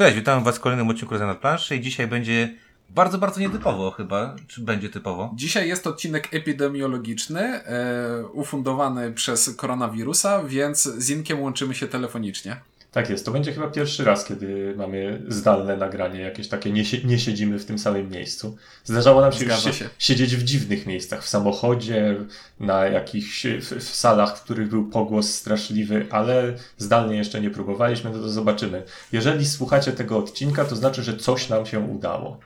Cześć, 0.00 0.16
witam 0.16 0.44
Was 0.44 0.56
w 0.56 0.60
kolejnym 0.60 0.88
odcinku 0.88 1.18
na 1.18 1.34
planszy 1.34 1.76
i 1.76 1.80
dzisiaj 1.80 2.06
będzie 2.06 2.54
bardzo, 2.90 3.18
bardzo 3.18 3.40
nietypowo 3.40 3.90
chyba. 3.90 4.36
Czy 4.48 4.60
będzie 4.60 4.88
typowo? 4.88 5.32
Dzisiaj 5.34 5.68
jest 5.68 5.86
odcinek 5.86 6.34
epidemiologiczny, 6.34 7.40
e, 7.40 8.26
ufundowany 8.32 9.12
przez 9.12 9.56
koronawirusa, 9.56 10.42
więc 10.44 10.82
z 10.82 11.10
Inkiem 11.10 11.40
łączymy 11.40 11.74
się 11.74 11.88
telefonicznie. 11.88 12.56
Tak 12.92 13.10
jest, 13.10 13.24
to 13.24 13.30
będzie 13.30 13.52
chyba 13.52 13.68
pierwszy 13.68 14.04
raz, 14.04 14.24
kiedy 14.24 14.74
mamy 14.76 15.22
zdalne 15.28 15.76
nagranie, 15.76 16.20
jakieś 16.20 16.48
takie, 16.48 16.72
nie, 16.72 16.82
nie 17.04 17.18
siedzimy 17.18 17.58
w 17.58 17.64
tym 17.64 17.78
samym 17.78 18.10
miejscu. 18.10 18.56
Zdarzało 18.84 19.20
nam 19.20 19.32
się 19.32 19.44
już 19.44 19.64
się, 19.64 19.88
siedzieć 19.98 20.36
w 20.36 20.42
dziwnych 20.42 20.86
miejscach, 20.86 21.24
w 21.24 21.28
samochodzie, 21.28 22.16
na 22.60 22.86
jakichś, 22.86 23.46
w, 23.46 23.76
w, 23.78 23.94
salach, 23.96 24.38
w 24.38 24.42
których 24.42 24.68
był 24.68 24.88
pogłos 24.88 25.34
straszliwy, 25.34 26.06
ale 26.10 26.54
zdalnie 26.78 27.16
jeszcze 27.16 27.40
nie 27.40 27.50
próbowaliśmy, 27.50 28.10
no 28.10 28.18
to 28.18 28.28
zobaczymy. 28.28 28.82
Jeżeli 29.12 29.46
słuchacie 29.46 29.92
tego 29.92 30.18
odcinka, 30.18 30.64
to 30.64 30.76
znaczy, 30.76 31.02
że 31.02 31.16
coś 31.16 31.48
nam 31.48 31.66
się 31.66 31.80
udało. 31.80 32.40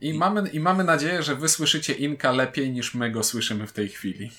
I 0.00 0.14
mamy, 0.14 0.48
I 0.48 0.60
mamy 0.60 0.84
nadzieję, 0.84 1.22
że 1.22 1.36
wy 1.36 1.48
słyszycie 1.48 1.92
Inka 1.92 2.32
lepiej 2.32 2.72
niż 2.72 2.94
my 2.94 3.10
go 3.10 3.22
słyszymy 3.22 3.66
w 3.66 3.72
tej 3.72 3.88
chwili. 3.88 4.30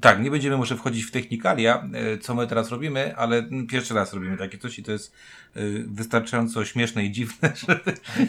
Tak, 0.00 0.22
nie 0.22 0.30
będziemy 0.30 0.56
może 0.56 0.76
wchodzić 0.76 1.04
w 1.04 1.10
technikalia, 1.10 1.88
e, 1.92 2.18
co 2.18 2.34
my 2.34 2.46
teraz 2.46 2.70
robimy, 2.70 3.16
ale 3.16 3.48
pierwszy 3.68 3.94
raz 3.94 4.12
robimy 4.12 4.36
takie 4.36 4.58
coś 4.58 4.78
i 4.78 4.82
to 4.82 4.92
jest 4.92 5.12
e, 5.54 5.60
wystarczająco 5.86 6.64
śmieszne 6.64 7.04
i 7.04 7.12
dziwne, 7.12 7.52
że, 7.64 7.80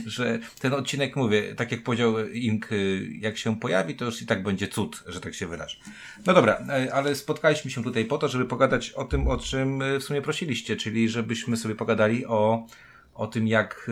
że 0.05 0.39
ten 0.59 0.73
odcinek, 0.73 1.15
mówię, 1.15 1.55
tak 1.55 1.71
jak 1.71 1.83
powiedział 1.83 2.27
Ink, 2.27 2.69
e, 2.71 2.75
jak 3.19 3.37
się 3.37 3.59
pojawi, 3.59 3.95
to 3.95 4.05
już 4.05 4.21
i 4.21 4.25
tak 4.25 4.43
będzie 4.43 4.67
cud, 4.67 5.03
że 5.07 5.21
tak 5.21 5.33
się 5.33 5.47
wyrażę. 5.47 5.77
No 6.25 6.33
dobra, 6.33 6.65
ale 6.93 7.15
spotkaliśmy 7.15 7.71
się 7.71 7.83
tutaj 7.83 8.05
po 8.05 8.17
to, 8.17 8.27
żeby 8.27 8.45
pogadać 8.45 8.91
o 8.91 9.05
tym, 9.05 9.27
o 9.27 9.37
czym 9.37 9.79
w 9.99 10.03
sumie 10.03 10.21
prosiliście, 10.21 10.75
czyli 10.75 11.09
żebyśmy 11.09 11.57
sobie 11.57 11.75
pogadali 11.75 12.25
o 12.25 12.67
o 13.13 13.27
tym, 13.27 13.47
jak, 13.47 13.91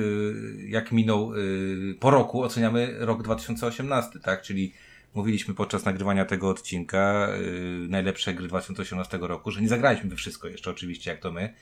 jak 0.67 0.91
minął 0.91 1.31
po 1.99 2.11
roku, 2.11 2.43
oceniamy 2.43 2.95
rok 2.99 3.23
2018, 3.23 4.19
tak? 4.19 4.41
Czyli 4.41 4.73
mówiliśmy 5.15 5.53
podczas 5.53 5.85
nagrywania 5.85 6.25
tego 6.25 6.49
odcinka, 6.49 7.27
yy, 7.41 7.87
najlepsze 7.89 8.33
gry 8.33 8.47
2018 8.47 9.17
roku, 9.21 9.51
że 9.51 9.61
nie 9.61 9.67
zagraliśmy 9.67 10.09
we 10.09 10.15
wszystko 10.15 10.47
jeszcze 10.47 10.69
oczywiście, 10.69 11.11
jak 11.11 11.19
to 11.19 11.31
my. 11.31 11.53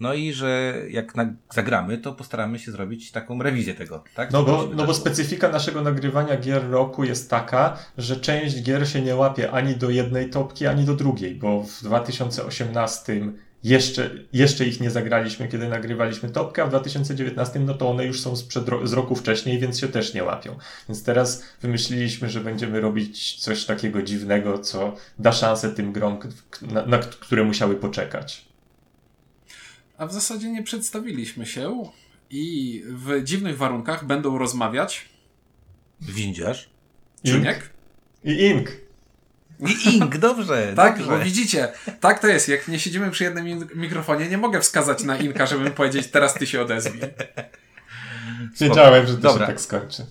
No 0.00 0.14
i 0.14 0.32
że 0.32 0.82
jak 0.90 1.14
zagramy, 1.54 1.98
to 1.98 2.12
postaramy 2.12 2.58
się 2.58 2.72
zrobić 2.72 3.12
taką 3.12 3.42
rewizję 3.42 3.74
tego, 3.74 4.04
tak? 4.14 4.32
No 4.32 4.42
bo, 4.42 4.68
no 4.74 4.86
bo 4.86 4.94
specyfika 4.94 5.48
naszego 5.48 5.82
nagrywania 5.82 6.36
gier 6.36 6.70
roku 6.70 7.04
jest 7.04 7.30
taka, 7.30 7.78
że 7.98 8.16
część 8.16 8.62
gier 8.62 8.88
się 8.88 9.02
nie 9.02 9.16
łapie 9.16 9.50
ani 9.50 9.76
do 9.76 9.90
jednej 9.90 10.30
topki, 10.30 10.66
ani 10.66 10.84
do 10.84 10.94
drugiej, 10.94 11.34
bo 11.34 11.62
w 11.62 11.82
2018 11.82 13.32
jeszcze, 13.64 14.10
jeszcze 14.32 14.66
ich 14.66 14.80
nie 14.80 14.90
zagraliśmy, 14.90 15.48
kiedy 15.48 15.68
nagrywaliśmy 15.68 16.30
topkę, 16.30 16.62
a 16.62 16.66
w 16.66 16.68
2019 16.68 17.60
no 17.60 17.74
to 17.74 17.90
one 17.90 18.06
już 18.06 18.20
są 18.20 18.36
sprzed 18.36 18.68
ro 18.68 18.86
z 18.86 18.92
roku 18.92 19.16
wcześniej, 19.16 19.58
więc 19.58 19.80
się 19.80 19.88
też 19.88 20.14
nie 20.14 20.24
łapią. 20.24 20.58
Więc 20.88 21.04
teraz 21.04 21.44
wymyśliliśmy, 21.62 22.30
że 22.30 22.40
będziemy 22.40 22.80
robić 22.80 23.40
coś 23.40 23.64
takiego 23.64 24.02
dziwnego, 24.02 24.58
co 24.58 24.96
da 25.18 25.32
szansę 25.32 25.70
tym 25.70 25.92
grom, 25.92 26.18
na, 26.62 26.86
na 26.86 26.98
które 26.98 27.44
musiały 27.44 27.76
poczekać. 27.76 28.44
A 29.98 30.06
w 30.06 30.12
zasadzie 30.12 30.50
nie 30.50 30.62
przedstawiliśmy 30.62 31.46
się 31.46 31.90
i 32.30 32.82
w 32.86 33.24
dziwnych 33.24 33.56
warunkach 33.56 34.06
będą 34.06 34.38
rozmawiać 34.38 35.08
Windziarz, 36.00 36.70
Czuniek 37.26 37.70
i 38.24 38.46
Ink. 38.46 38.70
I 39.68 39.96
ink, 39.96 40.18
dobrze. 40.18 40.72
tak, 40.76 40.98
dobrze. 40.98 41.12
bo 41.12 41.18
widzicie, 41.24 41.68
tak 42.00 42.18
to 42.18 42.26
jest. 42.26 42.48
Jak 42.48 42.68
nie 42.68 42.78
siedzimy 42.78 43.10
przy 43.10 43.24
jednym 43.24 43.68
mikrofonie, 43.74 44.28
nie 44.28 44.38
mogę 44.38 44.60
wskazać 44.60 45.04
na 45.04 45.16
inka, 45.16 45.46
żeby 45.46 45.70
powiedzieć, 45.70 46.06
teraz 46.06 46.34
ty 46.34 46.46
się 46.46 46.62
odezwij. 46.62 47.00
Wiedziałem, 48.60 49.06
że 49.06 49.14
to 49.14 49.20
dobra. 49.20 49.46
się 49.46 49.52
tak 49.52 49.60
skończy. 49.60 50.06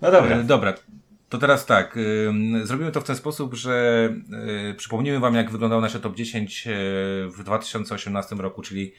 No 0.00 0.10
dobra. 0.10 0.36
E, 0.36 0.44
dobra. 0.44 0.74
To 1.28 1.38
teraz 1.38 1.66
tak, 1.66 1.98
zrobimy 2.62 2.92
to 2.92 3.00
w 3.00 3.04
ten 3.04 3.16
sposób, 3.16 3.54
że 3.54 4.08
y, 4.70 4.74
przypomnimy 4.74 5.20
Wam, 5.20 5.34
jak 5.34 5.50
wyglądało 5.50 5.82
nasze 5.82 6.00
top 6.00 6.16
10 6.16 6.66
e, 6.66 6.70
w 7.28 7.42
2018 7.44 8.36
roku, 8.36 8.62
czyli 8.62 8.92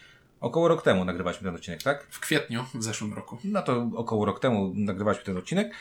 Około 0.46 0.68
rok 0.68 0.82
temu 0.82 1.06
nagrywaliśmy 1.06 1.46
ten 1.46 1.56
odcinek, 1.56 1.84
tak? 1.84 2.08
W 2.10 2.20
kwietniu 2.20 2.66
w 2.74 2.84
zeszłym 2.84 3.14
roku. 3.14 3.38
No 3.44 3.62
to 3.62 3.90
około 3.96 4.26
rok 4.26 4.40
temu 4.40 4.74
nagrywaliśmy 4.76 5.26
ten 5.26 5.38
odcinek. 5.38 5.74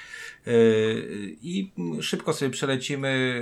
Yy, 0.47 0.53
I 1.43 1.73
szybko 2.01 2.33
sobie 2.33 2.51
przelecimy, 2.51 3.41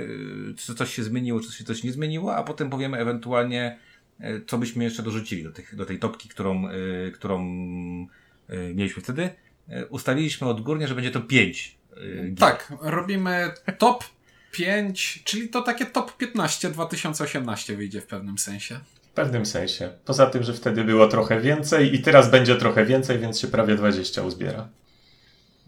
czy 0.57 0.75
coś 0.75 0.93
się 0.93 1.03
zmieniło, 1.03 1.39
czy 1.39 1.51
się 1.51 1.63
coś 1.63 1.83
nie 1.83 1.91
zmieniło, 1.91 2.35
a 2.35 2.43
potem 2.43 2.69
powiemy 2.69 2.97
ewentualnie, 2.97 3.79
yy, 4.19 4.43
co 4.47 4.57
byśmy 4.57 4.83
jeszcze 4.83 5.03
dorzucili 5.03 5.43
do, 5.43 5.51
tych, 5.51 5.75
do 5.75 5.85
tej 5.85 5.99
topki, 5.99 6.29
którą, 6.29 6.71
yy, 6.71 7.11
którą 7.11 7.43
mieliśmy 8.75 9.03
wtedy. 9.03 9.29
Ustaliliśmy 9.89 10.47
odgórnie, 10.47 10.87
że 10.87 10.95
będzie 10.95 11.11
to 11.11 11.21
5. 11.21 11.77
Tak, 12.37 12.73
robimy 12.81 13.51
top 13.77 14.03
5, 14.51 15.21
czyli 15.23 15.49
to 15.49 15.61
takie 15.61 15.85
top 15.85 16.17
15 16.17 16.69
2018 16.69 17.75
wyjdzie 17.75 18.01
w 18.01 18.07
pewnym 18.07 18.37
sensie. 18.37 18.79
W 19.13 19.15
pewnym 19.15 19.45
sensie. 19.45 19.89
Poza 20.05 20.25
tym, 20.25 20.43
że 20.43 20.53
wtedy 20.53 20.83
było 20.83 21.07
trochę 21.07 21.39
więcej 21.39 21.95
i 21.95 22.01
teraz 22.01 22.31
będzie 22.31 22.55
trochę 22.55 22.85
więcej, 22.85 23.19
więc 23.19 23.39
się 23.39 23.47
prawie 23.47 23.75
20 23.75 24.21
uzbiera. 24.21 24.67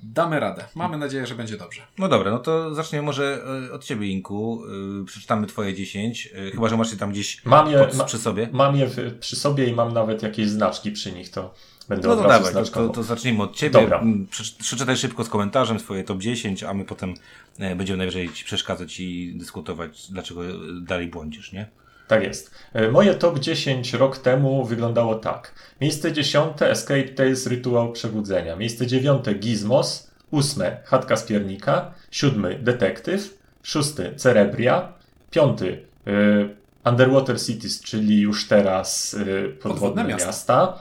Damy 0.03 0.39
radę. 0.39 0.65
Mamy 0.75 0.97
nadzieję, 0.97 1.27
że 1.27 1.35
będzie 1.35 1.57
dobrze. 1.57 1.81
No 1.97 2.07
dobra, 2.07 2.31
no 2.31 2.39
to 2.39 2.75
zaczniemy 2.75 3.05
może 3.05 3.43
e, 3.69 3.73
od 3.73 3.83
ciebie, 3.83 4.07
Inku. 4.07 4.63
E, 5.01 5.05
przeczytamy 5.05 5.47
twoje 5.47 5.73
10. 5.73 6.29
E, 6.47 6.51
chyba, 6.51 6.69
że 6.69 6.77
masz 6.77 6.91
je 6.91 6.97
tam 6.97 7.11
gdzieś 7.11 7.45
mam 7.45 7.71
je, 7.71 7.77
pod, 7.77 8.03
przy 8.03 8.17
sobie. 8.17 8.49
Mam 8.51 8.75
je 8.75 8.89
przy 9.19 9.35
sobie 9.35 9.65
i 9.67 9.73
mam 9.73 9.93
nawet 9.93 10.23
jakieś 10.23 10.49
znaczki 10.49 10.91
przy 10.91 11.11
nich, 11.11 11.29
to 11.29 11.53
będę 11.89 12.07
no 12.07 12.15
to 12.15 12.27
dawaj, 12.27 12.53
to, 12.73 12.89
to, 12.89 13.03
zacznijmy 13.03 13.43
od 13.43 13.55
ciebie. 13.55 13.81
Dobra. 13.81 13.99
Mm, 13.99 14.27
przeczytaj 14.59 14.97
szybko 14.97 15.23
z 15.23 15.29
komentarzem 15.29 15.79
swoje 15.79 16.03
top 16.03 16.19
10, 16.19 16.63
a 16.63 16.73
my 16.73 16.85
potem 16.85 17.13
będziemy 17.59 17.97
najwyżej 17.97 18.33
ci 18.33 18.45
przeszkadzać 18.45 18.99
i 18.99 19.33
dyskutować, 19.35 20.11
dlaczego 20.11 20.41
dalej 20.81 21.07
błądzisz, 21.07 21.51
nie? 21.51 21.69
Tak 22.07 22.23
jest. 22.23 22.51
E, 22.73 22.91
moje 22.91 23.15
top 23.15 23.39
10 23.39 23.93
rok 23.93 24.17
temu 24.17 24.65
wyglądało 24.65 25.15
tak. 25.15 25.53
Miejsce 25.81 26.13
10 26.13 26.61
Escape 26.61 27.03
Tales 27.03 27.47
Rytuał 27.47 27.91
Przebudzenia. 27.91 28.55
Miejsce 28.55 28.87
9 28.87 29.25
Gizmos. 29.39 30.11
8 30.31 30.63
Chatka 30.85 31.17
z 31.17 31.23
Piernika. 31.23 31.93
7 32.11 32.63
Detektyw. 32.63 33.37
6 33.63 33.93
Cerebria. 34.15 34.93
5 35.31 35.61
y, 35.61 35.85
e, 36.07 36.91
Underwater 36.91 37.41
Cities, 37.41 37.81
czyli 37.81 38.21
już 38.21 38.47
teraz 38.47 39.13
y, 39.13 39.17
podwodne, 39.17 39.59
podwodne 39.61 40.03
miasta. 40.03 40.27
miasta. 40.27 40.79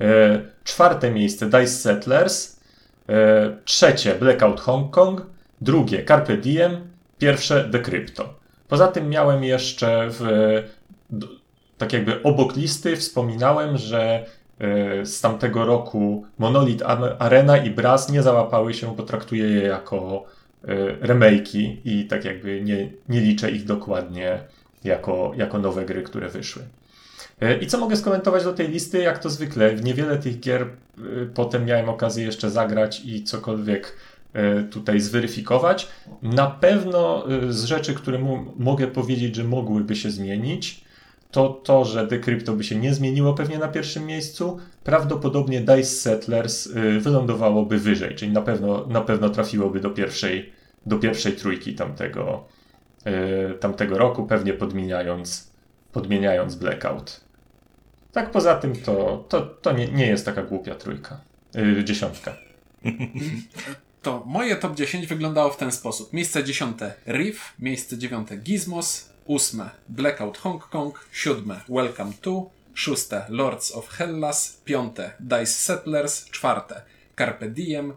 Y, 0.00 0.64
czwarte 0.64 1.10
miejsce 1.10 1.46
Dice 1.46 1.68
Settlers. 1.68 2.56
trzecie 3.64 4.14
Blackout 4.14 4.60
Hong 4.60 4.90
Kong. 4.90 5.22
Drugie 5.60 6.04
Carpe 6.04 6.36
Diem. 6.36 6.88
Pierwsze 7.18 7.64
Decrypto. 7.64 8.34
Poza 8.68 8.88
tym 8.88 9.08
miałem 9.08 9.44
jeszcze 9.44 10.06
w, 10.10 10.22
tak 11.78 11.92
jakby 11.92 12.22
obok 12.22 12.56
listy 12.56 12.96
wspominałem, 12.96 13.76
że 13.78 14.26
e, 14.58 15.06
z 15.06 15.20
tamtego 15.20 15.64
roku 15.64 16.26
Monolith 16.38 16.84
Arena 17.18 17.56
i 17.56 17.70
Brass 17.70 18.10
nie 18.10 18.22
załapały 18.22 18.74
się, 18.74 18.96
bo 18.96 19.02
traktuję 19.02 19.44
je 19.44 19.62
jako 19.62 20.24
e, 20.64 20.96
remake'i 21.06 21.76
i 21.84 22.06
tak 22.06 22.24
jakby 22.24 22.62
nie, 22.62 22.90
nie 23.08 23.20
liczę 23.20 23.50
ich 23.50 23.64
dokładnie 23.64 24.38
jako, 24.84 25.32
jako 25.36 25.58
nowe 25.58 25.84
gry, 25.84 26.02
które 26.02 26.28
wyszły. 26.28 26.62
E, 27.40 27.58
I 27.58 27.66
co 27.66 27.78
mogę 27.78 27.96
skomentować 27.96 28.44
do 28.44 28.52
tej 28.52 28.68
listy? 28.68 28.98
Jak 28.98 29.18
to 29.18 29.30
zwykle, 29.30 29.76
w 29.76 29.84
niewiele 29.84 30.18
tych 30.18 30.40
gier 30.40 30.66
potem 31.34 31.64
miałem 31.64 31.88
okazję 31.88 32.24
jeszcze 32.24 32.50
zagrać 32.50 33.02
i 33.04 33.24
cokolwiek 33.24 33.96
tutaj 34.70 35.00
zweryfikować. 35.00 35.88
Na 36.22 36.46
pewno 36.46 37.30
e, 37.30 37.52
z 37.52 37.64
rzeczy, 37.64 37.94
które 37.94 38.18
mogę 38.56 38.86
powiedzieć, 38.86 39.36
że 39.36 39.44
mogłyby 39.44 39.96
się 39.96 40.10
zmienić, 40.10 40.84
to 41.30 41.48
to, 41.48 41.84
że 41.84 42.06
Decrypto 42.06 42.52
by 42.52 42.64
się 42.64 42.76
nie 42.76 42.94
zmieniło 42.94 43.34
pewnie 43.34 43.58
na 43.58 43.68
pierwszym 43.68 44.06
miejscu. 44.06 44.58
Prawdopodobnie 44.84 45.60
Dice 45.60 45.84
Settlers 45.84 46.66
e, 46.66 47.00
wylądowałoby 47.00 47.78
wyżej, 47.78 48.14
czyli 48.14 48.32
na 48.32 48.42
pewno, 48.42 48.86
na 48.86 49.00
pewno 49.00 49.30
trafiłoby 49.30 49.80
do 49.80 49.90
pierwszej, 49.90 50.52
do 50.86 50.98
pierwszej 50.98 51.32
trójki 51.32 51.74
tamtego, 51.74 52.44
tamtego 53.60 53.98
roku, 53.98 54.26
pewnie 54.26 54.52
podmieniając, 54.52 55.50
podmieniając 55.92 56.54
Blackout. 56.54 57.20
Tak 58.12 58.30
poza 58.30 58.54
tym 58.54 58.76
to, 58.76 59.24
to, 59.28 59.40
to 59.40 59.72
nie, 59.72 59.88
nie 59.88 60.06
jest 60.06 60.24
taka 60.24 60.42
głupia 60.42 60.74
trójka, 60.74 61.20
dziesiątka. 61.84 62.36
to 64.06 64.22
moje 64.26 64.56
top 64.56 64.74
10 64.74 65.06
wyglądało 65.06 65.50
w 65.50 65.56
ten 65.56 65.72
sposób. 65.72 66.12
Miejsce 66.12 66.44
10 66.44 66.78
Riff, 67.06 67.54
miejsce 67.58 67.98
9 67.98 68.28
Gizmos, 68.38 69.10
8 69.26 69.60
Blackout 69.88 70.38
Hong 70.38 70.68
Kong, 70.68 71.08
7 71.12 71.60
Welcome 71.68 72.12
to, 72.20 72.50
6 72.74 73.08
Lords 73.28 73.72
of 73.72 73.88
Hellas, 73.88 74.60
5 74.64 74.96
Dice 75.20 75.46
Settlers, 75.46 76.24
4 76.30 76.60
Carpe 77.18 77.48
Diem, 77.48 77.92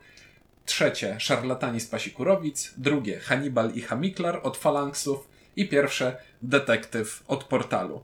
trzecie 0.65 1.19
Szarlatani 1.19 1.79
z 1.79 1.87
Pasikurowic, 1.87 2.73
drugie 2.77 3.19
Hannibal 3.19 3.71
i 3.71 3.81
Hamiklar 3.81 4.39
od 4.43 4.57
Falanksów 4.57 5.27
i 5.55 5.67
pierwsze 5.67 6.17
Detektyw 6.41 7.23
od 7.27 7.43
Portalu. 7.43 8.01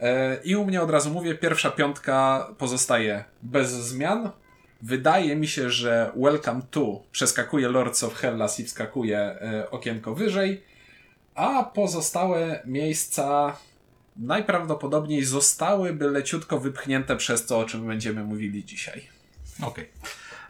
E, 0.00 0.36
I 0.44 0.56
u 0.56 0.64
mnie 0.64 0.82
od 0.82 0.90
razu 0.90 1.10
mówię, 1.10 1.34
pierwsza 1.34 1.70
piątka 1.70 2.48
pozostaje 2.58 3.24
bez 3.42 3.70
zmian. 3.70 4.30
Wydaje 4.82 5.36
mi 5.36 5.48
się, 5.48 5.70
że 5.70 6.12
Welcome 6.16 6.62
to 6.70 7.02
przeskakuje 7.12 7.68
Lords 7.68 8.02
of 8.04 8.14
Hellas 8.14 8.60
i 8.60 8.64
wskakuje 8.64 9.18
e, 9.18 9.70
okienko 9.70 10.14
wyżej, 10.14 10.62
a 11.34 11.64
pozostałe 11.64 12.62
miejsca 12.66 13.56
najprawdopodobniej 14.16 15.24
zostałyby 15.24 16.10
leciutko 16.10 16.58
wypchnięte 16.58 17.16
przez 17.16 17.46
to, 17.46 17.58
o 17.58 17.64
czym 17.64 17.86
będziemy 17.86 18.24
mówili 18.24 18.64
dzisiaj. 18.64 19.02
Okej. 19.62 19.88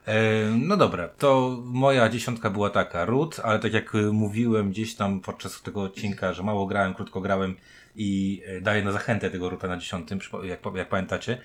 E, 0.07 0.15
No 0.59 0.77
dobra, 0.77 1.09
to 1.09 1.59
moja 1.65 2.09
dziesiątka 2.09 2.51
była 2.51 2.71
taka, 2.71 3.05
Root, 3.05 3.41
ale 3.45 3.59
tak 3.59 3.73
jak 3.73 3.95
y, 3.95 4.13
mówiłem 4.13 4.71
gdzieś 4.71 4.95
tam 4.95 5.21
podczas 5.21 5.63
tego 5.63 5.83
odcinka, 5.83 6.33
że 6.33 6.43
mało 6.43 6.67
grałem, 6.67 6.95
krótko 6.95 7.21
grałem 7.21 7.57
i 7.97 8.43
e, 8.47 8.61
daję 8.61 8.83
na 8.83 8.93
zachętę 8.93 9.31
tego 9.31 9.51
Roota 9.51 9.69
na 9.69 9.77
dziesiątym, 9.77 10.19
jak, 10.45 10.61
jak 10.75 10.89
pamiętacie. 10.89 11.39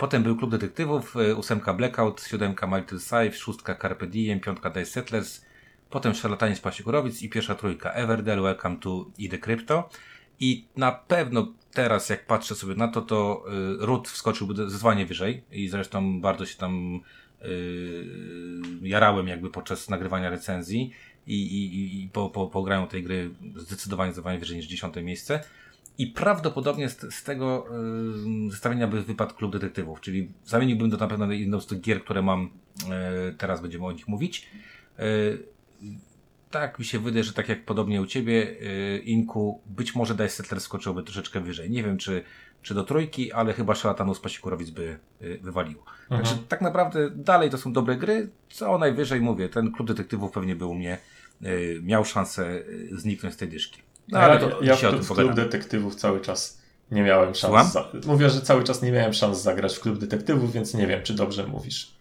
Potem 0.00 0.22
był 0.22 0.36
Klub 0.36 0.50
Detektywów, 0.50 1.16
e, 1.16 1.34
ósemka 1.34 1.74
Blackout, 1.74 2.22
siódemka 2.22 2.66
Mighty 2.66 3.00
Safe, 3.00 3.32
szóstka 3.32 3.74
Carpe 3.74 4.06
Diem, 4.06 4.40
piątka 4.40 4.70
Dice 4.70 4.86
Settlers, 4.86 5.44
potem 5.90 6.14
Szarlatanie 6.14 6.56
z 6.56 6.60
Pasikurowic 6.60 7.22
i 7.22 7.28
pierwsza 7.28 7.54
trójka 7.54 7.92
Everdell, 7.92 8.42
Welcome 8.42 8.76
to 8.76 9.06
i 9.18 9.28
The 9.28 9.38
Crypto. 9.38 9.88
I 10.40 10.64
na 10.76 10.92
pewno 10.92 11.52
teraz, 11.72 12.08
jak 12.08 12.26
patrzę 12.26 12.54
sobie 12.54 12.74
na 12.74 12.88
to, 12.88 13.02
to 13.02 13.44
y, 13.82 13.86
Root 13.86 14.08
wskoczyłby 14.08 14.54
zdecydowanie 14.54 15.06
wyżej 15.06 15.42
i 15.50 15.68
zresztą 15.68 16.20
bardzo 16.20 16.46
się 16.46 16.56
tam 16.58 17.00
y, 17.44 18.04
jarałem 18.82 19.28
jakby 19.28 19.50
podczas 19.50 19.88
nagrywania 19.88 20.30
recenzji 20.30 20.92
i, 21.26 21.42
i, 21.42 22.04
i 22.04 22.08
po, 22.08 22.30
po, 22.30 22.46
po 22.46 22.62
graniu 22.62 22.86
tej 22.86 23.02
gry 23.02 23.30
zdecydowanie, 23.56 24.12
zdecydowanie 24.12 24.38
wyżej 24.38 24.56
niż 24.56 24.66
dziesiąte 24.66 25.02
miejsce. 25.02 25.44
I 26.00 26.06
prawdopodobnie 26.06 26.88
z, 26.88 27.14
z 27.14 27.24
tego 27.24 27.66
y, 28.46 28.50
zestawienia 28.50 28.86
by 28.86 29.02
wypadł 29.02 29.34
Klub 29.34 29.52
Detektywów, 29.52 30.00
czyli 30.00 30.32
zamieniłbym 30.44 30.90
to 30.90 30.96
na 30.96 31.06
pewno 31.06 31.26
na 31.26 31.34
jedną 31.34 31.60
z 31.60 31.66
tych 31.66 31.80
gier, 31.80 32.04
które 32.04 32.22
mam, 32.22 32.50
y, 33.30 33.34
teraz 33.34 33.60
będziemy 33.60 33.86
o 33.86 33.92
nich 33.92 34.08
mówić. 34.08 34.48
Y, 35.00 35.42
tak 36.50 36.78
mi 36.78 36.84
się 36.84 36.98
wydaje, 36.98 37.24
że 37.24 37.32
tak 37.32 37.48
jak 37.48 37.64
podobnie 37.64 38.02
u 38.02 38.06
Ciebie, 38.06 38.34
yy, 38.34 38.98
Inku, 38.98 39.60
być 39.66 39.94
może 39.94 40.14
Dice 40.14 40.28
Settler 40.28 40.60
skoczyłby 40.60 41.02
troszeczkę 41.02 41.40
wyżej. 41.40 41.70
Nie 41.70 41.82
wiem, 41.82 41.98
czy, 41.98 42.22
czy 42.62 42.74
do 42.74 42.84
trójki, 42.84 43.32
ale 43.32 43.52
chyba 43.52 43.74
Szalatanus 43.74 44.20
Pasikurowic 44.20 44.70
by 44.70 44.98
wywaliło. 45.40 45.84
Także 46.08 46.34
tak 46.48 46.60
naprawdę 46.60 47.10
dalej 47.10 47.50
to 47.50 47.58
są 47.58 47.72
dobre 47.72 47.96
gry, 47.96 48.30
co 48.50 48.78
najwyżej 48.78 49.20
mówię, 49.20 49.48
ten 49.48 49.72
klub 49.72 49.88
detektywów 49.88 50.32
pewnie 50.32 50.56
by 50.56 50.66
u 50.66 50.74
mnie 50.74 50.98
miał 51.82 52.04
szansę 52.04 52.62
zniknąć 52.92 53.34
z 53.34 53.36
tej 53.36 53.48
dyszki. 53.48 53.82
No 54.12 54.18
ale 54.18 54.34
ja, 54.34 54.40
to 54.40 54.62
ja 54.62 54.76
w, 54.76 54.80
tym 54.80 55.02
w 55.02 55.12
klub 55.12 55.34
detektywów 55.34 55.94
cały 55.94 56.20
czas 56.20 56.60
nie 56.90 57.02
miałem 57.02 57.34
szans. 57.34 57.72
Za... 57.72 57.88
Mówię, 58.06 58.30
że 58.30 58.40
cały 58.40 58.64
czas 58.64 58.82
nie 58.82 58.92
miałem 58.92 59.12
szans 59.12 59.42
zagrać 59.42 59.76
w 59.76 59.80
klub 59.80 59.98
detektywów, 59.98 60.52
więc 60.52 60.74
nie 60.74 60.86
wiem, 60.86 61.02
czy 61.02 61.14
dobrze 61.14 61.46
mówisz. 61.46 61.94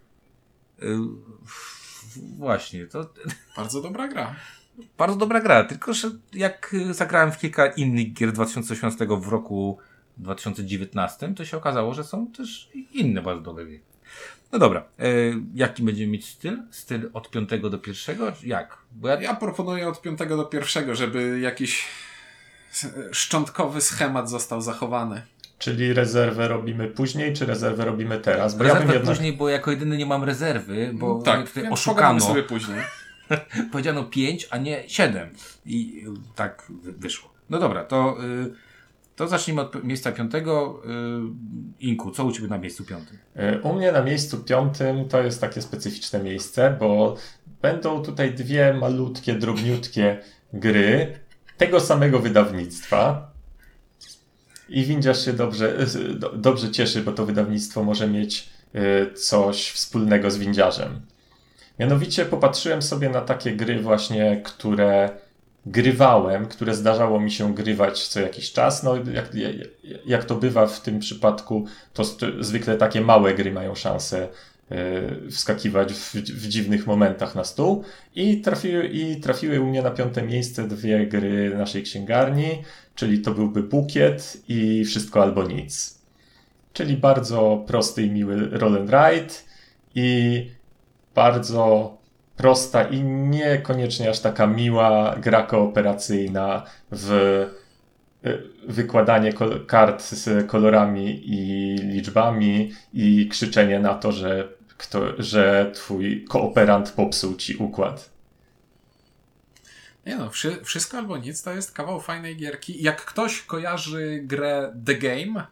Yy, 0.81 0.97
właśnie, 2.38 2.85
to 2.85 3.09
Bardzo 3.56 3.81
dobra 3.81 4.07
gra. 4.07 4.35
bardzo 4.97 5.17
dobra 5.17 5.41
gra, 5.41 5.63
tylko 5.63 5.94
że 5.94 6.11
jak 6.33 6.73
y, 6.73 6.94
zagrałem 6.94 7.31
w 7.31 7.38
kilka 7.38 7.67
innych 7.67 8.13
gier 8.13 8.31
2018 8.31 9.07
w 9.21 9.27
roku 9.27 9.77
2019, 10.17 11.33
to 11.33 11.45
się 11.45 11.57
okazało, 11.57 11.94
że 11.94 12.03
są 12.03 12.27
też 12.27 12.69
inne 12.94 13.21
bardzo 13.21 13.41
dobre 13.41 13.65
gry. 13.65 13.79
No 14.51 14.59
dobra, 14.59 14.83
e, 15.00 15.06
jaki 15.53 15.83
będziemy 15.83 16.11
mieć 16.11 16.25
styl? 16.25 16.57
Styl 16.71 17.09
od 17.13 17.29
piątego 17.29 17.69
do 17.69 17.77
pierwszego? 17.77 18.33
Jak? 18.44 18.77
Bo 18.91 19.07
ja, 19.07 19.21
Ja 19.21 19.35
proponuję 19.35 19.88
od 19.88 20.01
piątego 20.01 20.38
do 20.38 20.45
pierwszego, 20.45 20.95
żeby 20.95 21.39
jakiś 21.39 21.88
szczątkowy 23.11 23.81
schemat 23.81 24.29
został 24.29 24.61
zachowany. 24.61 25.21
Czyli 25.59 25.94
rezerwę 25.94 26.47
robimy 26.47 26.88
później, 26.88 27.33
czy 27.33 27.45
rezerwę 27.45 27.85
robimy 27.85 28.19
teraz? 28.19 28.56
Bo 28.57 28.63
ja 28.63 28.67
rezerwę 28.73 28.88
bym 28.88 28.95
jednak... 28.95 29.15
później, 29.15 29.33
bo 29.33 29.50
jako 29.50 29.71
jedyny 29.71 29.97
nie 29.97 30.06
mam 30.06 30.23
rezerwy, 30.23 30.91
bo 30.94 31.15
mnie 31.15 31.23
tak, 31.25 31.47
tutaj 31.47 31.69
oszukano. 31.69 32.19
sobie 32.19 32.44
później. 32.44 32.79
Powiedziano 33.71 34.03
5, 34.03 34.47
a 34.51 34.57
nie 34.57 34.83
7. 34.89 35.29
I 35.65 36.05
tak 36.35 36.63
wy- 36.83 36.91
wyszło. 36.91 37.33
No 37.50 37.59
dobra, 37.59 37.83
to, 37.83 38.17
y, 38.23 38.53
to 39.19 39.27
zacznijmy 39.27 39.62
od 39.62 39.83
miejsca 39.83 40.12
piątego. 40.12 40.81
Y, 41.80 41.86
Inku, 41.86 42.12
co 42.12 42.25
u 42.25 42.31
Ciebie 42.31 42.48
na 42.48 42.57
miejscu 42.57 42.86
piątym? 42.86 43.18
E, 43.36 43.60
U 43.62 43.74
mnie 43.74 43.92
na 43.92 44.04
miejscu 44.04 44.38
piątym 44.38 45.10
to 45.10 45.24
jest 45.24 45.42
takie 45.42 45.62
specyficzne 45.62 46.24
miejsce, 46.24 46.77
bo 46.80 47.16
będą 47.62 48.04
tutaj 48.04 48.33
dwie 48.33 48.74
malutkie, 48.74 49.33
drobniutkie 49.36 50.18
gry 50.54 51.19
tego 51.57 51.80
samego 51.80 52.19
wydawnictwa. 52.19 53.31
I 54.69 54.83
windziarz 54.83 55.25
się 55.25 55.33
dobrze, 55.33 55.77
do- 56.15 56.33
dobrze 56.38 56.72
cieszy, 56.72 57.01
bo 57.01 57.12
to 57.12 57.25
wydawnictwo 57.25 57.83
może 57.83 58.07
mieć 58.07 58.50
e, 58.74 59.13
coś 59.13 59.69
wspólnego 59.72 60.31
z 60.31 60.38
windziarzem. 60.38 61.01
Mianowicie 61.80 62.25
popatrzyłem 62.25 62.81
sobie 62.81 63.10
na 63.10 63.22
takie 63.22 63.56
gry 63.56 63.81
właśnie, 63.81 64.42
które 64.45 65.10
grywałem, 65.69 66.45
które 66.45 66.75
zdarzało 66.75 67.19
mi 67.19 67.31
się 67.31 67.56
grywać 67.56 68.07
co 68.07 68.19
jakiś 68.19 68.51
czas. 68.51 68.83
No, 68.83 68.95
jak, 68.95 69.31
jak 70.06 70.25
to 70.25 70.36
bywa 70.36 70.68
w 70.68 70.81
tym 70.81 71.00
przypadku, 71.00 71.66
to 71.94 72.04
zwykle 72.39 72.77
takie 72.77 73.01
małe 73.01 73.33
gry 73.33 73.51
mają 73.51 73.75
szansę 73.75 74.27
y, 75.27 75.31
wskakiwać 75.31 75.94
w, 75.94 76.16
w 76.16 76.48
dziwnych 76.48 76.88
momentach 76.88 77.36
na 77.36 77.44
stół. 77.44 77.83
I 78.16 78.42
trafiły, 78.42 78.88
I 78.88 79.21
trafiły 79.21 79.62
u 79.62 79.66
mnie 79.66 79.81
na 79.81 79.92
piąte 79.92 80.21
miejsce 80.21 80.68
dwie 80.68 81.07
gry 81.07 81.56
naszej 81.57 81.83
księgarni, 81.83 82.63
czyli 82.95 83.19
to 83.19 83.31
byłby 83.31 83.63
Bukiet 83.63 84.38
i 84.48 84.86
Wszystko 84.86 85.22
albo 85.22 85.44
nic. 85.44 86.00
Czyli 86.74 86.98
bardzo 86.98 87.63
prosty 87.68 88.04
i 88.04 88.12
miły 88.12 88.50
roll 88.50 88.77
and 88.77 88.89
ride 88.89 89.33
i 89.95 90.50
bardzo 91.15 91.99
prosta 92.39 92.83
i 92.83 93.01
niekoniecznie 93.03 94.09
aż 94.09 94.19
taka 94.19 94.47
miła 94.47 95.15
gra 95.15 95.44
kooperacyjna 95.44 96.63
w 96.91 97.12
y, 98.25 98.44
wykładanie 98.68 99.33
kart 99.68 100.03
z 100.03 100.47
kolorami 100.47 101.21
i 101.25 101.75
liczbami 101.75 102.74
i 102.94 103.27
krzyczenie 103.27 103.80
na 103.80 103.94
to, 103.94 104.12
że, 104.12 104.47
kto, 104.77 105.24
że 105.24 105.71
twój 105.74 106.25
kooperant 106.25 106.91
popsuł 106.91 107.36
ci 107.36 107.56
układ. 107.56 108.09
Nie 110.06 110.15
no, 110.15 110.30
wszy, 110.30 110.63
wszystko 110.63 110.97
albo 110.97 111.18
nic 111.18 111.44
to 111.44 111.53
jest 111.53 111.71
kawał 111.71 112.01
fajnej 112.01 112.38
gierki. 112.38 112.83
Jak 112.83 113.06
ktoś 113.06 113.41
kojarzy 113.41 114.21
grę 114.24 114.74
The 114.86 114.95
Game, 114.95 115.47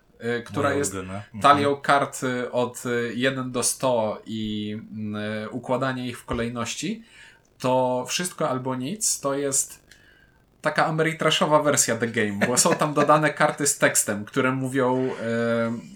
która 0.46 0.70
Moja 0.70 0.78
jest 0.80 0.94
ulubiona. 0.94 1.14
Mhm. 1.34 1.42
talią 1.42 1.76
kart 1.76 2.24
y, 2.24 2.52
od 2.52 2.86
y, 2.86 3.14
1 3.16 3.52
do 3.52 3.64
100 3.64 4.22
i 4.26 4.78
y, 5.46 5.50
układanie 5.50 6.08
ich 6.08 6.20
w 6.20 6.26
kolejności, 6.26 7.04
to 7.60 8.06
wszystko 8.08 8.50
albo 8.50 8.76
nic 8.76 9.20
to 9.20 9.34
jest 9.34 9.88
taka 10.62 10.86
ameritraszowa 10.86 11.64
wersja 11.64 11.96
The 11.98 12.08
Game, 12.08 12.48
bo 12.48 12.58
są 12.58 12.76
tam 12.76 12.94
dodane 12.94 13.34
karty 13.34 13.68
z 13.68 13.78
tekstem, 13.78 14.26
które 14.26 14.52
mówią, 14.52 15.06
y, 15.08 15.12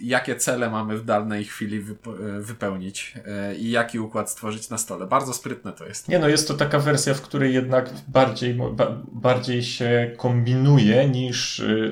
jakie 0.02 0.36
cele 0.36 0.70
mamy 0.70 0.98
w 0.98 1.06
danej 1.06 1.46
chwili 1.46 1.82
wyp- 1.84 2.38
y, 2.40 2.42
wypełnić 2.42 3.14
y, 3.52 3.56
i 3.56 3.72
jaki 3.72 4.00
układ 4.00 4.30
stworzyć 4.32 4.70
na 4.70 4.78
stole. 4.78 5.08
Bardzo 5.08 5.34
sprytne 5.34 5.74
to 5.74 5.86
jest. 5.86 6.08
Nie 6.08 6.20
no, 6.20 6.28
jest 6.28 6.48
to 6.48 6.54
taka 6.54 6.80
wersja, 6.80 7.14
w 7.14 7.22
której 7.22 7.54
jednak 7.54 7.90
bardziej, 8.08 8.54
ba, 8.54 8.98
bardziej 9.12 9.64
się 9.64 10.12
kombinuje 10.18 11.10
niż 11.10 11.60
y, 11.60 11.90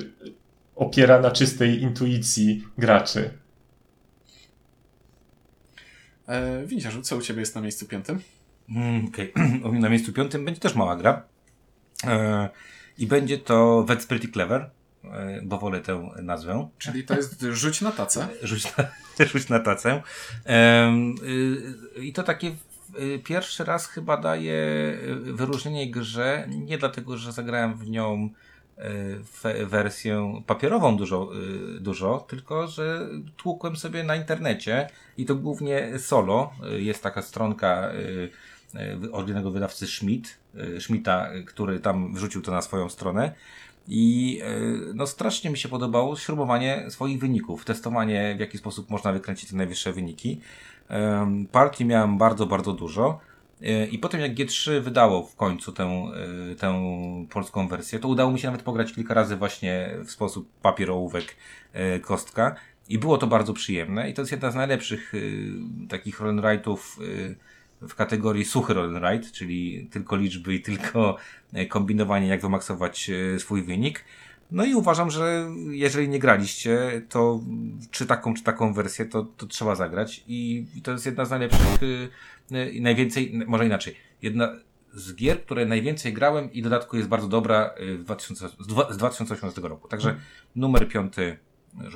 opiera 0.80 1.20
na 1.20 1.30
czystej 1.30 1.82
intuicji 1.82 2.64
graczy. 2.78 3.30
E, 6.26 6.66
Windziarzu, 6.66 7.02
co 7.02 7.16
u 7.16 7.20
Ciebie 7.20 7.40
jest 7.40 7.54
na 7.54 7.60
miejscu 7.60 7.86
piątym? 7.86 8.20
Mm, 8.68 9.10
mnie 9.70 9.80
na 9.80 9.88
miejscu 9.88 10.12
piątym 10.12 10.44
będzie 10.44 10.60
też 10.60 10.74
mała 10.74 10.96
gra. 10.96 11.22
E, 12.04 12.48
I 12.98 13.06
będzie 13.06 13.38
to 13.38 13.84
That's 13.88 14.06
Pretty 14.06 14.28
Clever, 14.28 14.70
e, 15.04 15.40
bo 15.42 15.58
wolę 15.58 15.80
tę 15.80 16.10
nazwę. 16.22 16.68
Czyli 16.78 17.04
to 17.04 17.16
jest 17.16 17.42
rzuć 17.42 17.80
na 17.80 17.92
tacę. 17.92 18.28
Rzuć 18.42 18.76
na, 18.76 18.84
rzuć 19.32 19.48
na 19.48 19.60
tacę. 19.60 20.02
Em, 20.44 21.14
y, 21.98 22.04
I 22.04 22.12
to 22.12 22.22
takie 22.22 22.56
y, 23.00 23.18
pierwszy 23.24 23.64
raz 23.64 23.86
chyba 23.86 24.16
daje 24.16 24.56
wyróżnienie 25.20 25.90
grze, 25.90 26.46
nie 26.48 26.78
dlatego, 26.78 27.16
że 27.16 27.32
zagrałem 27.32 27.74
w 27.78 27.90
nią 27.90 28.30
wersję 29.66 30.42
papierową 30.46 30.96
dużo, 30.96 31.30
y, 31.76 31.80
dużo, 31.80 32.24
tylko 32.28 32.66
że 32.66 33.08
tłukłem 33.36 33.76
sobie 33.76 34.04
na 34.04 34.16
internecie 34.16 34.88
i 35.16 35.24
to 35.24 35.34
głównie 35.34 35.98
solo. 35.98 36.52
Jest 36.78 37.02
taka 37.02 37.22
stronka 37.22 37.92
y, 37.92 38.30
y, 39.04 39.12
oryginalnego 39.12 39.50
wydawcy 39.50 39.86
Schmidt, 39.86 40.38
Schmidta, 40.78 41.30
który 41.46 41.80
tam 41.80 42.14
wrzucił 42.14 42.42
to 42.42 42.52
na 42.52 42.62
swoją 42.62 42.88
stronę. 42.88 43.32
I 43.88 44.40
no 44.94 45.06
strasznie 45.06 45.50
mi 45.50 45.58
się 45.58 45.68
podobało 45.68 46.16
śrubowanie 46.16 46.90
swoich 46.90 47.18
wyników, 47.18 47.64
testowanie 47.64 48.34
w 48.36 48.40
jaki 48.40 48.58
sposób 48.58 48.90
można 48.90 49.12
wykręcić 49.12 49.50
te 49.50 49.56
najwyższe 49.56 49.92
wyniki. 49.92 50.40
Partii 51.52 51.84
miałem 51.84 52.18
bardzo, 52.18 52.46
bardzo 52.46 52.72
dużo. 52.72 53.20
Y, 53.62 53.86
I 53.86 53.98
potem 53.98 54.20
jak 54.20 54.34
G3 54.34 54.80
wydało 54.80 55.26
w 55.26 55.36
końcu 55.36 55.72
tę, 55.72 56.12
y, 56.52 56.56
tę 56.56 56.82
polską 57.30 57.68
wersję, 57.68 57.98
to 57.98 58.08
udało 58.08 58.32
mi 58.32 58.38
się 58.38 58.48
nawet 58.48 58.62
pograć 58.62 58.92
kilka 58.92 59.14
razy 59.14 59.36
właśnie 59.36 59.90
w 60.04 60.10
sposób 60.10 60.50
papier, 60.62 60.90
ołówek, 60.90 61.36
y, 61.96 62.00
kostka. 62.00 62.54
I 62.88 62.98
było 62.98 63.18
to 63.18 63.26
bardzo 63.26 63.52
przyjemne 63.52 64.10
i 64.10 64.14
to 64.14 64.22
jest 64.22 64.32
jedna 64.32 64.50
z 64.50 64.54
najlepszych 64.54 65.12
takich 65.88 66.20
roll 66.20 66.36
right'ów 66.36 67.02
y, 67.02 67.36
w 67.88 67.94
kategorii 67.94 68.44
suchy 68.44 68.74
roll 68.74 69.00
right, 69.00 69.32
czyli 69.32 69.88
tylko 69.92 70.16
liczby 70.16 70.54
i 70.54 70.62
tylko 70.62 71.16
kombinowanie, 71.68 72.26
jak 72.26 72.40
wymaksować 72.40 73.10
swój 73.38 73.62
wynik. 73.62 74.04
No 74.50 74.64
i 74.64 74.74
uważam, 74.74 75.10
że 75.10 75.50
jeżeli 75.70 76.08
nie 76.08 76.18
graliście, 76.18 77.02
to 77.08 77.40
czy 77.90 78.06
taką, 78.06 78.34
czy 78.34 78.42
taką 78.42 78.72
wersję, 78.72 79.04
to, 79.04 79.22
to 79.22 79.46
trzeba 79.46 79.74
zagrać 79.74 80.24
i, 80.26 80.66
to 80.82 80.92
jest 80.92 81.06
jedna 81.06 81.24
z 81.24 81.30
najlepszych 81.30 81.80
i 82.72 82.80
najwięcej, 82.80 83.32
może 83.46 83.66
inaczej, 83.66 83.96
jedna 84.22 84.52
z 84.94 85.14
gier, 85.14 85.42
które 85.44 85.66
najwięcej 85.66 86.12
grałem 86.12 86.52
i 86.52 86.62
dodatku 86.62 86.96
jest 86.96 87.08
bardzo 87.08 87.28
dobra 87.28 87.70
y, 87.80 87.98
w 87.98 88.04
2000, 88.04 88.48
z 88.48 88.66
dwa- 88.66 88.92
z 88.92 88.96
2018 88.96 89.60
roku. 89.60 89.88
Także 89.88 90.16
numer 90.56 90.88
piąty 90.88 91.22
y, 91.22 91.90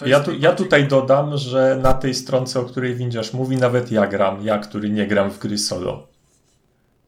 No, 0.00 0.06
ja, 0.06 0.20
tu, 0.20 0.32
ja 0.38 0.52
tutaj 0.52 0.88
dodam, 0.88 1.36
że 1.36 1.78
na 1.82 1.92
tej 1.92 2.14
stronce, 2.14 2.60
o 2.60 2.64
której 2.64 2.94
Windziarz 2.96 3.32
mówi, 3.32 3.56
nawet 3.56 3.92
ja 3.92 4.06
gram, 4.06 4.42
ja, 4.46 4.58
który 4.58 4.90
nie 4.90 5.06
gram 5.06 5.30
w 5.30 5.38
gry 5.38 5.58
solo. 5.58 6.06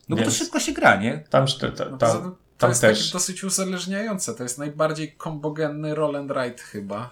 No 0.09 0.17
bo 0.17 0.23
to 0.23 0.23
Więc- 0.23 0.35
szybko 0.37 0.61
się 0.61 0.73
gra, 0.73 0.97
nie? 0.97 1.25
Tam, 1.31 1.47
ta, 1.61 1.71
ta, 1.71 1.85
No 1.91 1.97
ta, 1.99 2.07
poza 2.07 2.21
tym 2.21 2.31
to 2.31 2.37
tam 2.59 2.71
jest 2.71 2.81
też. 2.81 2.99
takie 2.99 3.13
dosyć 3.13 3.45
uzależniające. 3.45 4.35
To 4.35 4.43
jest 4.43 4.59
najbardziej 4.59 5.13
kombogenny 5.13 5.95
roll 5.95 6.17
and 6.17 6.31
ride 6.31 6.63
chyba. 6.63 7.11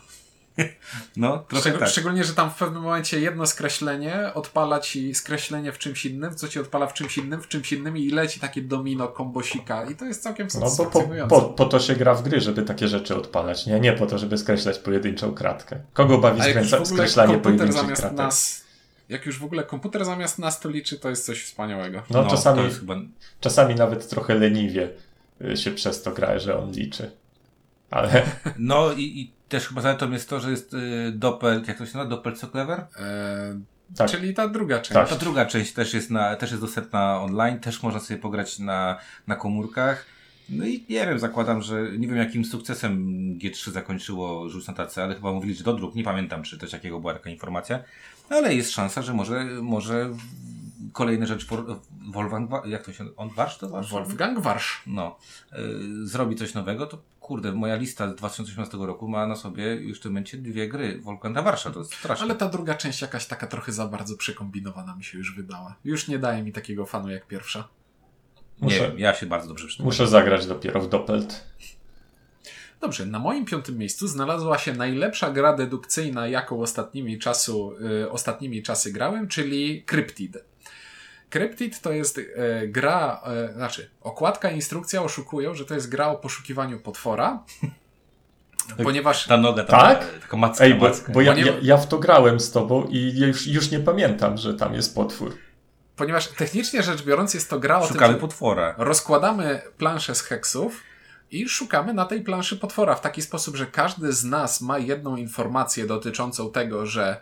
No, 1.17 1.39
trochę 1.39 1.71
Szczeg- 1.71 1.79
tak. 1.79 1.89
Szczególnie, 1.89 2.25
że 2.25 2.35
tam 2.35 2.51
w 2.51 2.55
pewnym 2.55 2.83
momencie 2.83 3.21
jedno 3.21 3.47
skreślenie 3.47 4.31
odpala 4.35 4.81
ci 4.81 5.15
skreślenie 5.15 5.73
w 5.73 5.79
czymś 5.79 6.07
innym, 6.07 6.35
co 6.35 6.49
ci 6.49 6.61
odpala 6.61 6.87
w 6.87 6.95
czymś 6.95 7.19
innym, 7.19 7.43
w 7.43 7.49
czymś 7.49 7.73
innym 7.73 7.97
i 7.97 8.11
leci 8.11 8.41
takie 8.41 8.63
domino 8.63 9.09
kombosika 9.09 9.85
i 9.85 9.97
to 9.97 10.05
jest 10.05 10.23
całkiem 10.23 10.49
No 10.55 10.61
bo 10.61 10.67
po, 10.67 10.71
satysfakcjonujące. 10.71 11.37
po, 11.37 11.43
po 11.43 11.65
to 11.65 11.81
się 11.81 11.95
gra 11.97 12.15
w 12.15 12.23
gry, 12.23 12.41
żeby 12.41 12.63
takie 12.63 12.89
rzeczy 12.89 13.17
odpalać. 13.17 13.67
Nie, 13.67 13.81
nie 13.81 13.93
po 13.93 14.07
to, 14.07 14.19
żeby 14.19 14.39
skreślać 14.39 14.79
pojedynczą 14.79 15.35
kratkę. 15.35 15.81
Kogo 15.93 16.19
bawi 16.19 16.41
A 16.41 16.47
jak 16.47 16.57
już 16.57 16.67
skręca, 16.67 16.85
w 16.85 16.89
ogóle 16.89 17.03
skreślanie 17.03 17.33
komputer 17.35 17.57
pojedynczych 17.57 17.83
zamiast 17.83 18.01
kratek? 18.03 18.19
nas 18.19 18.65
jak 19.09 19.27
już 19.27 19.39
w 19.39 19.45
ogóle 19.45 19.65
komputer 19.65 20.05
zamiast 20.05 20.39
nas 20.39 20.61
to 20.61 20.69
liczy, 20.69 20.99
to 20.99 21.11
jest 21.11 21.27
coś 21.27 21.45
wspaniałego. 21.45 22.03
No, 22.11 22.27
czasami, 22.27 22.59
to 22.59 22.65
jest 22.65 22.81
chyba... 22.81 22.97
czasami 23.41 23.75
nawet 23.75 24.09
trochę 24.09 24.35
leniwie 24.35 24.89
y, 25.41 25.57
się 25.57 25.71
przez 25.71 26.03
to 26.03 26.13
gra, 26.13 26.39
że 26.39 26.59
on 26.59 26.73
liczy. 26.73 27.11
Ale 27.91 28.23
No 28.59 28.93
i, 28.93 29.03
i 29.03 29.34
też 29.49 29.69
chyba 29.69 29.81
zaletą 29.81 30.11
jest 30.11 30.29
to, 30.29 30.41
że 30.41 30.51
jest 30.51 30.75
y, 30.75 31.13
Doppel, 31.13 31.63
jak 31.69 31.79
to 31.79 31.87
się 31.87 31.99
nazywa? 31.99 32.05
Doppel 32.05 32.37
co 32.37 32.47
clever? 32.47 32.87
E, 32.97 33.61
tak, 33.97 34.11
Czyli 34.11 34.35
ta 34.35 34.49
druga 34.49 34.79
część. 34.79 34.95
Tak. 34.95 35.09
Ta 35.09 35.17
druga 35.17 35.47
część 35.47 35.73
też 35.73 35.95
jest, 35.95 36.11
na, 36.11 36.37
też 36.37 36.51
jest 36.51 36.63
dostępna 36.63 37.21
online, 37.21 37.61
też 37.61 37.83
można 37.83 38.01
sobie 38.01 38.21
pograć 38.21 38.59
na, 38.59 38.99
na 39.27 39.37
komórkach. 39.37 40.07
No 40.49 40.67
i 40.67 40.85
nie 40.91 41.07
wiem, 41.07 41.19
zakładam, 41.19 41.63
że 41.63 41.83
nie 41.99 42.09
wiem 42.09 42.17
jakim 42.17 42.45
sukcesem 42.45 43.05
G3 43.39 43.71
zakończyło 43.71 44.49
rzuć 44.49 44.67
na 44.67 44.75
tacy, 44.75 45.03
ale 45.03 45.15
chyba 45.15 45.33
mówili, 45.33 45.55
że 45.55 45.65
do 45.65 45.75
dróg, 45.75 45.95
nie 45.95 46.05
pamiętam 46.05 46.43
czy 46.43 46.59
też 46.59 46.73
jakiego 46.73 47.01
była 47.01 47.13
taka 47.13 47.31
informacja, 47.31 47.83
ale 48.31 48.55
jest 48.55 48.71
szansa, 48.71 49.03
że 49.03 49.15
może, 49.15 49.45
może 49.45 50.11
kolejne 50.93 51.27
rzeczy 51.27 51.47
Wol- 51.47 51.77
Wolfgang, 52.13 52.51
jak 52.67 52.85
to 52.85 52.93
się, 52.93 53.05
on 53.17 53.31
Warsz 53.31 53.59
to 53.59 53.69
Warsz? 53.69 53.91
Wolfgang 53.91 54.39
Warsz. 54.39 54.83
No, 54.87 55.19
y, 55.53 56.07
zrobi 56.07 56.37
coś 56.37 56.55
nowego, 56.55 56.87
to 56.87 56.99
kurde, 57.25 57.53
moja 57.53 57.77
lista 57.77 58.11
z 58.11 58.15
2018 58.15 58.79
roku 58.81 59.09
ma 59.09 59.27
na 59.27 59.37
sobie 59.37 59.75
już 59.75 59.99
w 59.99 60.03
tym 60.03 60.13
momencie 60.13 60.39
dwie 60.39 60.69
gry 60.69 60.99
Wolfganga 60.99 61.43
Warsza, 61.43 61.71
to 61.71 61.79
jest 61.79 61.95
straszne. 61.95 62.25
Ale 62.25 62.35
ta 62.35 62.49
druga 62.49 62.75
część 62.75 63.03
jakaś 63.03 63.27
taka 63.27 63.47
trochę 63.47 63.73
za 63.73 63.87
bardzo 63.87 64.17
przekombinowana 64.17 64.97
mi 64.97 65.05
się 65.05 65.19
już 65.19 65.35
wydała. 65.37 65.77
Już 65.85 66.09
nie 66.09 66.19
daje 66.19 66.43
mi 66.43 66.53
takiego 66.53 66.87
fanu 66.87 67.11
jak 67.11 67.27
pierwsza. 67.27 67.69
Nie 68.61 68.65
muszę, 68.65 68.89
wiem, 68.89 68.99
ja 68.99 69.15
się 69.15 69.27
bardzo 69.27 69.49
dobrze 69.49 69.67
przyczyniłem. 69.67 69.87
muszę 69.87 70.07
zagrać 70.07 70.47
dopiero 70.47 70.81
w 70.81 70.89
Doppelt. 70.89 71.45
Dobrze, 72.81 73.07
na 73.07 73.19
moim 73.19 73.45
piątym 73.45 73.79
miejscu 73.79 74.09
znalazła 74.09 74.59
się 74.59 74.73
najlepsza 74.73 75.31
gra 75.31 75.57
dedukcyjna, 75.57 76.29
jaką 76.29 76.61
ostatnimi, 76.61 77.19
czasu, 77.19 77.73
y, 78.03 78.11
ostatnimi 78.11 78.63
czasy 78.63 78.93
grałem, 78.93 79.29
czyli 79.29 79.83
Cryptid. 79.83 80.45
Cryptid 81.39 81.81
to 81.81 81.93
jest 81.93 82.19
y, 82.19 82.29
gra, 82.69 83.21
y, 83.51 83.53
znaczy 83.55 83.91
okładka 84.01 84.51
i 84.51 84.55
instrukcja 84.55 85.03
oszukują, 85.03 85.55
że 85.55 85.65
to 85.65 85.75
jest 85.75 85.89
gra 85.89 86.09
o 86.09 86.17
poszukiwaniu 86.17 86.81
potwora, 86.81 87.43
ponieważ 88.85 89.27
Ta 89.27 89.37
noga, 89.37 89.65
ta, 89.65 89.79
Tak? 89.81 90.21
taka 90.21 90.37
macka, 90.37 90.65
Ej, 90.65 90.75
bo, 90.75 90.89
macka. 90.89 91.13
bo 91.13 91.21
ja, 91.21 91.35
ja, 91.35 91.53
ja 91.63 91.77
w 91.77 91.89
to 91.89 91.99
grałem 91.99 92.41
z 92.41 92.51
tobą 92.53 92.85
i 92.91 93.19
już, 93.21 93.47
już 93.47 93.71
nie 93.71 93.81
pamiętam, 93.81 94.37
że 94.37 94.55
tam 94.55 94.75
jest 94.75 94.95
potwór. 94.95 95.37
ponieważ 95.97 96.29
technicznie 96.29 96.83
rzecz 96.83 97.03
biorąc 97.03 97.35
jest 97.35 97.51
to 97.51 97.59
gra 97.61 97.79
o 97.79 97.87
Szukamy 97.87 98.07
tym, 98.07 98.15
że 98.15 98.21
potwora. 98.21 98.75
rozkładamy 98.79 99.63
planszę 99.79 100.15
z 100.15 100.23
heksów 100.23 100.81
i 101.31 101.49
szukamy 101.49 101.95
na 101.95 102.05
tej 102.05 102.21
planszy 102.23 102.57
potwora 102.57 102.95
w 102.95 103.01
taki 103.01 103.23
sposób, 103.23 103.57
że 103.57 103.67
każdy 103.67 104.13
z 104.13 104.25
nas 104.25 104.61
ma 104.61 104.79
jedną 104.79 105.17
informację 105.17 105.87
dotyczącą 105.87 106.51
tego, 106.53 106.87
że 106.87 107.07
e, 107.11 107.21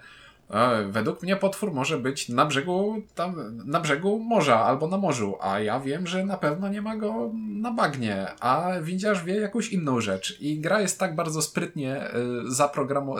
według 0.91 1.23
mnie 1.23 1.37
potwór 1.37 1.73
może 1.73 1.99
być 1.99 2.29
na 2.29 2.47
brzegu, 2.47 3.03
tam, 3.15 3.57
na 3.67 3.81
brzegu 3.81 4.19
morza 4.19 4.61
albo 4.61 4.89
na 4.89 4.99
morzu, 4.99 5.37
a 5.41 5.61
ja 5.61 5.81
wiem, 5.81 6.07
że 6.07 6.25
na 6.25 6.37
pewno 6.37 6.69
nie 6.69 6.83
ma 6.83 6.97
go 6.97 7.31
na 7.35 7.71
bagnie, 7.71 8.27
a 8.41 8.71
windziarz 8.83 9.25
wie 9.25 9.35
jakąś 9.35 9.69
inną 9.69 10.01
rzecz. 10.01 10.41
I 10.41 10.61
gra 10.61 10.81
jest 10.81 10.99
tak 10.99 11.15
bardzo 11.15 11.43
sprytnie 11.43 11.97
e, 11.97 12.13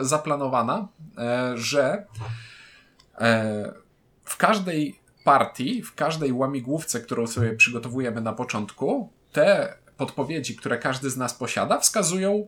zaplanowana, 0.01 0.87
e, 1.17 1.57
że 1.57 2.05
e, 3.17 3.73
w 4.23 4.37
każdej 4.37 4.99
partii, 5.23 5.81
w 5.81 5.95
każdej 5.95 6.33
łamigłówce, 6.33 6.99
którą 6.99 7.27
sobie 7.27 7.53
przygotowujemy 7.53 8.21
na 8.21 8.33
początku, 8.33 9.09
te 9.31 9.73
podpowiedzi, 9.97 10.55
które 10.55 10.77
każdy 10.77 11.09
z 11.09 11.17
nas 11.17 11.33
posiada, 11.33 11.79
wskazują 11.79 12.47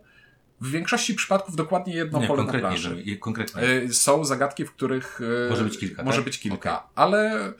w 0.62 0.72
większości 0.72 1.14
przypadków 1.14 1.56
dokładnie 1.56 1.96
jedno 1.96 2.20
Nie, 2.20 2.28
pole 2.28 2.44
na 2.44 2.54
planszy. 2.54 3.18
konkretnie. 3.20 3.64
Y, 3.64 3.94
Są 3.94 4.26
zagadki, 4.26 4.66
w 4.66 4.72
których 4.72 5.22
y, 5.22 5.48
Może 5.50 5.64
być 5.64 5.78
kilka, 5.78 6.04
Może 6.04 6.18
tak? 6.18 6.26
być 6.26 6.40
kilka, 6.40 6.78
Okej. 6.80 6.90
ale 6.96 7.54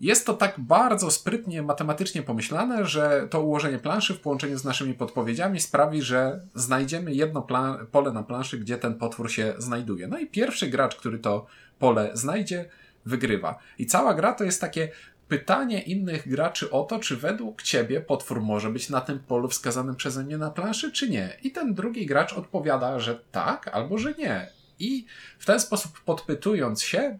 jest 0.00 0.26
to 0.26 0.34
tak 0.34 0.54
bardzo 0.58 1.10
sprytnie 1.10 1.62
matematycznie 1.62 2.22
pomyślane, 2.22 2.86
że 2.86 3.26
to 3.30 3.42
ułożenie 3.42 3.78
planszy 3.78 4.14
w 4.14 4.20
połączeniu 4.20 4.58
z 4.58 4.64
naszymi 4.64 4.94
podpowiedziami 4.94 5.60
sprawi, 5.60 6.02
że 6.02 6.40
znajdziemy 6.54 7.14
jedno 7.14 7.46
pole 7.92 8.12
na 8.12 8.22
planszy, 8.22 8.58
gdzie 8.58 8.78
ten 8.78 8.94
potwór 8.94 9.30
się 9.30 9.54
znajduje. 9.58 10.08
No 10.08 10.18
i 10.18 10.26
pierwszy 10.26 10.66
gracz, 10.66 10.96
który 10.96 11.18
to 11.18 11.46
pole 11.78 12.10
znajdzie, 12.14 12.68
wygrywa. 13.06 13.58
I 13.78 13.86
cała 13.86 14.14
gra 14.14 14.32
to 14.32 14.44
jest 14.44 14.60
takie 14.60 14.88
pytanie 15.28 15.82
innych 15.82 16.28
graczy 16.28 16.70
o 16.70 16.84
to, 16.84 16.98
czy 16.98 17.16
według 17.16 17.62
ciebie 17.62 18.00
potwór 18.00 18.40
może 18.40 18.70
być 18.70 18.90
na 18.90 19.00
tym 19.00 19.18
polu 19.18 19.48
wskazanym 19.48 19.96
przeze 19.96 20.24
mnie 20.24 20.38
na 20.38 20.50
planszy, 20.50 20.92
czy 20.92 21.10
nie. 21.10 21.36
I 21.42 21.50
ten 21.50 21.74
drugi 21.74 22.06
gracz 22.06 22.32
odpowiada, 22.32 22.98
że 22.98 23.20
tak 23.32 23.68
albo 23.68 23.98
że 23.98 24.14
nie. 24.18 24.48
I 24.78 25.06
w 25.38 25.46
ten 25.46 25.60
sposób 25.60 26.00
podpytując 26.00 26.82
się, 26.82 27.18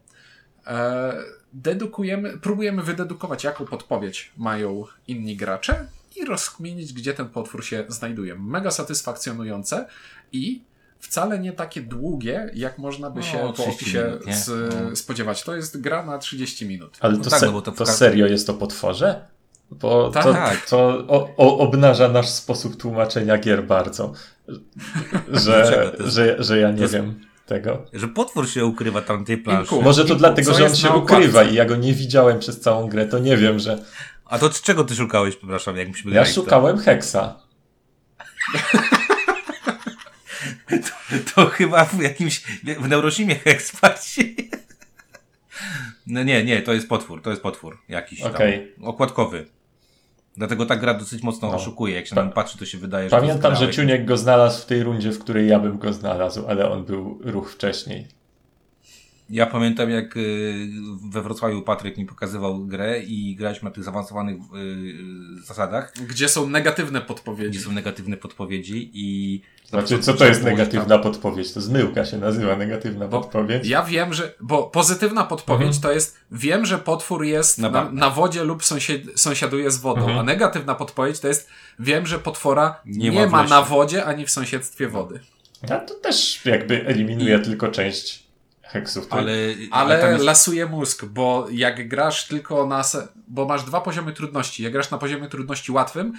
e, 0.67 1.15
dedukujemy, 1.53 2.39
próbujemy 2.39 2.83
wydedukować, 2.83 3.45
jaką 3.45 3.65
podpowiedź 3.65 4.33
mają 4.37 4.85
inni 5.09 5.37
gracze 5.37 5.87
i 6.17 6.25
rozkminić, 6.25 6.93
gdzie 6.93 7.15
ten 7.15 7.29
potwór 7.29 7.65
się 7.65 7.85
znajduje. 7.89 8.35
Mega 8.35 8.71
satysfakcjonujące 8.71 9.87
i 10.33 10.63
wcale 11.01 11.39
nie 11.39 11.53
takie 11.53 11.81
długie, 11.81 12.51
jak 12.55 12.79
można 12.79 13.11
by 13.11 13.21
No, 13.21 13.27
się 13.27 13.39
po 13.39 13.53
30 13.53 13.83
opisie 13.83 14.05
minut, 14.05 14.23
No. 14.91 14.97
spodziewać. 14.97 15.43
To 15.45 15.57
jest 15.57 15.81
gra 15.81 16.07
na 16.07 16.19
30 16.19 16.67
minut. 16.67 16.97
Ale 17.01 17.17
No 17.17 17.25
to, 17.25 17.31
tak, 17.31 17.41
se, 17.41 17.47
no 17.47 17.53
bo 17.53 17.63
to 17.63 17.73
to, 17.73 17.87
serio 17.87 18.27
jest 18.27 18.51
o 18.51 18.55
potworze? 18.55 19.25
Bo 19.71 20.11
Tak. 20.11 20.25
to, 20.25 20.33
Tak. 20.33 20.67
to 20.67 20.79
o, 21.09 21.35
o, 21.37 21.59
obnaża 21.59 22.09
nasz 22.09 22.29
sposób 22.29 22.77
tłumaczenia 22.77 23.39
gier 23.39 23.65
bardzo. 23.67 24.13
Że, 25.33 25.93
że, 25.99 26.37
że 26.39 26.59
ja 26.59 26.71
nie 26.71 26.81
jest- 26.83 26.95
wiem 26.95 27.21
tego. 27.47 27.83
Że 27.93 28.09
potwór 28.09 28.49
się 28.49 28.65
ukrywa 28.67 29.03
tam 29.03 29.25
tej 29.25 29.39
planszy. 29.39 29.75
Inku. 29.75 29.83
Może 29.85 30.05
to 30.05 30.15
I 30.15 30.17
dlatego, 30.17 30.55
że 30.55 30.67
on 30.67 30.77
się 30.77 30.91
ukrywa 30.91 31.43
i 31.43 31.55
ja 31.55 31.65
go 31.65 31.77
nie 31.77 31.95
widziałem 31.95 32.39
przez 32.39 32.61
całą 32.61 32.89
grę, 32.89 33.07
to 33.07 33.19
nie 33.19 33.37
wiem, 33.37 33.59
że... 33.59 33.79
A 34.25 34.39
to 34.39 34.53
z 34.53 34.63
czego 34.63 34.85
ty 34.85 34.95
szukałeś, 34.95 35.37
przepraszam, 35.37 35.77
jak 35.77 35.89
myśmy 35.89 36.13
Ja 36.13 36.25
w 36.25 36.29
to? 36.29 36.35
szukałem 36.35 36.79
heksa. 36.79 37.35
To 41.35 41.47
chyba 41.47 41.85
w 41.85 42.01
jakimś, 42.03 42.39
w 42.81 42.89
Neurosimie 42.89 43.35
Hexparcie. 43.45 44.23
No 46.07 46.23
nie, 46.23 46.45
nie, 46.45 46.63
to 46.63 46.73
jest 46.73 46.89
potwór, 46.89 47.23
to 47.23 47.31
jest 47.31 47.43
potwór 47.43 47.79
jakiś 47.89 48.23
Okej. 48.23 48.73
tam, 48.77 48.85
okładkowy. 48.85 49.47
Dlatego 50.37 50.67
ta 50.67 50.77
gra 50.77 50.95
dosyć 50.95 51.23
mocno 51.23 51.49
No. 51.49 51.55
oszukuje. 51.55 51.95
Jak 51.95 52.07
się 52.07 52.15
Pa- 52.15 52.27
patrzy, 52.27 52.59
to 52.59 52.67
się 52.67 52.79
wydaje, 52.79 53.11
że 53.11 53.17
Pamiętam, 53.17 53.57
że 53.57 53.71
Ciuniek 53.71 54.05
go 54.05 54.17
znalazł 54.17 54.63
w 54.63 54.67
tej 54.67 54.83
rundzie, 54.83 55.13
w 55.13 55.19
której 55.19 55.49
ja 55.49 55.59
bym 55.59 55.79
go 55.79 55.93
znalazł, 55.93 56.47
ale 56.49 56.71
on 56.71 56.85
był 56.85 57.19
ruch 57.23 57.53
wcześniej. 57.53 58.07
Ja 59.31 59.47
pamiętam, 59.47 59.91
jak 59.91 60.17
y, 60.17 60.69
we 61.11 61.23
Wrocławiu 61.23 61.63
Patryk 61.63 61.97
mi 61.99 62.07
pokazywał 62.07 62.67
grę 62.67 63.03
i 63.03 63.35
graliśmy 63.37 63.69
na 63.69 63.75
tych 63.75 63.85
zaawansowanych 63.85 64.37
y, 64.37 65.43
zasadach, 65.47 65.93
Gdzie 66.09 66.29
są 66.29 66.49
negatywne 66.51 66.99
gdzie 66.99 67.09
podpowiedzi. 67.09 67.59
są 67.61 67.73
negatywne 67.73 68.17
podpowiedzi 68.17 68.91
i... 68.95 69.41
Znaczy, 69.71 69.99
co 69.99 70.15
to 70.15 70.25
jest 70.27 70.43
negatywna 70.43 70.99
podpowiedź? 70.99 71.53
To 71.53 71.61
zmyłka 71.61 72.05
się 72.05 72.19
nazywa 72.19 72.57
negatywna 72.57 73.09
podpowiedź. 73.09 73.67
Ja 73.67 73.83
wiem, 73.83 74.15
że. 74.15 74.35
Bo 74.41 74.63
pozytywna 74.63 75.25
podpowiedź 75.25 75.67
Mhm. 75.67 75.83
to 75.83 75.93
jest. 75.93 76.17
Wiem, 76.31 76.67
że 76.67 76.79
potwór 76.79 77.25
jest 77.25 77.59
Na 77.59 77.71
na, 77.71 77.91
na 77.91 78.11
wodzie 78.11 78.45
lub 78.45 78.65
sąsied, 78.65 79.03
sąsiaduje 79.21 79.71
z 79.71 79.77
wodą. 79.77 80.01
Mhm. 80.01 80.19
A 80.19 80.23
negatywna 80.23 80.75
podpowiedź 80.75 81.21
to 81.21 81.29
jest. 81.29 81.49
Wiem, 81.79 82.07
że 82.07 82.19
potwora 82.19 82.81
Nie 82.87 83.11
nie, 83.11 83.27
ma 83.27 83.45
na 83.45 83.63
wodzie 83.63 84.05
ani 84.05 84.27
w 84.27 84.31
sąsiedztwie 84.31 84.89
wody. 84.89 85.21
Ja 85.69 85.81
to 85.81 85.95
też 85.95 86.45
jakby 86.45 86.87
eliminuje 86.87 87.39
I... 87.39 87.43
tylko 87.43 87.69
część 87.69 88.27
heksów. 88.63 89.07
Ale, 89.11 89.33
ale, 89.71 90.03
ale 90.03 90.13
jest... 90.13 90.25
lasuje 90.25 90.67
mózg, 90.67 91.05
bo 91.05 91.47
jak 91.51 91.89
grasz 91.89 92.29
tylko 92.29 92.67
na. 92.67 92.83
Bo 93.29 93.45
masz 93.45 93.65
dwa 93.65 93.81
poziomy 93.81 94.13
trudności. 94.13 94.63
Jak 94.63 94.73
grasz 94.73 94.91
na 94.91 94.99
poziomie 94.99 95.29
trudności 95.29 95.73
łatwym, 95.73 96.13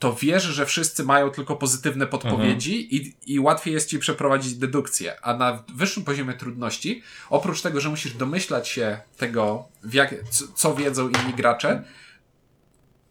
to 0.00 0.14
wiesz, 0.14 0.42
że 0.42 0.66
wszyscy 0.66 1.04
mają 1.04 1.30
tylko 1.30 1.56
pozytywne 1.56 2.06
podpowiedzi 2.06 2.74
mhm. 2.82 2.90
i, 2.90 3.34
i 3.34 3.40
łatwiej 3.40 3.74
jest 3.74 3.88
ci 3.88 3.98
przeprowadzić 3.98 4.54
dedukcję. 4.54 5.16
A 5.22 5.36
na 5.36 5.62
wyższym 5.74 6.04
poziomie 6.04 6.34
trudności, 6.34 7.02
oprócz 7.30 7.62
tego, 7.62 7.80
że 7.80 7.88
musisz 7.88 8.14
domyślać 8.14 8.68
się 8.68 9.00
tego, 9.16 9.68
jak, 9.92 10.14
co 10.54 10.74
wiedzą 10.74 11.08
inni 11.08 11.34
gracze, 11.34 11.82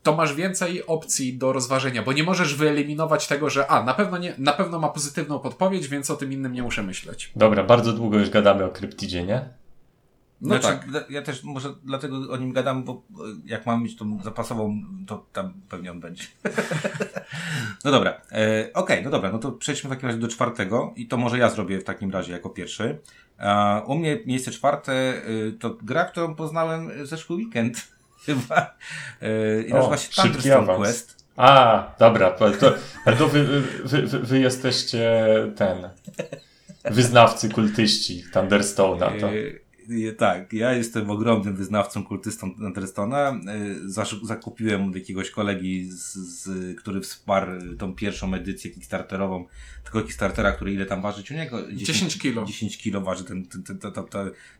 to 0.03 0.15
masz 0.15 0.33
więcej 0.33 0.85
opcji 0.85 1.37
do 1.37 1.53
rozważenia, 1.53 2.03
bo 2.03 2.13
nie 2.13 2.23
możesz 2.23 2.55
wyeliminować 2.55 3.27
tego, 3.27 3.49
że 3.49 3.67
a, 3.67 3.83
na 3.83 3.93
pewno, 3.93 4.17
nie, 4.17 4.33
na 4.37 4.53
pewno 4.53 4.79
ma 4.79 4.89
pozytywną 4.89 5.39
podpowiedź, 5.39 5.87
więc 5.87 6.11
o 6.11 6.15
tym 6.15 6.33
innym 6.33 6.53
nie 6.53 6.63
muszę 6.63 6.83
myśleć. 6.83 7.31
Dobra, 7.35 7.63
bardzo 7.63 7.93
długo 7.93 8.19
już 8.19 8.29
gadamy 8.29 8.65
o 8.65 8.69
kryptidzie, 8.69 9.23
nie? 9.23 9.49
No 10.41 10.59
znaczy, 10.59 10.79
tak. 10.93 11.09
Ja 11.09 11.21
też 11.21 11.43
może 11.43 11.73
dlatego 11.83 12.17
o 12.31 12.37
nim 12.37 12.53
gadam, 12.53 12.83
bo 12.83 13.03
jak 13.45 13.65
mam 13.65 13.83
mieć 13.83 13.95
tą 13.95 14.19
zapasową, 14.23 14.81
to 15.07 15.25
tam 15.33 15.53
pewnie 15.69 15.91
on 15.91 15.99
będzie. 15.99 16.23
no 17.85 17.91
dobra, 17.91 18.11
e, 18.11 18.69
okej, 18.73 18.73
okay, 18.73 19.01
no 19.01 19.09
dobra, 19.09 19.31
no 19.31 19.39
to 19.39 19.51
przejdźmy 19.51 19.87
w 19.89 19.93
takim 19.93 20.07
razie 20.07 20.19
do 20.19 20.27
czwartego 20.27 20.93
i 20.95 21.07
to 21.07 21.17
może 21.17 21.37
ja 21.37 21.49
zrobię 21.49 21.79
w 21.79 21.83
takim 21.83 22.11
razie 22.11 22.31
jako 22.31 22.49
pierwszy. 22.49 22.99
E, 23.39 23.81
u 23.85 23.95
mnie 23.95 24.19
miejsce 24.25 24.51
czwarte 24.51 24.93
e, 24.93 25.21
to 25.59 25.77
gra, 25.81 26.05
którą 26.05 26.35
poznałem 26.35 26.91
zeszły 27.05 27.35
weekend 27.35 27.87
chyba. 28.25 28.75
E, 29.21 29.61
I 29.61 29.73
nazywa 29.73 29.97
się 29.97 30.21
Thunderstone 30.21 30.75
Quest. 30.75 31.19
A, 31.37 31.83
dobra, 31.99 32.31
to, 32.31 32.51
to 33.17 33.27
wy, 33.27 33.43
wy, 33.43 33.61
wy, 34.07 34.19
wy 34.19 34.39
jesteście 34.39 35.25
ten 35.55 35.89
wyznawcy 36.85 37.49
kultyści 37.49 38.23
Thunderstone'a. 38.33 39.19
To. 39.19 39.27
Tak, 40.17 40.53
ja 40.53 40.73
jestem 40.73 41.09
ogromnym 41.09 41.55
wyznawcą 41.55 42.03
kultystą 42.03 42.55
Thunderstona. 42.55 43.29
E, 43.29 44.19
zakupiłem 44.23 44.89
od 44.89 44.95
jakiegoś 44.95 45.31
kolegi, 45.31 45.91
z, 45.91 46.13
z, 46.13 46.77
który 46.77 47.01
wsparł 47.01 47.75
tą 47.77 47.95
pierwszą 47.95 48.33
edycję 48.33 48.71
Kickstarterową, 48.71 49.45
tego 49.85 50.01
Kickstartera, 50.01 50.51
który 50.51 50.73
ile 50.73 50.85
tam 50.85 51.01
waży 51.01 51.23
u 51.31 51.33
niego? 51.33 51.61
10, 51.61 51.87
10 51.87 52.17
kilo. 52.17 52.45
10 52.45 52.77
kilo 52.77 53.01
waży 53.01 53.23
ten, 53.23 53.45
ten, 53.45 53.63
ten, 53.63 53.79
ten, 53.79 53.91
ten, 53.93 54.03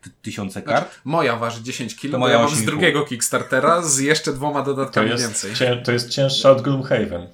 ten 0.02 0.12
tysiące 0.22 0.62
kart. 0.62 0.86
Znaczy, 0.86 1.00
moja 1.04 1.36
waży 1.36 1.62
10 1.62 1.96
kilo, 1.96 2.18
moja 2.18 2.34
ja 2.34 2.42
mam 2.42 2.54
z 2.54 2.64
drugiego 2.64 3.04
Kickstartera 3.04 3.82
z 3.82 3.98
jeszcze 3.98 4.32
dwoma 4.32 4.62
dodatkami 4.62 5.08
to 5.08 5.14
jest, 5.14 5.44
więcej. 5.44 5.84
To 5.84 5.92
jest 5.92 6.08
cięższa 6.08 6.50
od 6.50 6.62
Gloomhaven. 6.62 7.26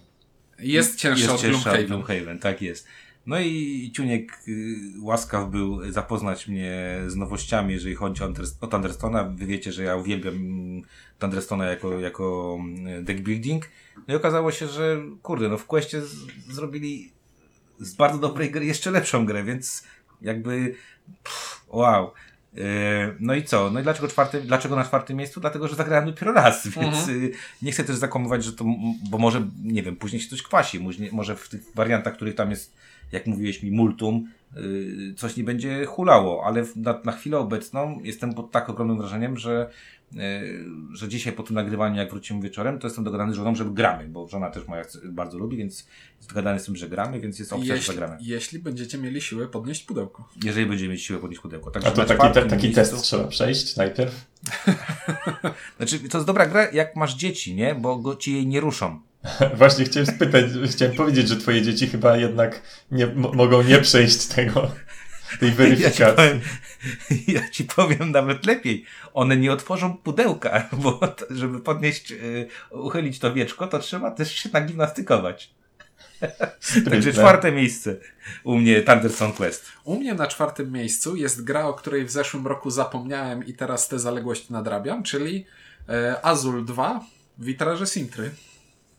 Jest 0.58 0.98
cięższa 0.98 1.32
jest 1.32 1.44
od 1.44 1.50
Gloomhaven. 1.50 1.86
Gloomhaven. 1.86 2.38
Tak 2.38 2.62
jest. 2.62 2.86
No 3.26 3.40
i 3.40 3.90
Ciuniek 3.94 4.42
y, 4.48 4.76
łaskaw 5.00 5.50
był 5.50 5.92
zapoznać 5.92 6.48
mnie 6.48 6.98
z 7.06 7.16
nowościami, 7.16 7.74
jeżeli 7.74 7.94
chodzi 7.94 8.22
o 8.24 8.32
Thunderstona. 8.70 9.24
Wy 9.24 9.46
wiecie, 9.46 9.72
że 9.72 9.82
ja 9.82 9.96
uwielbiam 9.96 10.34
mm, 10.34 10.82
Thunderstona 11.18 11.64
jako, 11.64 12.00
jako 12.00 12.56
mm, 12.60 13.04
deck 13.04 13.20
building. 13.20 13.68
No 14.08 14.14
i 14.14 14.16
okazało 14.16 14.52
się, 14.52 14.68
że 14.68 15.02
kurde, 15.22 15.48
no 15.48 15.58
w 15.58 15.66
Questie 15.66 16.00
zrobili 16.48 17.12
z 17.78 17.94
bardzo 17.94 18.18
dobrej 18.18 18.50
gry 18.50 18.66
jeszcze 18.66 18.90
lepszą 18.90 19.26
grę, 19.26 19.44
więc 19.44 19.84
jakby 20.22 20.74
pff, 21.22 21.64
wow. 21.68 22.12
Y, 22.54 22.60
no 23.20 23.34
i 23.34 23.44
co? 23.44 23.70
No 23.70 23.80
i 23.80 23.82
dlaczego, 23.82 24.08
czwarty, 24.08 24.40
dlaczego 24.40 24.76
na 24.76 24.84
czwartym 24.84 25.16
miejscu? 25.16 25.40
Dlatego, 25.40 25.68
że 25.68 25.76
zagrałem 25.76 26.06
dopiero 26.06 26.32
raz, 26.32 26.68
więc 26.68 26.96
mhm. 26.96 27.30
nie 27.62 27.72
chcę 27.72 27.84
też 27.84 27.96
zakłamywać, 27.96 28.44
że 28.44 28.52
to, 28.52 28.64
bo 29.10 29.18
może, 29.18 29.48
nie 29.62 29.82
wiem, 29.82 29.96
później 29.96 30.22
się 30.22 30.28
coś 30.28 30.42
kwasi, 30.42 30.80
może 31.12 31.36
w 31.36 31.48
tych 31.48 31.60
wariantach, 31.74 32.14
których 32.14 32.34
tam 32.34 32.50
jest 32.50 32.74
jak 33.12 33.26
mówiłeś 33.26 33.62
mi, 33.62 33.70
multum, 33.70 34.28
y, 34.56 35.14
coś 35.16 35.36
nie 35.36 35.44
będzie 35.44 35.84
hulało, 35.84 36.44
ale 36.46 36.66
na, 36.76 37.00
na 37.04 37.12
chwilę 37.12 37.38
obecną 37.38 38.00
jestem 38.02 38.34
pod 38.34 38.50
tak 38.50 38.68
ogromnym 38.68 38.98
wrażeniem, 38.98 39.36
że, 39.36 39.70
y, 40.12 40.18
że 40.92 41.08
dzisiaj 41.08 41.32
po 41.32 41.42
tym 41.42 41.54
nagrywaniu, 41.54 41.96
jak 41.96 42.10
wrócimy 42.10 42.42
wieczorem, 42.42 42.78
to 42.78 42.86
jestem 42.86 43.04
dogadany 43.04 43.32
z 43.32 43.36
żoną, 43.36 43.54
że 43.54 43.64
gramy, 43.64 44.08
bo 44.08 44.28
żona 44.28 44.50
też 44.50 44.68
moja 44.68 44.84
bardzo 45.04 45.38
lubi, 45.38 45.56
więc 45.56 45.86
jest 46.16 46.28
dogadany 46.28 46.60
z 46.60 46.64
tym, 46.64 46.76
że 46.76 46.88
gramy, 46.88 47.20
więc 47.20 47.38
jest 47.38 47.52
opcja, 47.52 47.74
jeśli, 47.74 47.86
że 47.86 47.92
zagramy. 47.92 48.18
Jeśli 48.20 48.58
będziecie 48.58 48.98
mieli 48.98 49.20
siłę 49.20 49.48
podnieść 49.48 49.82
pudełko. 49.82 50.28
Jeżeli 50.44 50.66
będziemy 50.66 50.92
mieć 50.92 51.02
siłę 51.02 51.18
podnieść 51.18 51.42
pudełko. 51.42 51.70
Także 51.70 51.88
A 51.88 51.92
to 51.92 52.04
taki, 52.04 52.34
te, 52.34 52.46
taki 52.46 52.62
miejscu... 52.62 52.80
test 52.80 53.04
trzeba 53.04 53.24
przejść 53.24 53.76
najpierw? 53.76 54.26
znaczy, 55.76 55.98
to 55.98 56.18
jest 56.18 56.26
dobra 56.26 56.46
gra, 56.46 56.70
jak 56.70 56.96
masz 56.96 57.14
dzieci, 57.14 57.54
nie? 57.54 57.74
Bo 57.74 57.96
go, 57.96 58.16
ci 58.16 58.32
jej 58.32 58.46
nie 58.46 58.60
ruszą. 58.60 59.00
Właśnie 59.58 59.84
chciałem 59.84 60.06
spytać, 60.06 60.44
chciałem 60.70 60.96
powiedzieć, 60.96 61.28
że 61.28 61.36
twoje 61.36 61.62
dzieci 61.62 61.86
chyba 61.86 62.16
jednak 62.16 62.62
nie, 62.90 63.06
mogą 63.06 63.62
nie 63.62 63.78
przejść 63.78 64.26
tego, 64.26 64.70
tej 65.40 65.50
weryfikacji. 65.50 66.06
Ja 66.06 66.10
ci, 66.10 66.16
powiem, 66.16 66.40
ja 67.40 67.50
ci 67.50 67.64
powiem 67.64 68.10
nawet 68.12 68.46
lepiej. 68.46 68.84
One 69.14 69.36
nie 69.36 69.52
otworzą 69.52 69.96
pudełka, 69.96 70.68
bo 70.82 71.00
żeby 71.30 71.60
podnieść, 71.60 72.10
yy, 72.10 72.48
uchylić 72.70 73.18
to 73.18 73.32
wieczko, 73.32 73.66
to 73.66 73.78
trzeba 73.78 74.10
też 74.10 74.32
się 74.32 74.48
nagimnastykować. 74.52 75.56
Także 76.90 77.12
czwarte 77.12 77.52
miejsce 77.52 77.96
u 78.44 78.58
mnie 78.58 78.82
Thunderstone 78.82 79.32
Quest. 79.32 79.72
U 79.84 79.98
mnie 79.98 80.14
na 80.14 80.26
czwartym 80.26 80.72
miejscu 80.72 81.16
jest 81.16 81.44
gra, 81.44 81.66
o 81.66 81.74
której 81.74 82.04
w 82.04 82.10
zeszłym 82.10 82.46
roku 82.46 82.70
zapomniałem 82.70 83.46
i 83.46 83.54
teraz 83.54 83.88
tę 83.88 83.98
zaległość 83.98 84.50
nadrabiam, 84.50 85.02
czyli 85.02 85.46
e, 85.88 86.24
Azul 86.24 86.64
2 86.64 87.00
Witraże 87.38 87.86
Sintry 87.86 88.30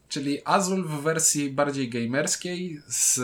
czyli 0.10 0.42
Azul 0.46 0.84
w 0.84 1.02
wersji 1.02 1.50
bardziej 1.50 1.90
gamerskiej, 1.90 2.82
z, 2.88 3.20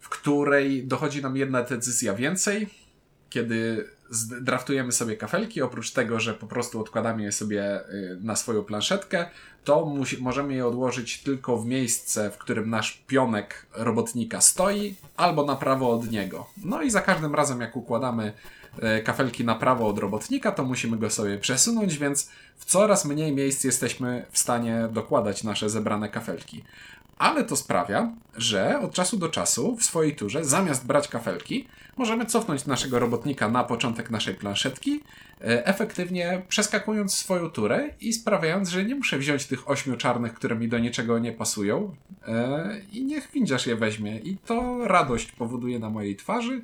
w 0.00 0.08
której 0.08 0.86
dochodzi 0.86 1.22
nam 1.22 1.36
jedna 1.36 1.62
decyzja 1.62 2.14
więcej, 2.14 2.68
kiedy 3.30 3.88
draftujemy 4.40 4.92
sobie 4.92 5.16
kafelki, 5.16 5.62
oprócz 5.62 5.90
tego, 5.90 6.20
że 6.20 6.34
po 6.34 6.46
prostu 6.46 6.80
odkładamy 6.80 7.22
je 7.22 7.32
sobie 7.32 7.88
y, 7.88 8.18
na 8.20 8.36
swoją 8.36 8.64
planszetkę, 8.64 9.26
to 9.64 9.86
musi, 9.86 10.22
możemy 10.22 10.54
je 10.54 10.66
odłożyć 10.66 11.22
tylko 11.22 11.56
w 11.56 11.66
miejsce, 11.66 12.30
w 12.30 12.38
którym 12.38 12.70
nasz 12.70 13.02
pionek 13.06 13.66
robotnika 13.72 14.40
stoi, 14.40 14.94
albo 15.16 15.44
na 15.44 15.56
prawo 15.56 15.90
od 15.90 16.10
niego. 16.10 16.46
No 16.64 16.82
i 16.82 16.90
za 16.90 17.00
każdym 17.00 17.34
razem, 17.34 17.60
jak 17.60 17.76
układamy 17.76 18.32
kafelki 19.04 19.44
na 19.44 19.54
prawo 19.54 19.88
od 19.88 19.98
robotnika, 19.98 20.52
to 20.52 20.64
musimy 20.64 20.96
go 20.96 21.10
sobie 21.10 21.38
przesunąć, 21.38 21.98
więc 21.98 22.30
w 22.56 22.64
coraz 22.64 23.04
mniej 23.04 23.32
miejsc 23.32 23.64
jesteśmy 23.64 24.26
w 24.30 24.38
stanie 24.38 24.88
dokładać 24.92 25.44
nasze 25.44 25.70
zebrane 25.70 26.08
kafelki. 26.08 26.64
Ale 27.20 27.44
to 27.44 27.56
sprawia, 27.56 28.12
że 28.36 28.80
od 28.80 28.92
czasu 28.92 29.16
do 29.16 29.28
czasu 29.28 29.76
w 29.76 29.84
swojej 29.84 30.16
turze, 30.16 30.44
zamiast 30.44 30.86
brać 30.86 31.08
kafelki, 31.08 31.68
możemy 31.96 32.26
cofnąć 32.26 32.66
naszego 32.66 32.98
robotnika 32.98 33.48
na 33.48 33.64
początek 33.64 34.10
naszej 34.10 34.34
planszetki, 34.34 35.00
e, 35.40 35.66
efektywnie 35.66 36.42
przeskakując 36.48 37.14
swoją 37.14 37.50
turę 37.50 37.88
i 38.00 38.12
sprawiając, 38.12 38.68
że 38.68 38.84
nie 38.84 38.94
muszę 38.94 39.18
wziąć 39.18 39.46
tych 39.46 39.70
ośmiu 39.70 39.96
czarnych, 39.96 40.34
które 40.34 40.56
mi 40.56 40.68
do 40.68 40.78
niczego 40.78 41.18
nie 41.18 41.32
pasują 41.32 41.94
e, 42.28 42.80
i 42.92 43.04
niech 43.04 43.30
windziarz 43.30 43.66
je 43.66 43.76
weźmie. 43.76 44.18
I 44.18 44.36
to 44.36 44.86
radość 44.88 45.32
powoduje 45.32 45.78
na 45.78 45.90
mojej 45.90 46.16
twarzy. 46.16 46.62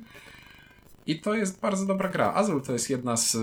I 1.07 1.19
to 1.19 1.35
jest 1.35 1.61
bardzo 1.61 1.85
dobra 1.85 2.09
gra. 2.09 2.33
Azul 2.33 2.61
to 2.61 2.73
jest 2.73 2.89
jedna 2.89 3.17
z 3.17 3.35
y, 3.35 3.39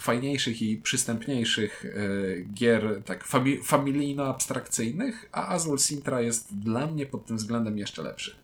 fajniejszych 0.00 0.62
i 0.62 0.76
przystępniejszych 0.76 1.84
y, 1.84 2.46
gier 2.54 3.02
tak 3.04 3.24
familijno-abstrakcyjnych, 3.64 5.28
a 5.32 5.48
Azul 5.48 5.78
Sintra 5.78 6.20
jest 6.20 6.58
dla 6.58 6.86
mnie 6.86 7.06
pod 7.06 7.26
tym 7.26 7.36
względem 7.36 7.78
jeszcze 7.78 8.02
lepszy. 8.02 8.36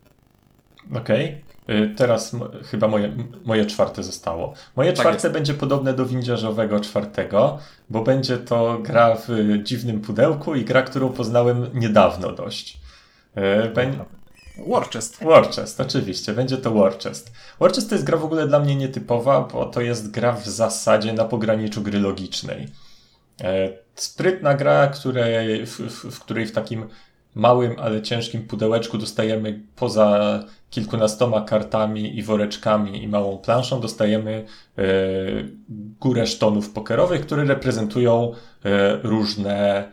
Okej. 0.95 1.25
Okay. 1.63 1.93
Teraz 1.97 2.35
chyba 2.71 2.87
moje, 2.87 3.15
moje 3.45 3.65
czwarte 3.65 4.03
zostało. 4.03 4.53
Moje 4.75 4.93
tak 4.93 4.99
czwarte 4.99 5.27
jest. 5.27 5.33
będzie 5.33 5.53
podobne 5.53 5.93
do 5.93 6.05
windziarzowego 6.05 6.79
czwartego, 6.79 7.59
bo 7.89 8.03
będzie 8.03 8.37
to 8.37 8.79
gra 8.81 9.15
w 9.15 9.27
dziwnym 9.63 10.01
pudełku 10.01 10.55
i 10.55 10.65
gra, 10.65 10.81
którą 10.81 11.09
poznałem 11.09 11.67
niedawno 11.73 12.31
dość. 12.31 12.79
Beń... 13.75 13.99
Warchest. 14.57 15.23
Warchest, 15.23 15.81
oczywiście, 15.81 16.33
będzie 16.33 16.57
to 16.57 16.71
Warchest. 16.71 17.31
Warchest 17.59 17.89
to 17.89 17.95
jest 17.95 18.05
gra 18.05 18.17
w 18.17 18.25
ogóle 18.25 18.47
dla 18.47 18.59
mnie 18.59 18.75
nietypowa, 18.75 19.41
bo 19.41 19.65
to 19.65 19.81
jest 19.81 20.11
gra 20.11 20.31
w 20.31 20.47
zasadzie 20.47 21.13
na 21.13 21.25
pograniczu 21.25 21.81
gry 21.81 21.99
logicznej. 21.99 22.67
E, 23.41 23.69
sprytna 23.95 24.53
gra, 24.53 24.87
której, 24.87 25.65
w, 25.65 25.79
w, 25.79 26.15
w 26.15 26.19
której 26.19 26.45
w 26.45 26.51
takim 26.51 26.85
małym, 27.35 27.75
ale 27.79 28.01
ciężkim 28.01 28.47
pudełeczku 28.47 28.97
dostajemy 28.97 29.61
poza 29.75 30.39
kilkunastoma 30.69 31.41
kartami 31.41 32.17
i 32.17 32.23
woreczkami 32.23 33.03
i 33.03 33.07
małą 33.07 33.37
planszą, 33.37 33.81
dostajemy 33.81 34.45
e, 34.77 34.83
górę 35.99 36.27
sztonów 36.27 36.69
pokerowych, 36.69 37.21
które 37.21 37.43
reprezentują 37.43 38.31
e, 38.65 38.97
różne 38.97 39.91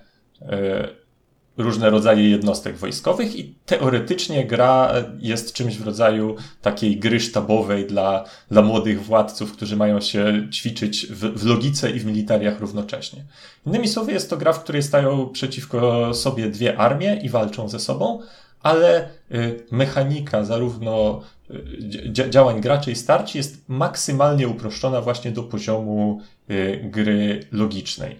różne 1.63 1.91
rodzaje 1.91 2.31
jednostek 2.31 2.77
wojskowych 2.77 3.37
i 3.37 3.55
teoretycznie 3.67 4.47
gra 4.47 4.93
jest 5.19 5.53
czymś 5.53 5.79
w 5.79 5.87
rodzaju 5.87 6.37
takiej 6.63 6.97
gry 6.97 7.21
sztabowej 7.21 7.87
dla, 7.87 8.25
dla 8.51 8.63
młodych 8.63 9.05
władców, 9.05 9.53
którzy 9.53 9.77
mają 9.77 10.01
się 10.01 10.49
ćwiczyć 10.53 11.07
w, 11.07 11.39
w 11.39 11.47
logice 11.47 11.91
i 11.91 12.01
w 12.01 12.07
militariach 12.07 12.61
równocześnie. 12.61 13.25
Innymi 13.67 13.89
słowy, 13.89 14.13
jest 14.13 14.31
to 14.31 14.37
gra, 14.37 14.53
w 14.53 14.63
której 14.63 14.83
stają 14.83 15.29
przeciwko 15.29 16.15
sobie 16.15 16.49
dwie 16.49 16.79
armie 16.79 17.21
i 17.23 17.29
walczą 17.29 17.69
ze 17.69 17.81
sobą, 17.81 18.21
ale 18.63 19.09
y, 19.33 19.67
mechanika 19.71 20.45
zarówno 20.45 21.21
y, 21.51 22.31
działań 22.31 22.61
graczy 22.61 22.93
i 22.93 22.97
starci 22.97 23.39
jest 23.39 23.69
maksymalnie 23.69 24.49
uproszczona 24.49 25.01
właśnie 25.01 25.31
do 25.31 25.43
poziomu 25.43 26.21
gry 26.83 27.47
logicznej. 27.53 28.17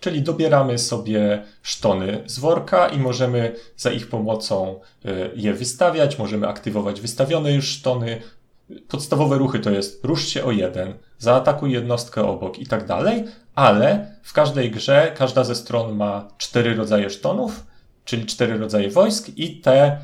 Czyli 0.00 0.22
dobieramy 0.22 0.78
sobie 0.78 1.42
sztony 1.62 2.22
z 2.26 2.38
worka 2.38 2.88
i 2.88 2.98
możemy 2.98 3.54
za 3.76 3.90
ich 3.90 4.08
pomocą 4.08 4.80
je 5.36 5.54
wystawiać, 5.54 6.18
możemy 6.18 6.48
aktywować 6.48 7.00
wystawione 7.00 7.52
już 7.52 7.68
sztony. 7.68 8.22
Podstawowe 8.88 9.38
ruchy 9.38 9.58
to 9.58 9.70
jest 9.70 10.04
rusz 10.04 10.28
się 10.28 10.44
o 10.44 10.50
jeden, 10.50 10.94
zaatakuj 11.18 11.72
jednostkę 11.72 12.24
obok 12.24 12.58
i 12.58 12.66
tak 12.66 12.86
dalej, 12.86 13.24
ale 13.54 14.14
w 14.22 14.32
każdej 14.32 14.70
grze 14.70 15.12
każda 15.16 15.44
ze 15.44 15.54
stron 15.54 15.96
ma 15.96 16.28
cztery 16.38 16.74
rodzaje 16.74 17.10
sztonów, 17.10 17.66
czyli 18.04 18.26
cztery 18.26 18.58
rodzaje 18.58 18.90
wojsk 18.90 19.28
i 19.36 19.60
te 19.60 19.98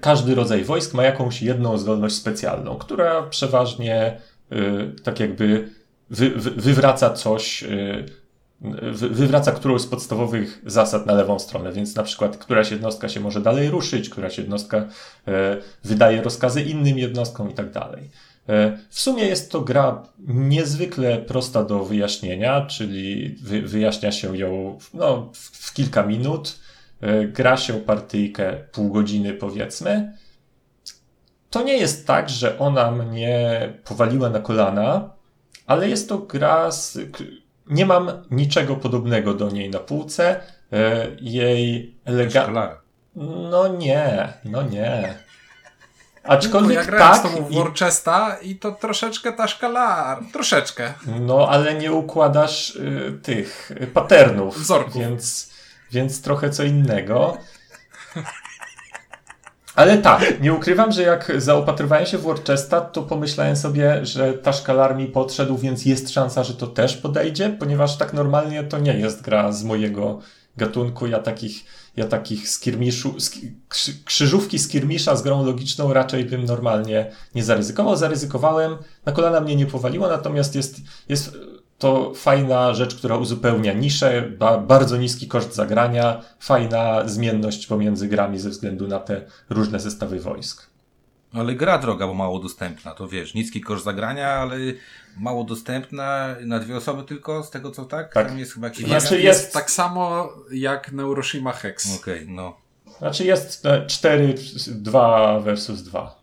każdy 0.00 0.34
rodzaj 0.34 0.64
wojsk 0.64 0.94
ma 0.94 1.04
jakąś 1.04 1.42
jedną 1.42 1.78
zdolność 1.78 2.14
specjalną, 2.14 2.76
która 2.76 3.22
przeważnie 3.22 4.20
y, 4.52 5.02
tak 5.02 5.20
jakby 5.20 5.68
wy, 6.10 6.30
wy, 6.30 6.50
wywraca 6.50 7.10
coś, 7.10 7.62
y, 7.62 8.04
wywraca 9.10 9.52
którąś 9.52 9.82
z 9.82 9.86
podstawowych 9.86 10.62
zasad 10.66 11.06
na 11.06 11.14
lewą 11.14 11.38
stronę, 11.38 11.72
więc 11.72 11.94
na 11.94 12.02
przykład 12.02 12.36
któraś 12.36 12.70
jednostka 12.70 13.08
się 13.08 13.20
może 13.20 13.40
dalej 13.40 13.70
ruszyć, 13.70 14.08
któraś 14.08 14.38
jednostka 14.38 14.78
y, 14.78 15.32
wydaje 15.84 16.22
rozkazy 16.22 16.62
innym 16.62 16.98
jednostkom 16.98 17.50
i 17.50 17.54
tak 17.54 17.70
dalej. 17.70 18.10
W 18.90 19.00
sumie 19.00 19.24
jest 19.24 19.52
to 19.52 19.60
gra 19.60 20.02
niezwykle 20.28 21.18
prosta 21.18 21.64
do 21.64 21.84
wyjaśnienia, 21.84 22.66
czyli 22.66 23.36
wy, 23.42 23.62
wyjaśnia 23.62 24.12
się 24.12 24.38
ją 24.38 24.78
no, 24.94 25.30
w, 25.32 25.38
w 25.38 25.74
kilka 25.74 26.02
minut. 26.02 26.58
E, 27.00 27.24
gra 27.24 27.56
się 27.56 27.74
partyjkę 27.74 28.64
pół 28.72 28.92
godziny 28.92 29.34
powiedzmy, 29.34 30.12
to 31.50 31.62
nie 31.62 31.76
jest 31.76 32.06
tak, 32.06 32.30
że 32.30 32.58
ona 32.58 32.90
mnie 32.90 33.72
powaliła 33.84 34.30
na 34.30 34.40
kolana, 34.40 35.10
ale 35.66 35.88
jest 35.88 36.08
to 36.08 36.18
gra 36.18 36.70
z... 36.70 36.98
Nie 37.70 37.86
mam 37.86 38.10
niczego 38.30 38.76
podobnego 38.76 39.34
do 39.34 39.50
niej 39.50 39.70
na 39.70 39.78
półce. 39.78 40.40
E, 40.72 41.06
jej 41.20 41.94
elegancka... 42.04 42.80
No 43.50 43.68
nie, 43.68 44.32
no 44.44 44.62
nie. 44.62 45.14
Aczkolwiek 46.24 46.76
no, 46.76 46.80
ja 46.80 46.86
grałem 46.86 47.12
tak, 47.12 47.18
z 47.18 47.34
tobą 47.34 47.48
w 47.48 47.54
Worcesta 47.54 48.36
i 48.42 48.56
to 48.56 48.72
troszeczkę 48.72 49.32
ta 49.32 49.48
szkala, 49.48 50.20
troszeczkę. 50.32 50.94
No, 51.20 51.48
ale 51.48 51.74
nie 51.74 51.92
układasz 51.92 52.76
y, 52.76 53.18
tych 53.22 53.70
y, 53.70 53.86
patternów. 53.86 54.58
Wzorków. 54.58 54.96
Więc 55.02 55.50
więc 55.92 56.22
trochę 56.22 56.50
co 56.50 56.62
innego. 56.62 57.38
Ale 59.74 59.98
tak, 59.98 60.22
nie 60.42 60.52
ukrywam, 60.52 60.92
że 60.92 61.02
jak 61.02 61.32
zaopatrywałem 61.36 62.06
się 62.06 62.18
w 62.18 62.22
Worcesta, 62.22 62.80
to 62.80 63.02
pomyślałem 63.02 63.56
sobie, 63.56 64.06
że 64.06 64.32
ta 64.32 64.52
szkalar 64.52 64.96
mi 64.96 65.06
podszedł, 65.06 65.58
więc 65.58 65.84
jest 65.84 66.10
szansa, 66.10 66.44
że 66.44 66.54
to 66.54 66.66
też 66.66 66.96
podejdzie, 66.96 67.56
ponieważ 67.58 67.96
tak 67.96 68.12
normalnie 68.12 68.64
to 68.64 68.78
nie 68.78 68.94
jest 68.94 69.22
gra 69.22 69.52
z 69.52 69.64
mojego 69.64 70.20
gatunku. 70.56 71.06
Ja 71.06 71.18
takich, 71.18 71.64
ja 71.96 72.06
takich 72.06 72.48
skirmiszu, 72.48 73.14
krzyżówki 74.04 74.58
skirmisza 74.58 75.16
z 75.16 75.22
grą 75.22 75.44
logiczną 75.44 75.92
raczej 75.92 76.24
bym 76.24 76.44
normalnie 76.44 77.10
nie 77.34 77.44
zaryzykował. 77.44 77.96
Zaryzykowałem, 77.96 78.76
na 79.06 79.12
kolana 79.12 79.40
mnie 79.40 79.56
nie 79.56 79.66
powaliło, 79.66 80.08
natomiast 80.08 80.54
jest, 80.54 80.76
jest 81.08 81.36
to 81.80 82.14
fajna 82.14 82.74
rzecz, 82.74 82.94
która 82.94 83.16
uzupełnia 83.16 83.72
niszę, 83.72 84.22
ba, 84.38 84.58
bardzo 84.58 84.96
niski 84.96 85.28
koszt 85.28 85.54
zagrania, 85.54 86.22
fajna 86.40 87.08
zmienność 87.08 87.66
pomiędzy 87.66 88.08
grami 88.08 88.38
ze 88.38 88.50
względu 88.50 88.88
na 88.88 88.98
te 88.98 89.22
różne 89.50 89.80
zestawy 89.80 90.20
wojsk. 90.20 90.70
Ale 91.32 91.54
gra 91.54 91.78
droga, 91.78 92.06
bo 92.06 92.14
mało 92.14 92.38
dostępna, 92.38 92.94
to 92.94 93.08
wiesz, 93.08 93.34
niski 93.34 93.60
koszt 93.60 93.84
zagrania, 93.84 94.28
ale 94.28 94.56
mało 95.16 95.44
dostępna, 95.44 96.36
na 96.40 96.58
dwie 96.58 96.76
osoby 96.76 97.02
tylko, 97.02 97.42
z 97.42 97.50
tego 97.50 97.70
co 97.70 97.84
tak? 97.84 98.14
Tak. 98.14 98.28
Tam 98.28 98.38
jest 98.38 98.54
chyba 98.54 98.66
jakiś... 98.66 98.86
Znaczy 98.86 99.14
jest... 99.14 99.24
jest 99.24 99.52
tak 99.52 99.70
samo 99.70 100.28
jak 100.52 100.92
Neuroshima 100.92 101.52
Hex. 101.52 102.00
Okej, 102.00 102.22
okay, 102.22 102.34
no. 102.34 102.56
Znaczy 102.98 103.24
jest 103.24 103.66
4, 103.86 104.34
2 104.66 105.40
versus 105.40 105.82
2 105.82 106.19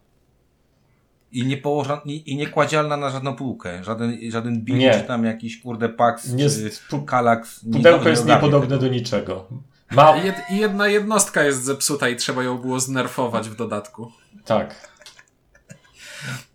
i 1.31 1.45
nie 1.45 1.57
położona, 1.57 2.01
i 2.05 2.35
nie 2.35 2.47
kładzialna 2.47 2.97
na 2.97 3.09
żadną 3.09 3.35
półkę. 3.35 3.83
Żaden, 3.83 4.17
żaden 4.29 4.61
bill, 4.61 4.77
nie. 4.77 4.91
czy 4.91 5.01
tam 5.01 5.25
jakiś 5.25 5.61
kurde 5.61 5.89
Pax, 5.89 6.33
nie, 6.33 6.49
czy 6.49 6.71
Kalax. 7.05 7.65
Pudełko 7.73 8.03
nie, 8.03 8.09
jest 8.09 8.25
niepodobne 8.25 8.77
do 8.77 8.87
niczego. 8.87 9.47
Ma... 9.91 10.15
I 10.49 10.57
jedna 10.57 10.87
jednostka 10.87 11.43
jest 11.43 11.63
zepsuta 11.63 12.09
i 12.09 12.15
trzeba 12.15 12.43
ją 12.43 12.57
było 12.57 12.79
znerfować 12.79 13.49
w 13.49 13.55
dodatku. 13.55 14.11
Tak. 14.45 14.89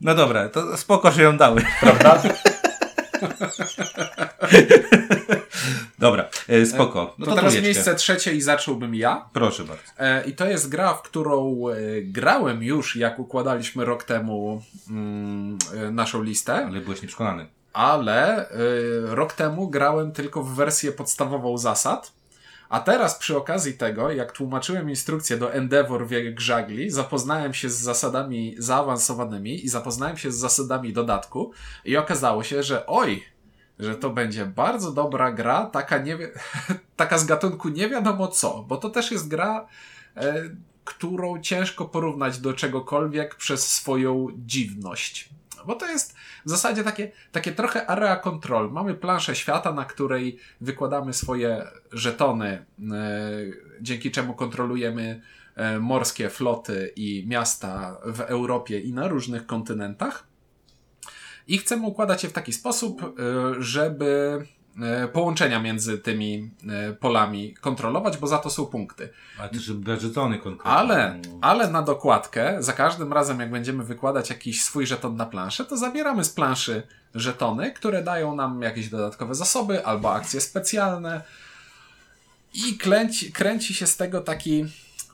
No 0.01 0.15
dobra, 0.15 0.49
to 0.49 0.77
spoko, 0.77 1.11
że 1.11 1.23
ją 1.23 1.37
dały. 1.37 1.63
Prawda? 1.81 2.23
Dobra, 5.99 6.29
e, 6.49 6.67
spoko. 6.67 7.15
No 7.19 7.27
to, 7.27 7.31
to 7.31 7.37
teraz 7.37 7.53
trójeczkę. 7.53 7.63
miejsce 7.63 7.95
trzecie 7.95 8.35
i 8.35 8.41
zacząłbym 8.41 8.95
ja. 8.95 9.29
Proszę 9.33 9.65
bardzo. 9.65 9.83
E, 9.99 10.25
I 10.25 10.33
to 10.33 10.47
jest 10.47 10.69
gra, 10.69 10.95
w 10.95 11.03
którą 11.03 11.63
grałem 12.03 12.63
już, 12.63 12.97
jak 12.97 13.19
układaliśmy 13.19 13.85
rok 13.85 14.05
temu 14.05 14.63
mm, 14.91 15.59
naszą 15.91 16.23
listę. 16.23 16.67
Ale 16.67 16.81
byłeś 16.81 17.03
nieprzekonany. 17.03 17.47
Ale 17.73 18.49
rok 19.05 19.33
temu 19.33 19.69
grałem 19.69 20.13
tylko 20.13 20.43
w 20.43 20.55
wersję 20.55 20.93
podstawową 20.93 21.59
zasad. 21.59 22.13
A 22.73 22.81
teraz 22.81 23.19
przy 23.19 23.37
okazji 23.37 23.75
tego, 23.75 24.11
jak 24.11 24.33
tłumaczyłem 24.33 24.91
instrukcję 24.91 25.37
do 25.37 25.53
Endeavor 25.53 26.07
wiek 26.07 26.41
żagli, 26.41 26.91
zapoznałem 26.91 27.55
się 27.55 27.71
z 27.71 27.79
zasadami 27.79 28.55
zaawansowanymi 28.59 29.65
i 29.65 29.69
zapoznałem 29.69 30.17
się 30.17 30.33
z 30.33 30.37
zasadami 30.37 30.93
dodatku 30.93 31.53
i 31.85 31.97
okazało 31.97 32.43
się, 32.43 32.63
że 32.63 32.87
oj, 32.87 33.25
że 33.79 33.95
to 33.95 34.11
będzie 34.11 34.47
bardzo 34.47 34.93
dobra 34.93 35.33
gra, 35.33 35.67
taka, 35.67 35.99
nie, 35.99 36.19
taka 36.97 37.19
z 37.19 37.25
gatunku 37.25 37.69
nie 37.69 37.89
wiadomo 37.89 38.29
co, 38.29 38.65
bo 38.69 38.77
to 38.77 38.91
też 38.91 39.11
jest 39.11 39.29
gra, 39.29 39.67
e, 40.17 40.35
którą 40.85 41.41
ciężko 41.41 41.85
porównać 41.85 42.39
do 42.39 42.53
czegokolwiek 42.53 43.35
przez 43.35 43.73
swoją 43.73 44.29
dziwność. 44.37 45.29
Bo 45.67 45.75
to 45.75 45.87
jest 45.87 46.15
w 46.47 46.51
zasadzie 46.51 46.85
takie, 46.85 47.13
takie 47.33 47.53
trochę 47.53 47.87
area 47.87 48.17
control. 48.17 48.73
Mamy 48.73 48.95
planszę 48.95 49.35
świata, 49.37 49.73
na 49.73 49.85
której 49.85 50.39
wykładamy 50.61 51.13
swoje 51.13 51.65
żetony, 51.93 52.49
e, 52.49 52.65
dzięki 53.81 54.11
czemu 54.11 54.35
kontrolujemy 54.35 55.23
e, 55.57 55.79
morskie 55.79 56.31
floty 56.31 56.93
i 56.97 57.25
miasta 57.29 57.97
w 58.05 58.21
Europie 58.21 58.81
i 58.81 58.93
na 58.93 59.09
różnych 59.09 59.47
kontynentach. 59.47 60.32
I 61.49 61.59
chcemy 61.59 61.87
układać 61.87 62.23
je 62.23 62.29
w 62.29 62.33
taki 62.33 62.53
sposób, 62.53 63.03
e, 63.03 63.13
żeby 63.63 64.39
e, 64.83 65.09
połączenia 65.09 65.61
między 65.61 65.99
tymi 65.99 66.51
e, 66.69 66.93
polami 66.93 67.55
kontrolować, 67.55 68.17
bo 68.17 68.27
za 68.27 68.39
to 68.39 68.51
są 68.51 68.67
punkty. 68.67 69.09
Ale 69.39 69.49
też 69.49 69.73
żetony 69.99 70.39
konkretnie. 70.39 70.73
Ale, 70.73 71.21
ale 71.41 71.71
na 71.71 71.83
dokładkę, 71.83 72.57
za 72.63 72.73
każdym 72.73 73.13
razem 73.13 73.41
jak 73.41 73.51
będziemy 73.51 73.85
wykładać 73.85 74.31
jakiś 74.31 74.63
swój 74.63 74.87
żeton 74.87 75.17
na 75.17 75.27
planszę, 75.27 75.65
to 75.65 75.77
zabieramy 75.77 76.25
z 76.25 76.31
planszy 76.31 76.83
żetony, 77.15 77.73
które 77.73 78.03
dają 78.03 78.37
nam 78.37 78.63
jakieś 78.63 78.89
dodatkowe 78.89 79.35
zasoby 79.35 79.87
albo 79.87 80.15
akcje 80.15 80.41
specjalne 80.41 81.23
i 82.55 82.79
kręci, 82.79 83.33
kręci 83.33 83.75
się 83.75 83.87
z 83.87 83.97
tego 83.97 84.21
taki 84.21 84.65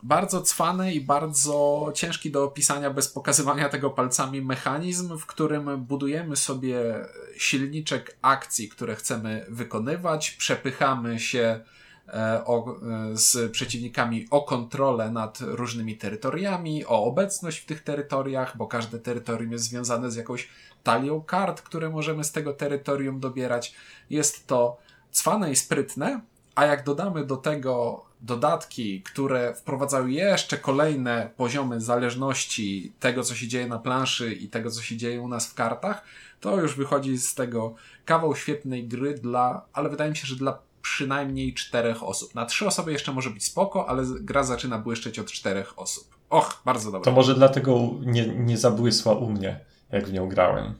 bardzo 0.03 0.43
cwany 0.43 0.95
i 0.95 1.01
bardzo 1.01 1.89
ciężki 1.95 2.31
do 2.31 2.45
opisania 2.45 2.91
bez 2.91 3.09
pokazywania 3.09 3.69
tego 3.69 3.91
palcami 3.91 4.43
mechanizm, 4.43 5.19
w 5.19 5.27
którym 5.27 5.85
budujemy 5.85 6.37
sobie 6.37 7.07
silniczek 7.37 8.17
akcji, 8.23 8.69
które 8.69 8.95
chcemy 8.97 9.47
wykonywać, 9.49 10.31
przepychamy 10.31 11.21
się 11.21 11.61
e, 12.09 12.43
o, 12.45 12.77
e, 13.13 13.17
z 13.17 13.53
przeciwnikami 13.53 14.27
o 14.31 14.43
kontrolę 14.43 15.11
nad 15.11 15.39
różnymi 15.41 15.97
terytoriami, 15.97 16.87
o 16.87 17.05
obecność 17.05 17.59
w 17.59 17.67
tych 17.67 17.83
terytoriach, 17.83 18.57
bo 18.57 18.67
każde 18.67 18.99
terytorium 18.99 19.53
jest 19.53 19.65
związane 19.65 20.11
z 20.11 20.17
jakąś 20.17 20.49
talią 20.83 21.21
kart, 21.21 21.63
które 21.63 21.91
możemy 21.91 22.25
z 22.25 22.33
tego 22.33 22.53
terytorium 22.53 23.21
dobierać. 23.21 23.75
Jest 24.11 24.47
to 24.47 24.77
cwane 25.11 25.51
i 25.51 25.57
sprytne, 25.57 26.21
a 26.55 26.67
jak 26.67 26.85
dodamy 26.85 27.25
do 27.25 27.37
tego 27.37 28.08
dodatki, 28.21 29.03
które 29.03 29.55
wprowadzają 29.55 30.07
jeszcze 30.07 30.59
kolejne 30.59 31.31
poziomy 31.37 31.81
zależności 31.81 32.93
tego, 33.01 33.23
co 33.23 33.35
się 33.35 33.49
dzieje 33.49 33.67
na 33.67 33.79
planszy 33.79 34.33
i 34.33 34.49
tego, 34.49 34.71
co 34.71 34.83
się 34.83 34.97
dzieje 34.97 35.21
u 35.21 35.29
nas 35.29 35.47
w 35.47 35.55
kartach, 35.55 36.03
to 36.41 36.61
już 36.61 36.75
wychodzi 36.77 37.19
z 37.19 37.35
tego 37.35 37.75
kawał 38.05 38.37
świetnej 38.37 38.89
gry 38.89 39.15
dla, 39.15 39.67
ale 39.73 39.89
wydaje 39.89 40.11
mi 40.11 40.17
się, 40.17 40.27
że 40.27 40.37
dla 40.37 40.59
przynajmniej 40.83 41.55
czterech 41.55 42.03
osób. 42.03 42.35
Na 42.35 42.47
trzy 42.47 42.67
osoby 42.67 42.93
jeszcze 42.93 43.13
może 43.13 43.31
być 43.31 43.45
spoko, 43.45 43.89
ale 43.89 44.05
gra 44.21 44.43
zaczyna 44.43 44.79
błyszczeć 44.79 45.19
od 45.19 45.33
czterech 45.33 45.79
osób. 45.79 46.17
Och, 46.31 46.63
bardzo 46.65 46.93
dobrze. 46.93 47.05
To 47.11 47.17
może 47.17 47.35
dlatego 47.35 47.81
nie, 48.01 48.27
nie 48.29 48.59
zabłysła 48.59 49.13
u 49.15 49.31
mnie, 49.31 49.61
jak 49.93 50.07
w 50.07 50.13
nią 50.13 50.29
grałem. 50.29 50.75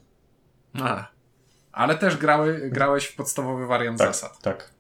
A. 0.83 1.07
Ale 1.73 1.99
też 1.99 2.17
grały, 2.17 2.71
grałeś 2.73 3.05
w 3.05 3.17
podstawowy 3.17 3.67
wariant 3.67 3.99
Tak, 3.99 4.09
zasad. 4.09 4.39
tak. 4.43 4.71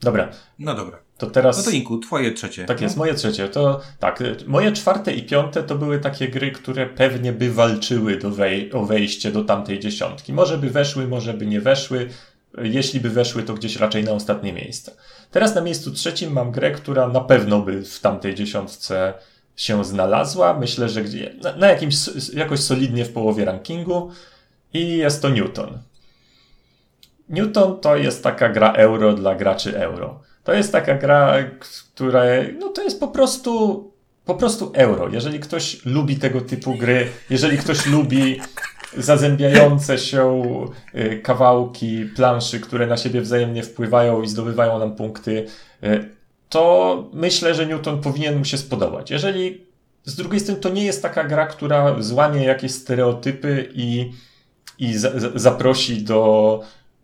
Dobra, 0.00 0.28
No 0.58 0.74
dobra. 0.74 0.98
To 1.20 1.30
teraz... 1.30 1.58
No 1.58 1.64
to 1.64 1.70
Inku, 1.70 1.98
twoje 1.98 2.32
trzecie. 2.32 2.64
Tak 2.64 2.80
jest, 2.80 2.96
moje 2.96 3.14
trzecie. 3.14 3.48
To 3.48 3.80
tak, 3.98 4.22
moje 4.46 4.72
czwarte 4.72 5.14
i 5.14 5.22
piąte 5.22 5.62
to 5.62 5.74
były 5.74 5.98
takie 5.98 6.28
gry, 6.28 6.52
które 6.52 6.86
pewnie 6.86 7.32
by 7.32 7.52
walczyły 7.52 8.16
do 8.16 8.30
wej 8.30 8.72
o 8.72 8.84
wejście 8.84 9.32
do 9.32 9.44
tamtej 9.44 9.78
dziesiątki. 9.78 10.32
Może 10.32 10.58
by 10.58 10.70
weszły, 10.70 11.08
może 11.08 11.34
by 11.34 11.46
nie 11.46 11.60
weszły. 11.60 12.08
Jeśli 12.62 13.00
by 13.00 13.10
weszły, 13.10 13.42
to 13.42 13.54
gdzieś 13.54 13.76
raczej 13.76 14.04
na 14.04 14.12
ostatnie 14.12 14.52
miejsce. 14.52 14.92
Teraz 15.30 15.54
na 15.54 15.60
miejscu 15.60 15.90
trzecim 15.90 16.32
mam 16.32 16.50
grę, 16.50 16.70
która 16.70 17.08
na 17.08 17.20
pewno 17.20 17.60
by 17.60 17.84
w 17.84 18.00
tamtej 18.00 18.34
dziesiątce 18.34 19.14
się 19.56 19.84
znalazła. 19.84 20.58
Myślę, 20.58 20.88
że 20.88 21.02
gdzie, 21.02 21.34
na, 21.42 21.56
na 21.56 21.68
jakimś, 21.68 21.94
jakoś 22.34 22.60
solidnie 22.60 23.04
w 23.04 23.12
połowie 23.12 23.44
rankingu. 23.44 24.10
I 24.72 24.96
jest 24.96 25.22
to 25.22 25.28
Newton. 25.28 25.78
Newton 27.28 27.80
to 27.80 27.96
jest 27.96 28.22
taka 28.22 28.48
gra 28.48 28.72
euro 28.72 29.12
dla 29.12 29.34
graczy 29.34 29.78
euro. 29.78 30.29
To 30.44 30.54
jest 30.54 30.72
taka 30.72 30.94
gra, 30.94 31.34
która, 31.58 32.22
no 32.58 32.68
to 32.68 32.82
jest 32.82 33.00
po 33.00 33.08
prostu, 33.08 33.84
po 34.24 34.34
prostu 34.34 34.72
euro. 34.74 35.08
Jeżeli 35.08 35.40
ktoś 35.40 35.84
lubi 35.84 36.16
tego 36.16 36.40
typu 36.40 36.74
gry, 36.74 37.08
jeżeli 37.30 37.58
ktoś 37.58 37.86
lubi 37.86 38.40
zazębiające 38.96 39.98
się 39.98 40.44
y, 40.94 41.20
kawałki 41.22 42.06
planszy, 42.16 42.60
które 42.60 42.86
na 42.86 42.96
siebie 42.96 43.20
wzajemnie 43.20 43.62
wpływają 43.62 44.22
i 44.22 44.28
zdobywają 44.28 44.78
nam 44.78 44.96
punkty, 44.96 45.46
y, 45.84 46.08
to 46.48 47.04
myślę, 47.12 47.54
że 47.54 47.66
Newton 47.66 48.00
powinien 48.00 48.38
mu 48.38 48.44
się 48.44 48.58
spodobać. 48.58 49.10
Jeżeli 49.10 49.64
z 50.04 50.16
drugiej 50.16 50.40
strony 50.40 50.60
to 50.60 50.68
nie 50.68 50.84
jest 50.84 51.02
taka 51.02 51.24
gra, 51.24 51.46
która 51.46 52.02
złamie 52.02 52.44
jakieś 52.44 52.72
stereotypy 52.72 53.68
i, 53.74 54.12
i 54.78 54.94
za, 54.98 55.18
za, 55.18 55.28
zaprosi 55.34 56.02
do, 56.02 56.60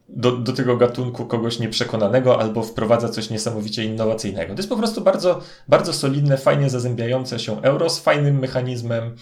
do, 0.09 0.33
do 0.33 0.53
tego 0.53 0.77
gatunku 0.77 1.27
kogoś 1.27 1.59
nieprzekonanego 1.59 2.41
albo 2.41 2.63
wprowadza 2.63 3.09
coś 3.09 3.31
niesamowicie 3.31 3.85
innowacyjnego. 3.85 4.55
To 4.55 4.59
jest 4.59 4.69
po 4.69 4.77
prostu 4.77 5.01
bardzo, 5.01 5.41
bardzo 5.69 5.93
solidne, 5.93 6.37
fajnie 6.37 6.71
zazębiające 6.71 7.39
się 7.39 7.63
euro 7.63 7.91
z 7.91 8.01
fajnym 8.01 8.39
mechanizmem 8.39 9.17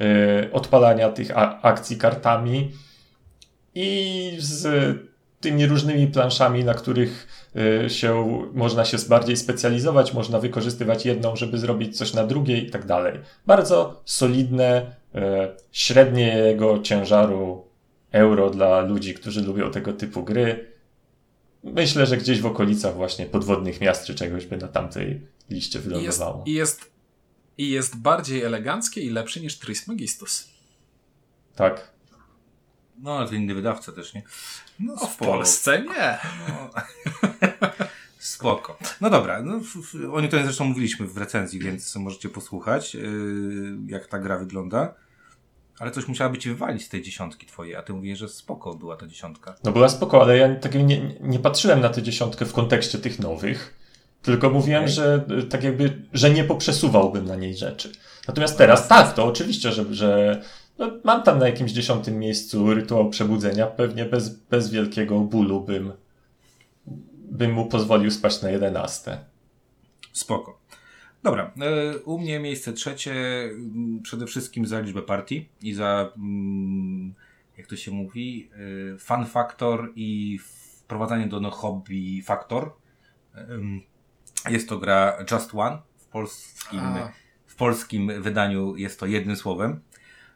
y, 0.00 0.52
odpalania 0.52 1.08
tych 1.08 1.38
a, 1.38 1.62
akcji 1.62 1.96
kartami 1.96 2.72
i 3.74 4.36
z 4.38 4.66
tymi 5.40 5.66
różnymi 5.66 6.06
planszami, 6.06 6.64
na 6.64 6.74
których 6.74 7.26
y, 7.86 7.90
się 7.90 8.42
można 8.52 8.84
się 8.84 8.96
bardziej 9.08 9.36
specjalizować, 9.36 10.14
można 10.14 10.38
wykorzystywać 10.38 11.06
jedną, 11.06 11.36
żeby 11.36 11.58
zrobić 11.58 11.98
coś 11.98 12.14
na 12.14 12.26
drugiej 12.26 12.66
i 12.66 12.70
tak 12.70 12.86
dalej. 12.86 13.20
Bardzo 13.46 14.00
solidne, 14.04 14.96
y, 15.14 15.18
średniego 15.72 16.78
ciężaru 16.78 17.69
euro 18.10 18.50
dla 18.50 18.80
ludzi, 18.80 19.14
którzy 19.14 19.42
lubią 19.42 19.70
tego 19.70 19.92
typu 19.92 20.24
gry. 20.24 20.70
Myślę, 21.64 22.06
że 22.06 22.16
gdzieś 22.16 22.40
w 22.40 22.46
okolicach 22.46 22.94
właśnie 22.94 23.26
podwodnych 23.26 23.80
miast 23.80 24.04
czy 24.06 24.14
czegoś 24.14 24.46
by 24.46 24.56
na 24.56 24.68
tamtej 24.68 25.20
liście 25.50 25.78
jest, 25.78 25.88
wylądowało. 25.88 26.44
i, 26.46 26.52
jest, 26.52 26.90
I 27.58 27.70
jest 27.70 27.96
bardziej 27.96 28.42
eleganckie 28.42 29.00
i 29.00 29.10
lepsze 29.10 29.40
niż 29.40 29.58
Trismegistus. 29.58 30.48
Tak. 31.54 31.90
No, 32.98 33.18
ale 33.18 33.28
to 33.28 33.34
inny 33.34 33.54
wydawca 33.54 33.92
też, 33.92 34.14
nie? 34.14 34.22
No, 34.80 34.94
O, 34.94 35.06
w. 35.06 35.16
Polsce 35.16 35.82
nie. 35.82 36.18
No. 36.48 36.70
Spoko. 38.18 38.78
No 39.00 39.10
dobra, 39.10 39.42
no, 39.42 39.56
f- 39.56 39.76
f- 39.94 40.10
o 40.12 40.20
niej 40.20 40.30
to 40.30 40.42
zresztą 40.42 40.64
mówiliśmy 40.64 41.06
w 41.06 41.16
recenzji, 41.16 41.60
więc 41.60 41.96
możecie 41.96 42.28
posłuchać, 42.28 42.94
yy, 42.94 43.02
jak 43.86 44.06
ta 44.06 44.18
gra 44.18 44.38
wygląda. 44.38 44.94
Ale 45.80 45.90
coś 45.90 46.08
musiałaby 46.08 46.38
ci 46.38 46.48
wywalić 46.48 46.84
z 46.84 46.88
tej 46.88 47.02
dziesiątki 47.02 47.46
twojej, 47.46 47.76
a 47.76 47.82
ty 47.82 47.92
mówisz, 47.92 48.18
że 48.18 48.28
spoko 48.28 48.74
była 48.74 48.96
ta 48.96 49.06
dziesiątka. 49.06 49.54
No 49.64 49.72
była 49.72 49.88
spoko, 49.88 50.22
ale 50.22 50.36
ja 50.36 50.54
tak 50.54 50.74
nie, 50.74 51.00
nie 51.20 51.38
patrzyłem 51.38 51.80
na 51.80 51.88
tę 51.88 52.02
dziesiątkę 52.02 52.44
w 52.44 52.52
kontekście 52.52 52.98
tych 52.98 53.18
nowych, 53.18 53.74
tylko 54.22 54.50
mówiłem, 54.50 54.82
Okej. 54.82 54.94
że 54.94 55.24
y, 55.38 55.42
tak 55.42 55.64
jakby, 55.64 56.02
że 56.12 56.30
nie 56.30 56.44
poprzesuwałbym 56.44 57.24
na 57.24 57.36
niej 57.36 57.56
rzeczy. 57.56 57.92
Natomiast 58.28 58.58
teraz 58.58 58.88
tak, 58.88 59.14
to 59.14 59.24
oczywiście, 59.24 59.72
że, 59.72 59.94
że 59.94 60.42
no, 60.78 60.90
mam 61.04 61.22
tam 61.22 61.38
na 61.38 61.46
jakimś 61.46 61.72
dziesiątym 61.72 62.18
miejscu 62.18 62.74
rytuał 62.74 63.10
przebudzenia, 63.10 63.66
pewnie 63.66 64.04
bez, 64.04 64.28
bez 64.28 64.70
wielkiego 64.70 65.20
bólu 65.20 65.60
bym, 65.60 65.92
bym 67.14 67.52
mu 67.52 67.66
pozwolił 67.66 68.10
spaść 68.10 68.42
na 68.42 68.50
jedenaste. 68.50 69.18
Spoko. 70.12 70.59
Dobra, 71.22 71.52
e, 71.60 71.98
u 71.98 72.18
mnie 72.18 72.40
miejsce 72.40 72.72
trzecie 72.72 73.12
mm, 73.44 74.02
przede 74.02 74.26
wszystkim 74.26 74.66
za 74.66 74.80
liczbę 74.80 75.02
partii 75.02 75.48
i 75.62 75.74
za, 75.74 76.12
mm, 76.16 77.14
jak 77.56 77.66
to 77.66 77.76
się 77.76 77.90
mówi, 77.90 78.50
e, 78.94 78.98
fun 78.98 79.26
factor 79.26 79.92
i 79.96 80.38
wprowadzanie 80.38 81.26
do 81.26 81.40
no 81.40 81.50
hobby 81.50 82.22
factor. 82.22 82.72
Em, 83.34 83.80
Jest 84.48 84.68
to 84.68 84.78
gra 84.78 85.24
Just 85.30 85.54
One. 85.54 85.78
W 85.98 86.06
polskim, 86.06 86.80
A. 86.80 87.12
w 87.46 87.56
polskim 87.56 88.22
wydaniu 88.22 88.76
jest 88.76 89.00
to 89.00 89.06
jednym 89.06 89.36
słowem. 89.36 89.80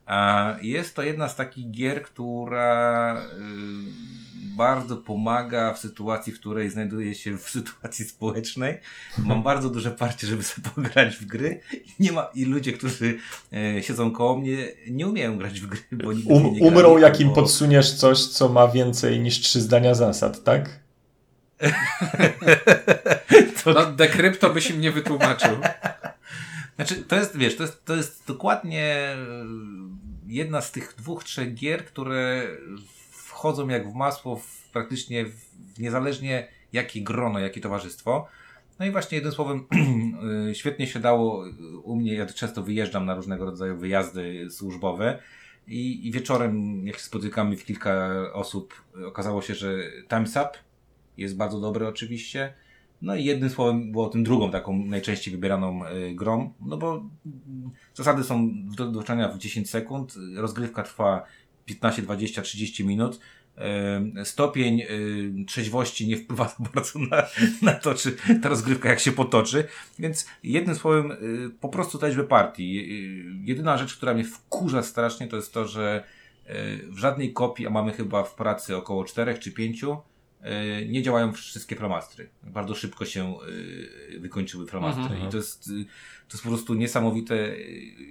A 0.07 0.57
Jest 0.63 0.97
to 0.97 1.03
jedna 1.03 1.29
z 1.29 1.37
takich 1.37 1.71
gier, 1.71 2.03
która 2.03 3.17
y, 3.17 4.15
bardzo 4.57 4.97
pomaga 4.97 5.75
w 5.75 5.79
sytuacji, 5.79 6.33
w 6.33 6.41
której 6.41 6.71
znajduję 6.71 7.15
się 7.15 7.39
w 7.39 7.51
sytuacji 7.51 8.05
społecznej. 8.05 8.79
Mam 9.19 9.43
bardzo 9.43 9.71
duże 9.71 9.91
parcie, 9.91 10.27
żeby 10.27 10.43
sobie 10.43 10.69
pograć 10.75 11.17
w 11.17 11.27
gry. 11.27 11.61
I 11.73 12.03
nie 12.03 12.13
ma, 12.13 12.29
i 12.35 12.45
ludzie, 12.45 12.73
którzy 12.73 13.19
e, 13.53 13.83
siedzą 13.83 14.11
koło 14.11 14.37
mnie, 14.39 14.57
nie 14.91 15.09
umieją 15.09 15.39
grać 15.39 15.61
w 15.61 15.67
gry, 15.67 15.81
bo 15.93 16.13
nigdy 16.13 16.35
Um, 16.35 16.45
nie 16.45 16.61
grali, 16.61 16.75
umrą, 16.75 16.99
jak 16.99 17.21
im 17.21 17.33
podsuniesz 17.33 17.93
coś, 17.93 18.27
co 18.27 18.49
ma 18.49 18.69
więcej 18.69 19.21
niż 19.21 19.41
trzy 19.41 19.61
zdania 19.61 19.95
zasad, 19.95 20.45
tak? 20.45 20.81
No, 23.75 23.87
Decrypto 23.87 24.51
byś 24.51 24.71
im 24.71 24.81
nie 24.81 24.93
wytłumaczył. 24.93 25.57
Znaczy, 26.77 26.97
to 26.97 27.17
jest, 27.17 27.37
wiesz, 27.37 27.57
to 27.57 27.63
jest, 27.63 27.85
to 27.85 27.97
jest 27.97 28.27
dokładnie 28.27 28.85
e, 28.85 29.17
jedna 30.27 30.61
z 30.61 30.73
tych 30.73 30.95
dwóch, 30.99 31.25
trzech 31.25 31.55
gier, 31.55 31.85
które 31.85 32.49
wchodzą 33.11 33.69
jak 33.69 33.93
w 33.93 33.95
masło 33.95 34.37
w 34.37 34.69
praktycznie 34.73 35.25
w, 35.27 35.35
niezależnie 35.79 36.49
jakie 36.73 37.03
grono, 37.03 37.39
jakie 37.39 37.61
towarzystwo. 37.61 38.29
No 38.79 38.87
i 38.87 38.91
właśnie 38.91 39.17
jednym 39.17 39.33
słowem, 39.33 39.67
y, 40.51 40.55
świetnie 40.61 40.87
się 40.87 41.01
dało 41.01 41.45
u 41.83 41.97
mnie, 41.97 42.15
ja 42.15 42.27
często 42.27 42.63
wyjeżdżam 42.63 43.07
na 43.07 43.15
różnego 43.15 43.45
rodzaju 43.45 43.77
wyjazdy 43.77 44.51
służbowe 44.51 45.19
i, 45.67 46.09
i 46.09 46.13
wieczorem, 46.13 46.87
jak 46.87 46.97
się 46.97 47.03
spotykamy 47.03 47.57
w 47.57 47.65
kilka 47.65 48.15
osób, 48.33 48.75
okazało 49.07 49.43
się, 49.43 49.55
że 49.55 49.77
Time's 50.09 50.43
Up 50.43 50.59
jest 51.17 51.37
bardzo 51.37 51.61
dobre 51.61 51.89
oczywiście. 51.89 52.55
No 53.05 53.17
i 53.17 53.25
jednym 53.25 53.51
słowem 53.51 53.93
było 53.93 54.09
tym 54.09 54.25
drugą 54.25 54.51
taką 54.51 54.79
najczęściej 54.79 55.35
wybieraną 55.35 55.87
y, 55.87 56.15
grą, 56.15 56.53
no 56.61 56.77
bo 56.77 57.05
zasady 57.95 58.25
są 58.25 58.51
do 58.77 58.87
doczenia 58.87 59.29
w 59.29 59.39
10 59.39 59.71
sekund, 59.71 60.15
rozgrywka 60.37 60.83
trwa 60.83 61.25
15, 61.65 62.03
20, 62.03 62.43
30 62.43 62.85
minut. 62.85 63.21
Y, 64.21 64.25
Stopień 64.25 64.81
y, 64.81 65.45
trzeźwości 65.47 66.09
nie 66.09 66.17
wpływa 66.17 66.57
bardzo 66.75 66.99
na, 66.99 67.27
na 67.63 67.73
to, 67.73 67.95
czy 67.95 68.17
ta 68.43 68.49
rozgrywka 68.49 68.89
jak 68.89 69.01
się 69.01 69.13
potoczy, 69.13 69.65
więc 69.99 70.27
jednym 70.43 70.77
słowem 70.77 71.13
po 71.61 71.69
prostu 71.69 71.99
ta 71.99 72.07
liczbę 72.07 72.25
partii. 72.25 72.89
Jedyna 73.45 73.79
rzecz, 73.79 73.97
która 73.97 74.15
mnie 74.15 74.25
wkurza 74.25 74.83
strasznie, 74.83 75.29
to 75.29 75.37
jest 75.37 75.55
to, 75.55 75.69
że 75.69 76.05
w 76.89 76.99
żadnej 76.99 77.33
kopii, 77.33 77.67
a 77.67 77.71
mamy 77.71 77.93
chyba 77.93 78.25
w 78.25 78.35
pracy 78.35 78.77
około 78.77 79.05
4 79.05 79.39
czy 79.39 79.53
5, 79.53 79.85
y, 79.85 80.14
nie 80.89 81.03
działają 81.03 81.33
wszystkie 81.33 81.77
flamastry. 81.77 82.29
Bardzo 82.43 82.75
szybko 82.75 83.05
się 83.05 83.35
y, 84.15 84.21
wykończyły 84.21 84.67
flamastry 84.67 85.03
Mhm. 85.03 85.29
i 85.29 85.31
to 85.31 85.37
jest, 85.37 85.67
y, 85.67 85.85
to 86.29 86.33
jest 86.33 86.43
po 86.43 86.49
prostu 86.49 86.75
niesamowite. 86.75 87.35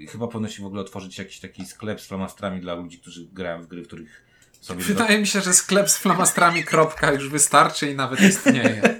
Chyba 0.09 0.27
powinno 0.27 0.49
się 0.49 0.63
w 0.63 0.65
ogóle 0.65 0.81
otworzyć 0.81 1.17
jakiś 1.17 1.39
taki 1.39 1.65
sklep 1.65 2.01
z 2.01 2.07
flamastrami 2.07 2.61
dla 2.61 2.75
ludzi, 2.75 2.99
którzy 2.99 3.27
grają 3.33 3.63
w 3.63 3.67
gry, 3.67 3.83
w 3.83 3.87
których 3.87 4.23
sobie 4.61 4.83
Wydaje 4.93 5.19
mi 5.19 5.27
się, 5.27 5.41
że 5.41 5.53
sklep 5.53 5.89
z 5.89 5.97
flamastrami 5.97 6.63
kropka 6.63 7.11
już 7.11 7.29
wystarczy 7.29 7.91
i 7.91 7.95
nawet 7.95 8.21
istnieje. 8.21 8.81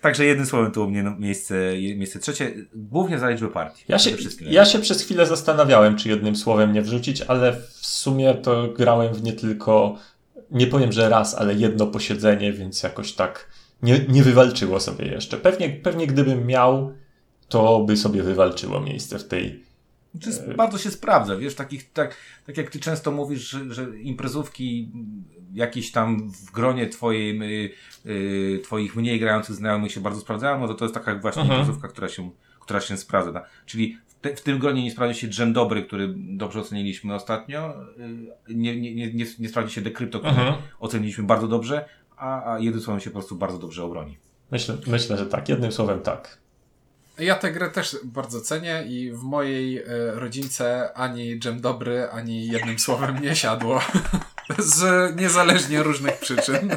Także 0.00 0.24
jednym 0.24 0.46
słowem 0.46 0.72
to 0.72 0.84
u 0.84 0.90
mnie 0.90 1.02
no, 1.02 1.16
miejsce, 1.18 1.54
miejsce 1.96 2.18
trzecie, 2.18 2.54
głównie 2.74 3.18
za 3.18 3.30
liczbę 3.30 3.48
partii. 3.48 3.84
Ja 3.88 3.98
się, 3.98 4.10
ja 4.40 4.64
się 4.64 4.78
przez 4.78 5.02
chwilę 5.02 5.26
zastanawiałem, 5.26 5.96
czy 5.96 6.08
jednym 6.08 6.36
słowem 6.36 6.72
nie 6.72 6.82
wrzucić, 6.82 7.22
ale 7.22 7.52
w 7.52 7.86
sumie 7.86 8.34
to 8.34 8.68
grałem 8.68 9.14
w 9.14 9.22
nie 9.22 9.32
tylko, 9.32 9.98
nie 10.50 10.66
powiem, 10.66 10.92
że 10.92 11.08
raz, 11.08 11.34
ale 11.34 11.54
jedno 11.54 11.86
posiedzenie, 11.86 12.52
więc 12.52 12.82
jakoś 12.82 13.12
tak 13.12 13.48
nie, 13.82 13.98
nie 14.08 14.22
wywalczyło 14.22 14.80
sobie 14.80 15.06
jeszcze. 15.06 15.36
Pewnie, 15.36 15.70
pewnie 15.70 16.06
gdybym 16.06 16.46
miał, 16.46 16.92
to 17.48 17.80
by 17.80 17.96
sobie 17.96 18.22
wywalczyło 18.22 18.80
miejsce 18.80 19.18
w 19.18 19.28
tej 19.28 19.64
Znaczy, 20.14 20.28
jest- 20.28 20.54
bardzo 20.56 20.78
się 20.78 20.90
sprawdza, 20.90 21.36
wiesz, 21.36 21.54
takich, 21.54 21.92
tak, 21.92 22.16
tak 22.46 22.56
jak 22.56 22.70
ty 22.70 22.80
często 22.80 23.10
mówisz, 23.10 23.40
że, 23.50 23.74
że 23.74 23.86
imprezówki 24.02 24.90
jakieś 25.54 25.92
tam 25.92 26.30
w 26.32 26.50
gronie 26.52 26.86
twojej, 26.88 27.42
y, 27.42 28.10
y, 28.10 28.60
twoich 28.64 28.96
mniej 28.96 29.20
grających 29.20 29.54
znajomych 29.56 29.92
się 29.92 30.00
bardzo 30.00 30.20
sprawdzają, 30.20 30.60
no 30.60 30.68
to 30.68 30.74
to 30.74 30.84
jest 30.84 30.94
taka 30.94 31.18
właśnie 31.18 31.42
Mhm. 31.42 31.60
imprezówka, 31.60 31.88
która 31.88 32.08
się, 32.08 32.30
która 32.60 32.80
się 32.80 32.96
sprawdza. 32.96 33.32
tak? 33.32 33.50
Czyli 33.66 33.98
te, 34.20 34.36
w 34.36 34.40
tym 34.40 34.58
gronie 34.58 34.82
nie 34.82 34.90
sprawdzi 34.90 35.20
się 35.20 35.28
Dżem 35.28 35.52
Dobry, 35.52 35.82
który 35.82 36.14
dobrze 36.16 36.60
oceniliśmy 36.60 37.14
ostatnio, 37.14 37.74
y, 38.48 38.54
nie, 38.54 38.80
nie, 38.80 38.94
nie, 38.94 39.12
nie, 39.12 39.26
nie 39.38 39.48
sprawdzi 39.48 39.74
się 39.74 39.80
Decrypto, 39.80 40.18
który 40.18 40.32
Mhm. 40.32 40.54
oceniliśmy 40.80 41.24
bardzo 41.24 41.48
dobrze, 41.48 41.84
a, 42.16 42.52
a 42.52 42.58
jednym 42.58 42.82
słowem 42.82 43.00
się 43.00 43.10
po 43.10 43.18
prostu 43.18 43.36
bardzo 43.36 43.58
dobrze 43.58 43.84
obroni. 43.84 44.18
Myślę, 44.50 44.76
myślę, 44.86 45.16
że 45.16 45.26
tak. 45.26 45.48
Jednym 45.48 45.72
słowem 45.72 46.00
tak. 46.00 46.38
Ja 47.18 47.34
tę 47.34 47.52
grę 47.52 47.70
też 47.70 47.96
bardzo 48.04 48.40
cenię 48.40 48.84
i 48.88 49.12
w 49.12 49.22
mojej 49.22 49.78
e, 49.78 49.84
rodzince 50.14 50.92
ani 50.94 51.38
dżem 51.38 51.60
dobry, 51.60 52.08
ani 52.10 52.46
jednym 52.46 52.78
słowem 52.78 53.22
nie 53.22 53.36
siadło. 53.36 53.80
Z 54.58 55.16
niezależnie 55.16 55.82
różnych 55.82 56.18
przyczyn. 56.18 56.70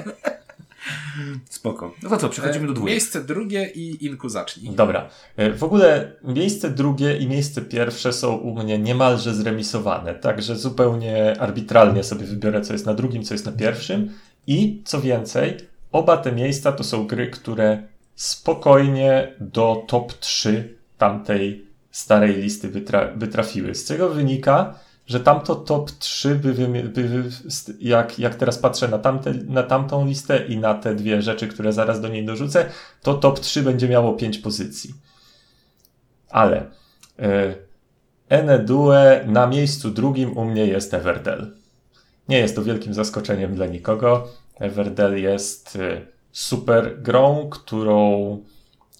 Spoko. 1.50 1.94
No 2.04 2.10
to 2.10 2.18
co, 2.18 2.30
przechodzimy 2.30 2.66
do 2.68 2.72
E, 2.72 2.76
dwójek. 2.76 2.92
Miejsce 2.94 3.24
drugie 3.24 3.70
i 3.76 4.06
Inku 4.06 4.30
zacznij. 4.30 4.70
Dobra. 4.76 5.10
E, 5.38 5.54
W 5.54 5.64
ogóle 5.64 6.12
miejsce 6.24 6.70
drugie 6.70 7.18
i 7.18 7.28
miejsce 7.28 7.62
pierwsze 7.62 8.14
są 8.14 8.36
u 8.36 8.64
mnie 8.64 8.80
niemalże 8.80 9.34
zremisowane, 9.34 10.16
także 10.16 10.56
zupełnie 10.56 11.36
arbitralnie 11.40 12.04
sobie 12.04 12.26
wybiorę, 12.26 12.62
co 12.62 12.74
jest 12.74 12.86
na 12.86 12.94
drugim, 12.94 13.24
co 13.24 13.34
jest 13.34 13.46
na 13.46 13.52
pierwszym. 13.52 14.12
I 14.48 14.82
co 14.86 15.02
więcej, 15.02 15.58
oba 15.92 16.18
te 16.18 16.32
miejsca 16.32 16.72
to 16.72 16.84
są 16.84 17.08
gry, 17.08 17.28
które 17.30 17.84
spokojnie 18.16 19.36
do 19.40 19.84
top 19.88 20.14
3 20.14 20.78
tamtej 20.98 21.66
starej 21.92 22.36
listy 22.36 22.68
by, 22.68 22.82
tra- 22.82 23.18
by 23.18 23.28
trafiły. 23.28 23.76
Z 23.76 23.86
czego 23.88 24.10
wynika, 24.10 24.80
że 25.12 25.20
tamto 25.20 25.56
top 25.56 25.92
3 25.92 26.36
by, 26.36 26.54
by, 26.54 27.24
jak, 27.80 28.20
jak 28.20 28.36
teraz 28.36 28.58
patrzę 28.58 28.88
na, 28.88 29.00
tamte, 29.00 29.34
na 29.34 29.64
tamtą 29.64 30.08
listę 30.08 30.46
i 30.46 30.58
na 30.58 30.74
te 30.74 30.96
dwie 30.96 31.22
rzeczy, 31.22 31.48
które 31.48 31.74
zaraz 31.74 32.02
do 32.02 32.08
niej 32.08 32.26
dorzucę, 32.26 32.66
to 33.02 33.14
top 33.14 33.40
3 33.40 33.64
będzie 33.64 33.90
miało 33.90 34.14
5 34.14 34.38
pozycji. 34.38 34.94
Ale 36.30 36.66
y, 37.20 37.56
Enedue 38.30 38.94
na 39.26 39.48
miejscu 39.48 39.92
drugim 39.92 40.38
u 40.38 40.46
mnie 40.46 40.66
jest 40.66 40.94
Everdell. 40.94 41.52
Nie 42.30 42.38
jest 42.38 42.56
to 42.56 42.64
wielkim 42.64 42.94
zaskoczeniem 42.94 43.56
dla 43.56 43.66
nikogo. 43.66 44.28
Everdell 44.60 45.22
jest 45.22 45.76
y, 45.76 46.08
super 46.32 47.02
grą, 47.02 47.50
którą, 47.50 48.40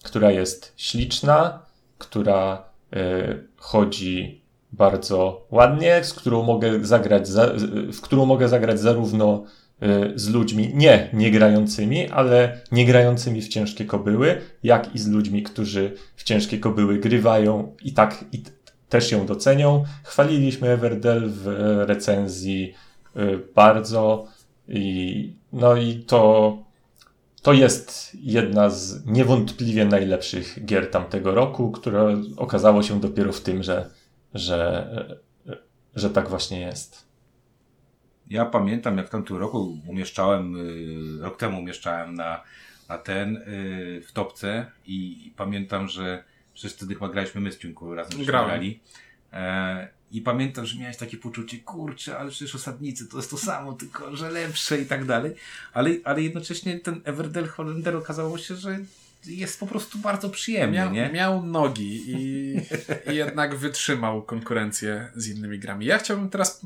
która 0.02 0.30
jest 0.30 0.72
śliczna, 0.76 1.66
która 1.98 2.64
y, 2.96 3.48
chodzi 3.56 4.41
bardzo 4.72 5.46
ładnie, 5.50 6.04
z 6.04 6.14
którą 6.14 6.42
mogę 6.42 6.84
zagrać, 6.84 7.28
za, 7.28 7.52
w 7.92 8.00
którą 8.00 8.26
mogę 8.26 8.48
zagrać 8.48 8.80
zarówno 8.80 9.44
y, 9.82 10.12
z 10.18 10.28
ludźmi 10.28 10.72
nie 10.74 11.10
nie 11.12 11.30
grającymi, 11.30 12.08
ale 12.08 12.60
nie 12.72 12.86
grającymi 12.86 13.42
w 13.42 13.48
ciężkie 13.48 13.84
kobyły, 13.84 14.40
jak 14.62 14.94
i 14.94 14.98
z 14.98 15.08
ludźmi, 15.08 15.42
którzy 15.42 15.96
w 16.16 16.24
ciężkie 16.24 16.58
kobyły 16.58 16.98
grywają 16.98 17.74
i 17.84 17.92
tak 17.92 18.24
i 18.32 18.42
też 18.88 19.12
ją 19.12 19.26
docenią. 19.26 19.84
Chwaliliśmy 20.04 20.68
Everdell 20.68 21.30
w 21.30 21.46
recenzji 21.86 22.74
y, 23.16 23.38
bardzo 23.54 24.26
i 24.68 25.32
no 25.52 25.76
i 25.76 25.94
to 25.94 26.58
to 27.42 27.52
jest 27.52 28.12
jedna 28.14 28.70
z 28.70 29.06
niewątpliwie 29.06 29.84
najlepszych 29.84 30.64
gier 30.64 30.90
tamtego 30.90 31.34
roku, 31.34 31.70
która 31.70 32.06
okazało 32.36 32.82
się 32.82 33.00
dopiero 33.00 33.32
w 33.32 33.40
tym, 33.40 33.62
że, 33.62 33.90
że, 34.34 34.90
że 35.94 36.10
tak 36.10 36.28
właśnie 36.28 36.60
jest. 36.60 37.06
Ja 38.30 38.44
pamiętam, 38.44 38.96
jak 38.96 39.06
w 39.06 39.10
tamtym 39.10 39.36
roku 39.36 39.78
umieszczałem, 39.86 40.56
y, 41.18 41.22
rok 41.22 41.38
temu 41.38 41.58
umieszczałem 41.58 42.14
na, 42.14 42.42
na 42.88 42.98
ten 42.98 43.36
y, 43.36 44.02
w 44.06 44.12
topce 44.12 44.66
i, 44.86 45.26
i 45.26 45.30
pamiętam, 45.30 45.88
że 45.88 46.24
przecież 46.54 46.72
wtedy 46.72 46.94
chyba 46.94 47.08
graliśmy 47.08 47.40
my 47.40 47.52
z 47.52 47.58
Ciunku 47.58 47.94
razem 47.94 48.24
grali. 48.24 48.80
E, 49.32 49.88
I 50.10 50.20
pamiętam, 50.20 50.66
że 50.66 50.78
miałeś 50.78 50.96
takie 50.96 51.16
poczucie, 51.16 51.58
kurczę, 51.58 52.18
ale 52.18 52.30
przecież 52.30 52.54
osadnicy 52.54 53.08
to 53.08 53.16
jest 53.16 53.30
to 53.30 53.38
samo, 53.38 53.72
tylko 53.72 54.16
że 54.16 54.30
lepsze 54.30 54.80
i 54.80 54.86
tak 54.86 55.04
dalej. 55.04 55.34
Ale, 55.72 55.90
ale 56.04 56.22
jednocześnie 56.22 56.80
ten 56.80 57.00
Everdell 57.04 57.48
Hollander 57.48 57.96
okazało 57.96 58.38
się, 58.38 58.56
że 58.56 58.78
jest 59.26 59.60
po 59.60 59.66
prostu 59.66 59.98
bardzo 59.98 60.30
przyjemny, 60.30 60.76
Miał, 60.76 60.92
nie? 60.92 61.10
miał 61.12 61.46
nogi 61.46 62.02
i, 62.06 62.56
i 63.12 63.16
jednak 63.16 63.56
wytrzymał 63.56 64.22
konkurencję 64.22 65.08
z 65.16 65.28
innymi 65.28 65.58
grami. 65.58 65.86
Ja 65.86 65.98
chciałbym 65.98 66.30
teraz 66.30 66.60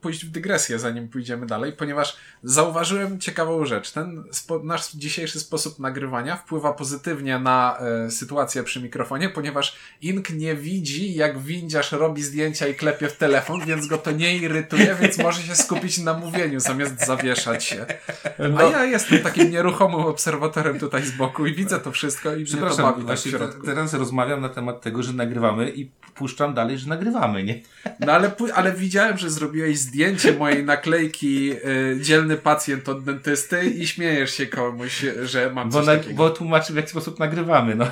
pójść 0.00 0.26
w 0.26 0.30
dygresję, 0.30 0.78
zanim 0.78 1.08
pójdziemy 1.08 1.46
dalej, 1.46 1.72
ponieważ 1.72 2.16
zauważyłem 2.42 3.20
ciekawą 3.20 3.66
rzecz. 3.66 3.90
Ten 3.90 4.24
spo, 4.32 4.58
nasz 4.58 4.92
dzisiejszy 4.92 5.40
sposób 5.40 5.78
nagrywania 5.78 6.36
wpływa 6.36 6.72
pozytywnie 6.72 7.38
na 7.38 7.78
e, 8.06 8.10
sytuację 8.10 8.62
przy 8.62 8.82
mikrofonie, 8.82 9.28
ponieważ 9.28 9.76
Ink 10.02 10.30
nie 10.30 10.54
widzi, 10.54 11.14
jak 11.14 11.38
windziarz 11.38 11.92
robi 11.92 12.22
zdjęcia 12.22 12.68
i 12.68 12.74
klepie 12.74 13.08
w 13.08 13.16
telefon, 13.16 13.66
więc 13.66 13.86
go 13.86 13.98
to 13.98 14.10
nie 14.10 14.36
irytuje, 14.36 14.96
więc 15.00 15.18
może 15.18 15.42
się 15.42 15.54
skupić 15.56 15.98
na 15.98 16.14
mówieniu 16.14 16.60
zamiast 16.60 17.06
zawieszać 17.06 17.64
się. 17.64 17.86
A 18.38 18.48
No, 18.48 18.70
ja 18.70 18.84
jestem 18.84 19.18
takim 19.18 19.50
nieruchomym 19.50 20.00
obserwatorem 20.00 20.78
tutaj 20.78 21.04
z 21.04 21.10
boku 21.10 21.46
i 21.46 21.54
widzę 21.54 21.80
to 21.80 21.92
wszystko 21.92 21.99
i 22.08 22.36
mnie 22.36 22.44
to 22.44 22.44
Przepraszam, 22.44 22.84
bawi 22.92 23.04
tak 23.06 23.18
w 23.18 23.22
środku. 23.22 23.66
teraz 23.66 23.94
rozmawiam 23.94 24.40
na 24.40 24.48
temat 24.48 24.80
tego, 24.80 25.02
że 25.02 25.12
nagrywamy 25.12 25.70
i 25.70 25.90
puszczam 26.14 26.54
dalej, 26.54 26.78
że 26.78 26.88
nagrywamy, 26.88 27.44
nie? 27.44 27.60
No 28.00 28.12
ale, 28.12 28.32
ale 28.54 28.72
widziałem, 28.72 29.18
że 29.18 29.30
zrobiłeś 29.30 29.78
zdjęcie 29.78 30.32
mojej 30.32 30.64
naklejki 30.64 31.52
y, 31.52 31.98
dzielny 32.00 32.36
pacjent 32.36 32.88
od 32.88 33.04
dentysty 33.04 33.64
i 33.64 33.86
śmiejesz 33.86 34.34
się 34.34 34.46
komuś, 34.46 35.04
że 35.22 35.50
mam 35.52 35.70
Bo, 35.70 35.78
coś 35.78 35.86
na, 35.86 35.96
takiego. 35.96 36.14
bo 36.16 36.30
tłumaczę 36.30 36.72
w 36.72 36.76
jaki 36.76 36.88
sposób 36.90 37.18
nagrywamy, 37.18 37.74
no. 37.74 37.86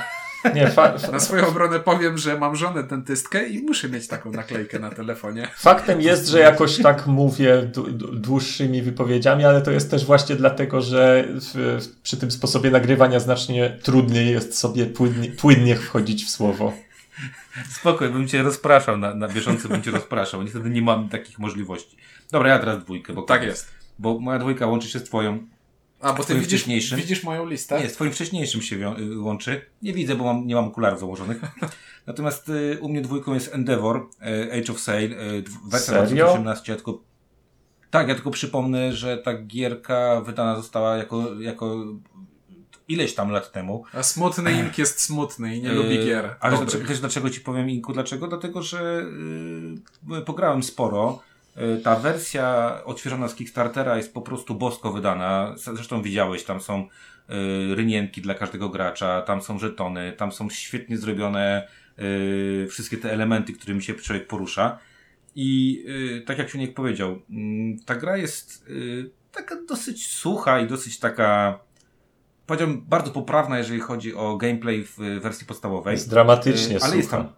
Nie, 0.55 0.73
Na 1.13 1.21
swoją 1.21 1.47
obronę 1.47 1.81
powiem, 1.81 2.19
że 2.19 2.39
mam 2.39 2.57
żonę 2.57 2.83
dentystkę 2.83 3.49
i 3.49 3.63
muszę 3.63 3.89
mieć 3.89 4.09
taką 4.09 4.33
naklejkę 4.33 4.79
na 4.79 4.91
telefonie. 4.91 5.49
Faktem 5.57 6.01
jest, 6.01 6.29
że 6.29 6.39
jakoś 6.41 6.83
tak 6.83 7.07
mówię 7.07 7.63
d- 7.75 7.83
d- 7.91 8.07
dłuższymi 8.13 8.83
wypowiedziami, 8.83 9.45
ale 9.45 9.63
to 9.63 9.71
jest 9.71 9.91
też 9.91 10.05
właśnie 10.05 10.37
dlatego, 10.37 10.81
że 10.81 11.25
w, 11.29 11.79
w, 11.85 12.03
przy 12.03 12.17
tym 12.17 12.31
sposobie 12.31 12.71
nagrywania 12.71 13.21
znacznie 13.21 13.79
trudniej 13.83 14.31
jest 14.33 14.59
sobie 14.59 14.87
płynnie, 14.87 15.31
płynnie 15.31 15.77
wchodzić 15.77 16.25
w 16.25 16.31
słowo. 16.31 16.73
Spokój, 17.71 18.09
bym 18.09 18.29
cię 18.29 18.43
rozpraszał, 18.43 18.97
na, 18.97 19.15
na 19.15 19.29
bieżąco 19.29 19.69
bym 19.69 19.83
cię 19.83 19.91
rozpraszał. 19.91 20.43
Niestety 20.43 20.71
nie 20.71 20.83
mam 20.83 21.09
takich 21.09 21.39
możliwości. 21.39 21.97
Dobra, 22.33 22.49
ja 22.51 22.59
teraz 22.59 22.85
dwójkę, 22.85 23.13
bo 23.13 23.23
Tak 23.23 23.43
jest. 23.43 23.71
Bo 23.99 24.19
moja 24.21 24.39
dwójka 24.39 24.67
łączy 24.67 24.89
się 24.89 24.99
z 24.99 25.05
twoją. 25.05 25.39
A, 26.01 26.13
bo 26.13 26.19
ty 26.19 26.25
Twoim 26.25 26.41
widzisz, 26.41 26.61
wcześniejszym? 26.61 26.99
widzisz 26.99 27.23
moją 27.25 27.47
listę? 27.47 27.81
Nie, 27.81 27.89
z 27.89 27.93
twoim 27.93 28.13
wcześniejszym 28.13 28.63
się 28.63 28.77
wią- 28.79 28.99
y, 28.99 29.19
łączy. 29.21 29.61
Nie 29.83 29.93
widzę, 29.93 30.15
bo 30.15 30.25
mam, 30.25 30.47
nie 30.47 30.55
mam 30.55 30.65
okularów 30.65 31.01
założonych. 31.01 31.41
Natomiast 32.07 32.49
y, 32.49 32.79
u 32.81 32.89
mnie 32.89 33.01
dwójką 33.01 33.35
jest 33.35 33.55
Endeavor, 33.55 33.97
y, 34.47 34.53
Age 34.53 34.73
of 34.73 34.81
Sail, 34.81 35.13
y, 35.13 35.17
Serio? 35.17 35.45
2018. 35.69 36.73
Ja 36.73 36.77
tylko... 36.77 37.01
Tak, 37.91 38.09
ja 38.09 38.15
tylko 38.15 38.31
przypomnę, 38.31 38.93
że 38.93 39.19
ta 39.19 39.35
gierka 39.43 40.21
wydana 40.21 40.57
została 40.57 40.97
jako, 40.97 41.41
jako 41.41 41.85
ileś 42.89 43.15
tam 43.15 43.31
lat 43.31 43.53
temu. 43.53 43.85
A 43.93 44.03
smutny 44.03 44.53
Ink 44.53 44.79
jest 44.79 45.01
smutny 45.01 45.57
i 45.57 45.63
nie 45.63 45.69
Yy, 45.69 45.75
lubi 45.75 46.05
gier. 46.05 46.37
Ale 46.41 46.57
dlaczego, 46.57 46.89
też 46.89 47.01
dlaczego 47.01 47.31
ci 47.31 47.41
powiem 47.41 47.71
Inku? 47.71 47.93
Dlaczego? 47.93 48.29
Dlatego, 48.29 48.63
że 48.63 49.05
yy, 50.11 50.23
pograłem 50.23 50.63
sporo. 50.63 51.23
Yy, 51.59 51.79
ta 51.79 51.97
wersja 51.97 52.79
odświeżona 52.85 53.29
z 53.29 53.35
Kickstartera 53.35 53.97
jest 53.97 54.15
po 54.15 54.23
prostu 54.23 54.55
bosko 54.55 54.93
wydana. 54.93 55.55
Zresztą 55.57 56.03
widziałeś, 56.03 56.45
tam 56.45 56.61
są 56.61 56.89
yy, 57.29 57.75
rynienki 57.75 58.21
dla 58.21 58.35
każdego 58.35 58.69
gracza, 58.69 59.23
tam 59.23 59.43
są 59.43 59.59
żetony, 59.59 60.13
tam 60.13 60.33
są 60.33 60.51
świetnie 60.51 60.99
zrobione 60.99 61.69
yy, 61.99 62.67
wszystkie 62.71 62.97
te 62.97 63.13
elementy, 63.13 63.53
którymi 63.53 63.83
się 63.83 63.95
człowiek 63.95 64.27
porusza. 64.27 64.79
I 65.35 65.85
tak 66.27 66.39
jak 66.39 66.51
Siuniek 66.51 66.75
powiedział, 66.75 67.11
yy, 67.11 67.77
ta 67.87 67.95
gra 67.95 68.17
jest 68.17 68.67
taka 69.33 69.57
dosyć 69.69 70.07
sucha 70.07 70.61
i 70.61 70.67
dosyć 70.67 70.99
taka 70.99 71.59
powiedziałbym 72.47 72.81
bardzo 72.81 73.11
poprawna, 73.11 73.59
jeżeli 73.59 73.81
chodzi 73.81 74.15
o 74.15 74.37
gameplay 74.37 74.85
w 74.85 74.97
wersji 74.97 75.47
podstawowej. 75.47 75.93
Jest 75.93 76.11
dramatycznie 76.11 76.79
ale 76.83 76.97
jest 76.97 77.11
sucha. 77.11 77.23
tam 77.23 77.33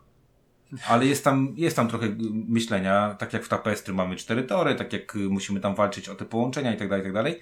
ale 0.88 1.06
jest 1.06 1.24
tam, 1.24 1.54
jest 1.56 1.76
tam 1.76 1.88
trochę 1.88 2.06
myślenia, 2.48 3.14
tak 3.18 3.32
jak 3.32 3.44
w 3.44 3.48
Tapestry 3.48 3.94
mamy 3.94 4.16
cztery 4.16 4.42
tory, 4.42 4.74
tak 4.74 4.92
jak 4.92 5.14
musimy 5.14 5.60
tam 5.60 5.74
walczyć 5.74 6.08
o 6.08 6.14
te 6.14 6.24
połączenia 6.24 6.74
i 6.74 6.76
tak 6.76 6.88
dalej, 6.88 7.02
i 7.02 7.06
tak 7.06 7.14
dalej. 7.14 7.40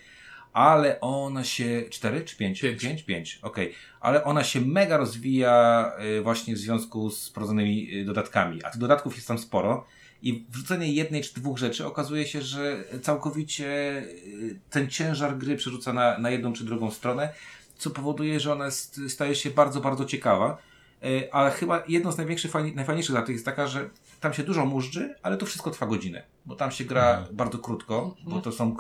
Ale 0.53 1.01
ona 1.01 1.45
się, 1.45 1.83
cztery 1.91 2.21
czy 2.25 2.37
pięć? 2.37 2.61
Pięć. 2.61 2.81
Pięć, 2.81 3.03
pięć, 3.03 3.39
okej. 3.43 3.75
Ale 4.01 4.25
ona 4.25 4.45
się 4.45 4.61
mega 4.61 4.97
rozwija 4.97 5.93
y, 6.19 6.23
właśnie 6.23 6.55
w 6.55 6.59
związku 6.59 7.11
z 7.11 7.29
wprowadzonymi 7.29 7.95
y, 7.95 8.05
dodatkami. 8.05 8.65
A 8.65 8.71
tych 8.71 8.81
dodatków 8.81 9.17
jest 9.17 9.29
tam 9.29 9.39
sporo. 9.39 9.87
I 10.23 10.47
wrzucenie 10.49 10.93
jednej 10.93 11.23
czy 11.23 11.35
dwóch 11.35 11.59
rzeczy 11.59 11.87
okazuje 11.87 12.27
się, 12.27 12.43
że 12.43 12.85
całkowicie 13.03 13.67
y, 13.67 14.61
ten 14.71 14.91
ciężar 14.91 15.39
gry 15.39 15.57
przerzuca 15.57 15.93
na, 15.93 16.19
na 16.19 16.31
jedną 16.31 16.53
czy 16.53 16.65
drugą 16.65 16.91
stronę, 16.91 17.33
co 17.77 17.91
powoduje, 17.91 18.41
że 18.41 18.53
ona 18.53 18.71
staje 19.09 19.35
się 19.35 19.51
bardzo, 19.51 19.81
bardzo 19.81 20.05
ciekawa. 20.05 20.59
Y, 21.05 21.33
Ale 21.33 21.51
chyba 21.51 21.83
jedną 21.89 22.13
z 22.13 22.17
największych, 22.17 22.51
fajni- 22.53 22.75
najfajniejszych 22.75 23.13
za 23.15 23.23
tych 23.23 23.33
jest 23.33 23.45
taka, 23.45 23.67
że 23.67 23.91
tam 24.21 24.35
się 24.35 24.43
dużo 24.43 24.67
mużdży, 24.67 25.15
ale 25.23 25.37
to 25.37 25.47
wszystko 25.47 25.71
trwa 25.71 25.87
godzinę, 25.87 26.23
bo 26.47 26.57
tam 26.57 26.71
się 26.71 26.85
gra 26.85 27.11
Mhm. 27.19 27.37
bardzo 27.37 27.59
krótko, 27.59 28.17
bo 28.25 28.41
to 28.41 28.53
są, 28.53 28.77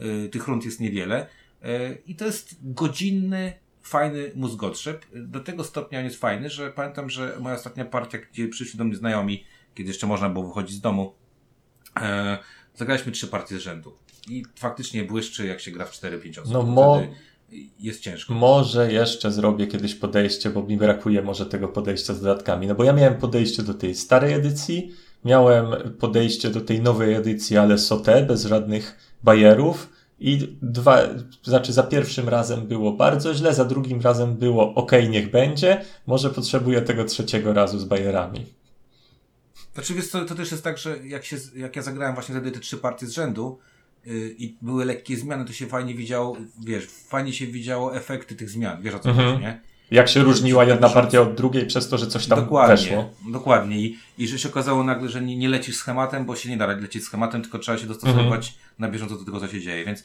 y, 0.00 0.28
tych 0.28 0.46
rund 0.48 0.64
jest 0.64 0.80
niewiele 0.80 1.26
y, 1.64 2.02
i 2.06 2.16
to 2.16 2.24
jest 2.24 2.56
godzinny, 2.62 3.52
fajny 3.82 4.30
mózgotrzep. 4.34 5.06
Do 5.14 5.40
tego 5.40 5.64
stopnia 5.64 5.98
on 5.98 6.04
jest 6.04 6.20
fajny, 6.20 6.50
że 6.50 6.70
pamiętam, 6.72 7.10
że 7.10 7.36
moja 7.40 7.54
ostatnia 7.54 7.84
partia, 7.84 8.18
gdzie 8.32 8.48
przyszli 8.48 8.78
do 8.78 8.84
mnie 8.84 8.96
znajomi, 8.96 9.44
kiedy 9.74 9.88
jeszcze 9.88 10.06
można 10.06 10.28
było 10.30 10.46
wychodzić 10.46 10.76
z 10.76 10.80
domu, 10.80 11.14
e, 12.00 12.38
zagraliśmy 12.74 13.12
trzy 13.12 13.28
partie 13.28 13.56
z 13.58 13.60
rzędu. 13.60 13.98
I 14.28 14.44
faktycznie 14.58 15.04
błyszczy, 15.04 15.46
jak 15.46 15.60
się 15.60 15.70
gra 15.70 15.84
w 15.84 15.90
4-5 15.92 16.38
osób. 16.38 16.52
No 16.52 16.62
mo- 16.62 17.02
Jest 17.78 18.00
ciężko. 18.00 18.34
Może 18.34 18.92
jeszcze 18.92 19.32
zrobię 19.32 19.66
kiedyś 19.66 19.94
podejście, 19.94 20.50
bo 20.50 20.62
mi 20.62 20.76
brakuje 20.76 21.22
może 21.22 21.46
tego 21.46 21.68
podejścia 21.68 22.14
z 22.14 22.20
dodatkami. 22.20 22.66
No 22.66 22.74
bo 22.74 22.84
ja 22.84 22.92
miałem 22.92 23.14
podejście 23.14 23.62
do 23.62 23.74
tej 23.74 23.94
starej 23.94 24.32
edycji, 24.32 24.92
miałem 25.24 25.66
podejście 25.98 26.50
do 26.50 26.60
tej 26.60 26.80
nowej 26.80 27.14
edycji, 27.14 27.56
ale 27.56 27.78
sote, 27.78 28.22
bez 28.22 28.44
żadnych 28.44 28.96
bajerów. 29.22 29.88
I 30.20 30.56
dwa, 30.62 31.02
znaczy 31.42 31.72
za 31.72 31.82
pierwszym 31.82 32.28
razem 32.28 32.66
było 32.66 32.92
bardzo 32.92 33.34
źle, 33.34 33.54
za 33.54 33.64
drugim 33.64 34.00
razem 34.00 34.34
było 34.34 34.74
ok, 34.74 34.92
niech 35.10 35.30
będzie. 35.30 35.84
Może 36.06 36.30
potrzebuję 36.30 36.82
tego 36.82 37.04
trzeciego 37.04 37.52
razu 37.52 37.78
z 37.78 37.84
bajerami. 37.84 38.46
Znaczy, 39.74 39.94
wiesz 39.94 40.08
co, 40.08 40.24
to 40.24 40.34
też 40.34 40.50
jest 40.50 40.64
tak, 40.64 40.78
że 40.78 40.98
jak, 41.06 41.24
się, 41.24 41.36
jak 41.56 41.76
ja 41.76 41.82
zagrałem 41.82 42.14
właśnie 42.14 42.34
wtedy 42.34 42.50
te 42.50 42.60
trzy 42.60 42.76
partie 42.76 43.06
z 43.06 43.10
rzędu 43.10 43.58
i 44.38 44.56
były 44.62 44.84
lekkie 44.84 45.16
zmiany, 45.16 45.44
to 45.44 45.52
się 45.52 45.66
fajnie 45.66 45.94
widziało, 45.94 46.36
wiesz, 46.64 46.86
fajnie 46.86 47.32
się 47.32 47.46
widziało 47.46 47.96
efekty 47.96 48.34
tych 48.34 48.50
zmian, 48.50 48.82
wiesz 48.82 48.94
o 48.94 48.98
co 48.98 49.10
Mhm. 49.10 49.28
chodzi, 49.30 49.42
nie? 49.42 49.60
Jak 49.90 50.08
się 50.08 50.22
różniła 50.22 50.64
jedna 50.64 50.88
partia 50.88 51.20
od 51.20 51.34
drugiej 51.34 51.66
przez 51.66 51.88
to, 51.88 51.98
że 51.98 52.06
coś 52.06 52.26
tam 52.26 52.40
dokładnie, 52.40 52.76
weszło. 52.76 53.10
dokładnie. 53.32 53.80
I, 53.80 53.98
I 54.18 54.28
że 54.28 54.38
się 54.38 54.48
okazało 54.48 54.84
nagle, 54.84 55.08
że 55.08 55.20
nie, 55.22 55.36
nie 55.36 55.48
lecisz 55.48 55.76
schematem, 55.76 56.24
bo 56.24 56.36
się 56.36 56.48
nie 56.50 56.56
da 56.56 56.66
lecieć 56.66 57.04
schematem, 57.04 57.42
tylko 57.42 57.58
trzeba 57.58 57.78
się 57.78 57.86
dostosowywać 57.86 58.46
Mhm. 58.48 58.64
na 58.78 58.88
bieżąco 58.88 59.16
do 59.18 59.24
tego, 59.24 59.40
co 59.40 59.48
się 59.48 59.60
dzieje. 59.60 59.84
Więc 59.84 60.00
y, 60.00 60.04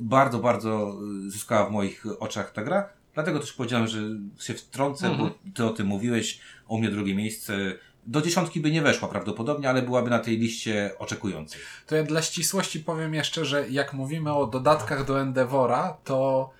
bardzo, 0.00 0.38
bardzo 0.38 0.98
y, 1.26 1.30
zyskała 1.30 1.68
w 1.68 1.72
moich 1.72 2.04
oczach 2.18 2.52
ta 2.52 2.62
gra. 2.64 2.88
Dlatego 3.14 3.38
też 3.40 3.52
powiedziałem, 3.52 3.86
że 3.88 3.98
się 4.40 4.54
wtrącę, 4.54 5.06
Mhm. 5.10 5.28
bo 5.30 5.34
ty 5.54 5.64
o 5.64 5.70
tym 5.70 5.86
mówiłeś, 5.86 6.38
u 6.68 6.78
mnie 6.78 6.90
drugie 6.90 7.14
miejsce. 7.14 7.74
Do 8.06 8.22
dziesiątki 8.22 8.60
by 8.60 8.70
nie 8.70 8.82
weszła 8.82 9.08
prawdopodobnie, 9.08 9.70
ale 9.70 9.82
byłaby 9.82 10.10
na 10.10 10.18
tej 10.18 10.38
liście 10.38 10.90
oczekujących. 10.98 11.84
To 11.86 11.96
ja 11.96 12.02
dla 12.02 12.22
ścisłości 12.22 12.80
powiem 12.80 13.14
jeszcze, 13.14 13.44
że 13.44 13.68
jak 13.68 13.92
mówimy 13.92 14.34
o 14.34 14.46
dodatkach 14.46 15.04
do 15.04 15.20
Endeavora, 15.20 15.96
to 16.04 16.50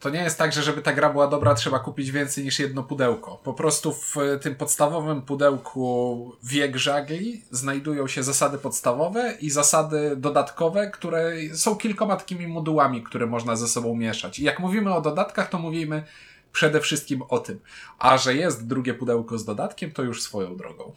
to 0.00 0.10
nie 0.10 0.22
jest 0.22 0.38
tak, 0.38 0.52
że 0.52 0.62
żeby 0.62 0.82
ta 0.82 0.92
gra 0.92 1.10
była 1.10 1.28
dobra, 1.28 1.54
trzeba 1.54 1.78
kupić 1.78 2.10
więcej 2.10 2.44
niż 2.44 2.58
jedno 2.58 2.82
pudełko. 2.82 3.40
Po 3.44 3.54
prostu 3.54 3.92
w 3.92 4.14
tym 4.40 4.54
podstawowym 4.54 5.22
pudełku 5.22 6.32
wiek 6.42 6.76
żagli 6.76 7.42
znajdują 7.50 8.06
się 8.06 8.22
zasady 8.22 8.58
podstawowe 8.58 9.34
i 9.40 9.50
zasady 9.50 10.16
dodatkowe, 10.16 10.90
które 10.90 11.32
są 11.54 11.76
kilkoma 11.76 12.16
takimi 12.16 12.46
modułami, 12.46 13.02
które 13.02 13.26
można 13.26 13.56
ze 13.56 13.68
sobą 13.68 13.94
mieszać. 13.94 14.38
I 14.38 14.44
jak 14.44 14.60
mówimy 14.60 14.94
o 14.94 15.00
dodatkach, 15.00 15.48
to 15.50 15.58
mówimy 15.58 16.04
przede 16.56 16.80
wszystkim 16.80 17.22
o 17.28 17.38
tym. 17.38 17.60
A 17.98 18.18
że 18.18 18.34
jest 18.34 18.66
drugie 18.66 18.94
pudełko 18.94 19.38
z 19.38 19.44
dodatkiem, 19.44 19.90
to 19.92 20.02
już 20.02 20.22
swoją 20.22 20.56
drogą. 20.56 20.92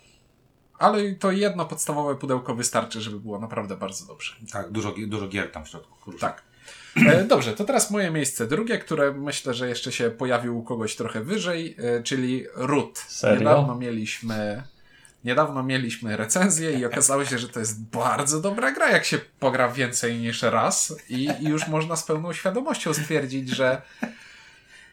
Ale 0.78 1.14
to 1.14 1.32
jedno 1.32 1.66
podstawowe 1.66 2.16
pudełko 2.16 2.56
wystarczy, 2.56 3.02
żeby 3.02 3.20
było 3.20 3.40
naprawdę 3.40 3.78
bardzo 3.78 4.06
dobrze. 4.06 4.36
Tak, 4.52 4.72
dużo, 4.72 4.94
dużo 5.08 5.28
gier 5.28 5.52
tam 5.52 5.66
w 5.66 5.68
środku. 5.68 5.98
Kurczę. 6.04 6.20
Tak. 6.20 6.44
E, 6.96 7.24
Dobrze, 7.24 7.54
to 7.54 7.64
teraz 7.66 7.92
moje 7.92 8.12
miejsce 8.12 8.48
drugie, 8.48 8.78
które 8.78 9.14
myślę, 9.14 9.54
że 9.54 9.70
jeszcze 9.70 9.92
się 9.92 10.10
pojawił 10.10 10.58
u 10.58 10.64
kogoś 10.64 10.96
trochę 10.96 11.22
wyżej, 11.22 11.76
e, 11.80 12.04
czyli 12.04 12.46
Root. 12.56 12.98
Serio? 13.08 13.40
Niedawno 13.40 13.76
mieliśmy, 13.76 14.64
niedawno 15.24 15.64
mieliśmy 15.64 16.18
recenzję 16.18 16.72
i 16.80 16.86
okazało 16.86 17.26
się, 17.26 17.38
że 17.38 17.50
to 17.50 17.60
jest 17.60 17.84
bardzo 17.84 18.42
dobra 18.42 18.72
gra, 18.72 18.92
jak 18.92 19.06
się 19.06 19.20
pogra 19.40 19.70
więcej 19.70 20.18
niż 20.18 20.42
raz 20.42 20.96
i, 21.10 21.30
i 21.42 21.46
już 21.50 21.68
można 21.68 21.96
z 21.96 22.04
pełną 22.04 22.34
świadomością 22.34 22.94
stwierdzić, 22.94 23.50
że, 23.50 23.82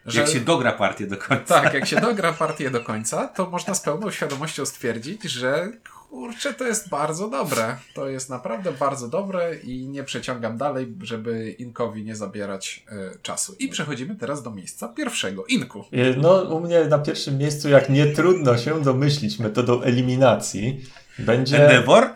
że 0.06 0.20
Jak 0.20 0.28
się 0.30 0.40
dogra 0.40 0.72
partię 0.72 1.06
do 1.06 1.16
końca. 1.16 1.60
tak, 1.62 1.74
jak 1.74 1.86
się 1.86 2.00
dogra 2.00 2.32
partię 2.32 2.70
do 2.70 2.80
końca, 2.80 3.28
to 3.28 3.50
można 3.50 3.74
z 3.74 3.80
pełną 3.80 4.10
świadomością 4.10 4.66
stwierdzić, 4.66 5.22
że 5.22 5.68
kurczę, 6.10 6.54
to 6.54 6.64
jest 6.64 6.88
bardzo 6.88 7.28
dobre. 7.28 7.76
To 7.94 8.08
jest 8.08 8.30
naprawdę 8.30 8.72
bardzo 8.72 9.08
dobre 9.08 9.56
i 9.56 9.86
nie 9.88 10.04
przeciągam 10.04 10.56
dalej, 10.58 10.94
żeby 11.02 11.50
Inkowi 11.50 12.04
nie 12.04 12.16
zabierać 12.16 12.84
e, 12.88 13.18
czasu. 13.22 13.56
I 13.58 13.68
przechodzimy 13.68 14.16
teraz 14.16 14.42
do 14.42 14.50
miejsca 14.50 14.88
pierwszego. 14.88 15.44
Inku. 15.46 15.84
Y, 15.92 16.14
No, 16.18 16.34
u 16.42 16.60
mnie 16.60 16.84
na 16.84 16.98
pierwszym 16.98 17.38
miejscu, 17.38 17.68
jak 17.68 17.88
nie 17.88 18.06
trudno 18.06 18.58
się 18.58 18.82
domyślić 18.82 19.38
metodą 19.38 19.82
eliminacji, 19.82 20.84
będzie. 21.18 21.62
Endeavor? 21.64 22.12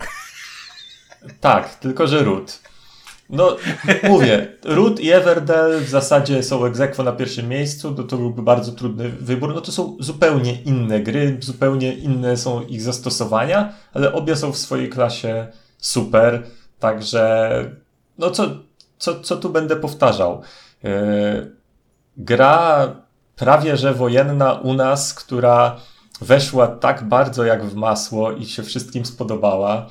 Tak, 1.40 1.74
tylko 1.74 2.06
że 2.06 2.24
Root. 2.24 2.60
No, 3.32 3.56
mówię, 4.08 4.48
Root 4.64 5.00
i 5.00 5.10
Everdell 5.10 5.80
w 5.80 5.88
zasadzie 5.88 6.42
są 6.42 6.64
egzekwo 6.64 7.02
na 7.02 7.12
pierwszym 7.12 7.48
miejscu, 7.48 7.94
to, 7.94 8.02
to 8.02 8.16
byłby 8.16 8.42
bardzo 8.42 8.72
trudny 8.72 9.08
wybór. 9.08 9.54
No 9.54 9.60
to 9.60 9.72
są 9.72 9.96
zupełnie 10.00 10.62
inne 10.62 11.00
gry, 11.00 11.36
zupełnie 11.40 11.94
inne 11.94 12.36
są 12.36 12.62
ich 12.62 12.82
zastosowania, 12.82 13.72
ale 13.92 14.12
obie 14.12 14.36
są 14.36 14.52
w 14.52 14.58
swojej 14.58 14.88
klasie 14.88 15.46
super, 15.78 16.42
także 16.78 17.50
no 18.18 18.30
co, 18.30 18.46
co, 18.98 19.20
co 19.20 19.36
tu 19.36 19.50
będę 19.50 19.76
powtarzał? 19.76 20.42
Yy, 20.82 20.90
gra 22.16 22.88
prawie 23.36 23.76
że 23.76 23.94
wojenna 23.94 24.52
u 24.52 24.74
nas, 24.74 25.14
która 25.14 25.76
weszła 26.20 26.66
tak 26.66 27.08
bardzo 27.08 27.44
jak 27.44 27.64
w 27.64 27.74
masło 27.74 28.32
i 28.32 28.46
się 28.46 28.62
wszystkim 28.62 29.04
spodobała. 29.04 29.86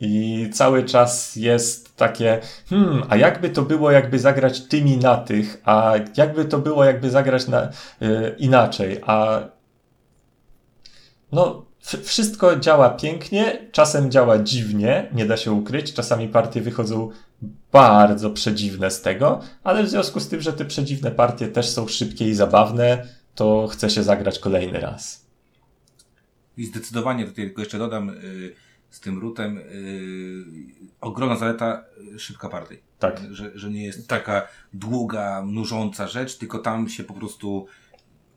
I 0.00 0.48
cały 0.52 0.84
czas 0.84 1.36
jest 1.36 1.96
takie, 1.96 2.40
hmm, 2.70 3.02
a 3.08 3.16
jakby 3.16 3.50
to 3.50 3.62
było, 3.62 3.90
jakby 3.90 4.18
zagrać 4.18 4.60
tymi 4.60 4.96
na 4.96 5.16
tych, 5.16 5.60
a 5.64 5.94
jakby 6.16 6.44
to 6.44 6.58
było, 6.58 6.84
jakby 6.84 7.10
zagrać 7.10 7.48
na, 7.48 7.68
y, 8.02 8.34
inaczej, 8.38 9.00
a 9.06 9.40
no, 11.32 11.64
wszystko 12.02 12.56
działa 12.56 12.90
pięknie, 12.90 13.68
czasem 13.72 14.10
działa 14.10 14.38
dziwnie, 14.38 15.08
nie 15.12 15.26
da 15.26 15.36
się 15.36 15.52
ukryć, 15.52 15.92
czasami 15.92 16.28
partie 16.28 16.60
wychodzą 16.60 17.10
bardzo 17.72 18.30
przedziwne 18.30 18.90
z 18.90 19.02
tego, 19.02 19.40
ale 19.64 19.82
w 19.82 19.88
związku 19.88 20.20
z 20.20 20.28
tym, 20.28 20.40
że 20.40 20.52
te 20.52 20.64
przedziwne 20.64 21.10
partie 21.10 21.48
też 21.48 21.68
są 21.68 21.88
szybkie 21.88 22.28
i 22.28 22.34
zabawne, 22.34 23.06
to 23.34 23.68
chce 23.68 23.90
się 23.90 24.02
zagrać 24.02 24.38
kolejny 24.38 24.80
raz. 24.80 25.26
I 26.56 26.64
zdecydowanie 26.64 27.24
tutaj 27.24 27.44
tylko 27.44 27.62
jeszcze 27.62 27.78
dodam 27.78 28.10
y, 28.10 28.54
z 28.90 29.00
tym 29.00 29.18
rutem 29.18 29.58
y, 29.58 30.44
ogromna 31.00 31.36
zaleta 31.36 31.84
y, 32.14 32.18
szybka 32.18 32.48
partia. 32.48 32.76
Tak. 32.98 33.20
Że, 33.30 33.58
że 33.58 33.70
nie 33.70 33.84
jest 33.84 34.08
taka 34.08 34.48
długa, 34.72 35.44
nużąca 35.46 36.08
rzecz, 36.08 36.38
tylko 36.38 36.58
tam 36.58 36.88
się 36.88 37.04
po 37.04 37.14
prostu 37.14 37.66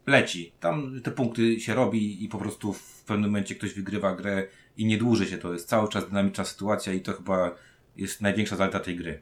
leci. 0.08 0.54
Tam 0.60 1.02
te 1.04 1.12
punkty 1.12 1.60
się 1.60 1.74
robi 1.74 2.24
i 2.24 2.30
po 2.30 2.38
prostu 2.38 2.74
w 2.74 3.04
pewnym 3.04 3.30
momencie 3.30 3.56
ktoś 3.56 3.74
wygrywa 3.74 4.16
grę 4.16 4.48
i 4.78 4.86
nie 4.86 4.98
dłuży 4.98 5.28
się. 5.28 5.38
To 5.38 5.54
jest 5.54 5.70
cały 5.70 5.90
czas 5.90 6.08
dynamiczna 6.08 6.46
sytuacja 6.46 6.94
i 6.94 7.02
to 7.02 7.14
chyba 7.14 7.56
jest 7.98 8.22
największa 8.22 8.56
zaleta 8.56 8.80
tej 8.80 8.96
gry. 8.96 9.22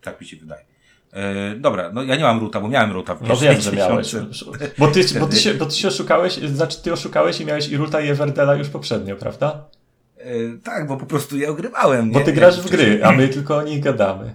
Tak 0.00 0.20
mi 0.20 0.26
się 0.26 0.36
wydaje. 0.36 0.64
E, 1.16 1.54
dobra, 1.54 1.90
no 1.92 2.02
ja 2.02 2.16
nie 2.16 2.22
mam 2.22 2.40
ruta, 2.40 2.60
bo 2.60 2.68
miałem 2.68 2.92
ruta 2.92 3.14
w 3.14 3.28
No 3.28 3.36
wiem, 3.36 3.60
że 3.60 3.72
miałeś. 3.72 4.14
Bo 4.78 4.88
ty, 4.88 5.04
bo, 5.20 5.26
ty 5.26 5.38
się, 5.38 5.54
bo 5.60 5.66
ty 5.66 5.76
się 5.76 5.88
oszukałeś, 5.88 6.34
znaczy 6.34 6.82
ty 6.82 6.92
oszukałeś 6.92 7.40
i 7.40 7.46
miałeś 7.46 7.68
i 7.68 7.76
Ruta 7.76 8.00
i 8.00 8.08
Everdela 8.08 8.54
już 8.54 8.68
poprzednio, 8.68 9.16
prawda? 9.16 9.64
E, 10.18 10.32
tak, 10.62 10.86
bo 10.86 10.96
po 10.96 11.06
prostu 11.06 11.36
je 11.36 11.50
ogrywałem. 11.50 12.12
Bo 12.12 12.20
ty 12.20 12.32
grasz 12.32 12.60
w 12.60 12.70
gry, 12.70 13.04
a 13.04 13.12
my 13.12 13.28
tylko 13.28 13.56
o 13.56 13.62
nich 13.62 13.82
gadamy. 13.82 14.34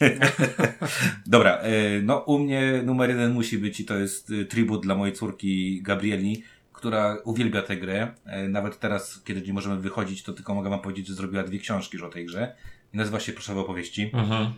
Dobra, 1.26 1.56
e, 1.56 2.02
no 2.02 2.18
u 2.18 2.38
mnie 2.38 2.82
numer 2.84 3.10
jeden 3.10 3.32
musi 3.32 3.58
być 3.58 3.80
i 3.80 3.84
to 3.84 3.98
jest 3.98 4.32
tribut 4.48 4.82
dla 4.82 4.94
mojej 4.94 5.14
córki 5.14 5.82
Gabrieli, 5.82 6.42
która 6.72 7.16
uwielbia 7.24 7.62
tę 7.62 7.76
grę. 7.76 8.08
Nawet 8.48 8.78
teraz, 8.78 9.22
kiedy 9.24 9.42
nie 9.42 9.52
możemy 9.52 9.76
wychodzić, 9.76 10.22
to 10.22 10.32
tylko 10.32 10.54
mogę 10.54 10.70
wam 10.70 10.80
powiedzieć, 10.80 11.06
że 11.06 11.14
zrobiła 11.14 11.42
dwie 11.42 11.58
książki 11.58 11.96
już 11.96 12.06
o 12.06 12.08
tej 12.08 12.26
grze. 12.26 12.54
Nazywa 12.92 13.20
się 13.20 13.32
Proszę 13.32 13.60
opowieści. 13.60 14.10
Mhm. 14.14 14.52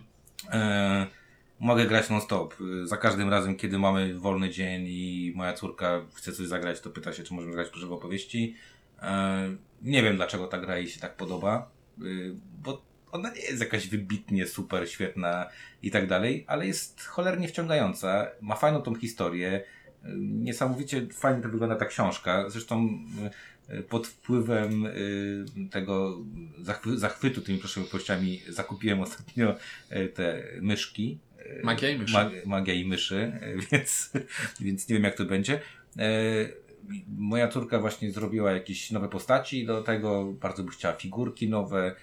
E, 0.51 1.07
mogę 1.63 1.87
grać 1.87 2.11
non-stop. 2.11 2.55
E, 2.83 2.87
Za 2.87 2.97
każdym 2.97 3.29
razem, 3.29 3.57
kiedy 3.57 3.79
mamy 3.79 4.15
wolny 4.19 4.51
dzień 4.51 4.85
i 4.89 5.33
moja 5.37 5.53
córka 5.53 6.01
chce 6.15 6.33
coś 6.33 6.47
zagrać, 6.47 6.81
to 6.81 6.91
pyta 6.91 7.13
się, 7.13 7.23
czy 7.23 7.35
możemy 7.35 7.53
grać 7.55 7.69
Proszę 7.69 7.89
opowieści. 7.91 8.55
E, 9.03 9.57
nie 9.83 10.03
wiem, 10.03 10.17
dlaczego 10.17 10.47
ta 10.47 10.59
gra 10.59 10.77
jej 10.77 10.89
się 10.89 11.01
tak 11.01 11.17
podoba, 11.17 11.71
e, 11.99 12.03
bo 12.63 12.83
ona 13.13 13.31
nie 13.31 13.41
jest 13.41 13.61
jakaś 13.61 13.89
wybitnie 13.89 14.47
super, 14.47 14.91
świetna 14.91 15.49
i 15.83 15.91
tak 15.91 16.07
dalej, 16.09 16.45
ale 16.49 16.67
jest 16.67 17.05
cholernie 17.07 17.49
wciągająca. 17.49 18.27
Ma 18.41 18.57
fajną 18.57 18.83
tą 18.83 18.95
historię. 18.95 19.65
E, 20.05 20.09
Niesamowicie 20.19 21.07
fajnie 21.13 21.43
to 21.43 21.49
wygląda 21.49 21.77
ta 21.77 21.87
książka. 21.87 22.51
Zresztą 22.51 22.89
pod 23.89 24.07
wpływem 24.07 24.85
tego 25.71 26.19
zachwy- 26.63 26.97
zachwytu 26.97 27.41
tymi 27.41 27.59
proszymi 27.59 27.87
opowieściami 27.87 28.43
zakupiłem 28.49 29.01
ostatnio 29.01 29.55
te 30.15 30.43
myszki. 30.61 31.19
E, 31.61 31.63
Magia 31.63 31.91
i 31.91 31.99
myszy. 31.99 32.15
Mag- 32.15 32.47
magia 32.47 32.75
i 32.75 32.85
myszy, 32.85 33.33
e, 33.41 33.57
więc, 33.73 34.13
więc 34.61 34.89
nie 34.89 34.95
wiem 34.95 35.05
jak 35.05 35.17
to 35.17 35.25
będzie. 35.25 35.61
E, 35.99 36.03
moja 37.19 37.49
córka 37.49 37.79
właśnie 37.79 38.13
zrobiła 38.13 38.53
jakieś 38.53 38.91
nowe 38.91 39.09
postaci 39.09 39.67
do 39.67 39.83
tego, 39.83 40.33
bardzo 40.33 40.63
by 40.63 40.71
chciała 40.71 40.95
figurki 40.95 41.49
nowe. 41.49 41.95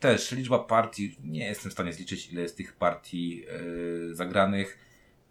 Też 0.00 0.32
liczba 0.32 0.58
partii, 0.58 1.16
nie 1.24 1.44
jestem 1.46 1.70
w 1.70 1.72
stanie 1.72 1.92
zliczyć 1.92 2.32
ile 2.32 2.42
jest 2.42 2.56
tych 2.56 2.72
partii 2.72 3.36
yy, 3.36 4.14
zagranych. 4.14 4.78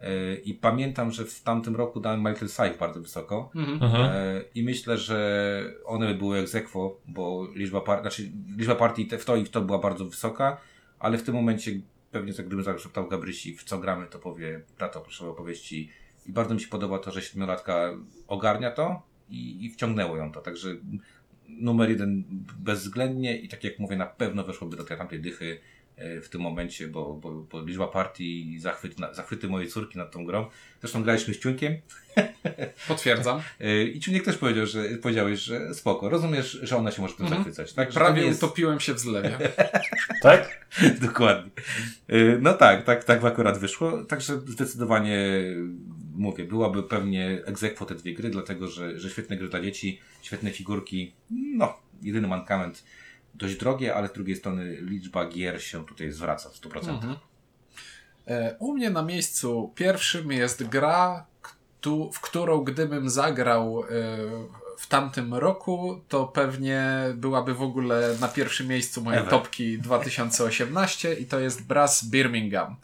Yy, 0.01 0.07
I 0.45 0.53
pamiętam, 0.53 1.11
że 1.11 1.25
w 1.25 1.41
tamtym 1.41 1.75
roku 1.75 1.99
dałem 1.99 2.19
Michael 2.19 2.49
Saif 2.49 2.77
bardzo 2.77 3.01
wysoko. 3.01 3.51
Mhm. 3.55 4.05
E, 4.05 4.41
I 4.55 4.63
myślę, 4.63 4.97
że 4.97 5.73
one 5.85 6.07
by 6.07 6.15
były 6.15 6.37
ex 6.39 6.55
aequo, 6.55 6.99
bo 7.07 7.47
liczba, 7.55 7.81
par 7.81 8.01
znaczy, 8.01 8.31
liczba 8.57 8.75
partii 8.75 9.05
te- 9.07 9.17
w 9.17 9.25
to 9.25 9.35
i 9.35 9.45
w 9.45 9.49
to 9.49 9.61
była 9.61 9.79
bardzo 9.79 10.05
wysoka, 10.05 10.57
ale 10.99 11.17
w 11.17 11.23
tym 11.23 11.35
momencie 11.35 11.71
pewnie 12.15 12.33
tak 12.33 12.45
gdybym 12.45 12.65
zapytał 12.65 13.07
Gabrysi, 13.07 13.55
w 13.55 13.63
co 13.63 13.79
gramy, 13.79 14.07
to 14.07 14.19
powie, 14.19 14.61
tato, 14.77 15.01
proszę 15.01 15.25
o 15.25 15.29
opowieści. 15.29 15.89
I 16.25 16.31
bardzo 16.31 16.53
mi 16.53 16.61
się 16.61 16.67
podoba 16.67 16.99
to, 16.99 17.11
że 17.11 17.21
siedmiolatka 17.21 17.93
ogarnia 18.27 18.71
to 18.71 19.01
i, 19.29 19.65
i 19.65 19.69
wciągnęło 19.69 20.17
ją 20.17 20.31
to. 20.31 20.41
Także 20.41 20.69
numer 21.47 21.89
jeden 21.89 22.23
bezwzględnie 22.59 23.37
i 23.37 23.47
tak 23.47 23.63
jak 23.63 23.79
mówię, 23.79 23.95
na 23.95 24.05
pewno 24.05 24.43
weszłoby 24.43 24.77
do 24.77 24.83
tej 24.83 24.97
tamtej 24.97 25.21
dychy 25.21 25.59
w 25.97 26.29
tym 26.29 26.41
momencie, 26.41 26.87
bo, 26.87 27.13
bo, 27.13 27.31
bo 27.33 27.61
liczba 27.61 27.87
partii 27.87 28.53
i 28.53 28.59
zachwyt, 28.59 28.95
zachwyty 29.11 29.47
mojej 29.47 29.69
córki 29.69 29.97
nad 29.97 30.11
tą 30.11 30.25
grą. 30.25 30.45
Zresztą 30.81 31.03
graliśmy 31.03 31.33
z 31.33 31.39
Ciunkiem, 31.39 31.77
Potwierdzam. 32.87 33.41
Yy, 33.59 33.83
I 33.87 33.99
Czuniek 33.99 34.25
też 34.25 34.37
powiedział, 34.37 34.65
że 34.65 34.83
powiedziałeś, 34.83 35.39
że 35.39 35.73
spoko, 35.73 36.09
rozumiesz, 36.09 36.59
że 36.63 36.77
ona 36.77 36.91
się 36.91 37.01
może 37.01 37.13
tym 37.13 37.25
Mhm. 37.25 37.43
zachwycać. 37.43 37.73
Tak, 37.73 37.89
Prawie 37.89 38.25
jest... 38.25 38.43
utopiłem 38.43 38.79
się 38.79 38.93
w 38.93 38.99
zlewie. 38.99 39.37
Tak? 40.21 40.67
Dokładnie. 41.07 41.51
Yy, 42.07 42.39
No 42.41 42.53
tak, 42.53 42.83
tak, 42.83 43.03
tak 43.03 43.23
akurat 43.23 43.57
wyszło. 43.57 44.03
Także 44.03 44.39
zdecydowanie 44.39 45.17
mówię, 46.15 46.43
byłaby 46.43 46.83
pewnie 46.83 47.41
egzekwo 47.45 47.85
te 47.85 47.95
dwie 47.95 48.13
gry, 48.13 48.29
dlatego 48.29 48.67
że, 48.67 48.99
że 48.99 49.09
świetne 49.09 49.37
gry 49.37 49.47
dla 49.49 49.61
dzieci, 49.61 49.99
świetne 50.21 50.51
figurki. 50.51 51.13
No, 51.31 51.79
jedyny 52.01 52.27
mankament 52.27 52.83
dość 53.35 53.55
drogie, 53.55 53.95
ale 53.95 54.07
z 54.07 54.13
drugiej 54.13 54.35
strony 54.35 54.77
liczba 54.81 55.25
gier 55.25 55.63
się 55.63 55.85
tutaj 55.85 56.11
zwraca 56.11 56.49
w 56.49 56.53
100%. 56.53 56.89
Mhm. 56.89 57.15
E, 58.27 58.55
U 58.59 58.73
mnie 58.73 58.89
na 58.89 59.01
miejscu 59.01 59.71
pierwszym 59.75 60.31
jest 60.31 60.67
gra, 60.67 61.25
w 62.13 62.19
którą 62.21 62.63
gdybym 62.63 63.09
zagrał 63.09 63.83
e, 63.83 63.87
w 64.77 64.87
tamtym 64.87 65.33
roku, 65.33 66.01
to 66.09 66.27
pewnie 66.27 67.03
byłaby 67.15 67.53
w 67.53 67.61
ogóle 67.61 68.15
na 68.21 68.27
pierwszym 68.27 68.67
miejscu 68.67 69.01
mojej 69.01 69.19
Ever. 69.19 69.29
topki 69.29 69.79
2018 69.79 71.13
i 71.13 71.25
to 71.25 71.39
jest 71.39 71.67
Brass 71.67 72.05
Birmingham, 72.05 72.75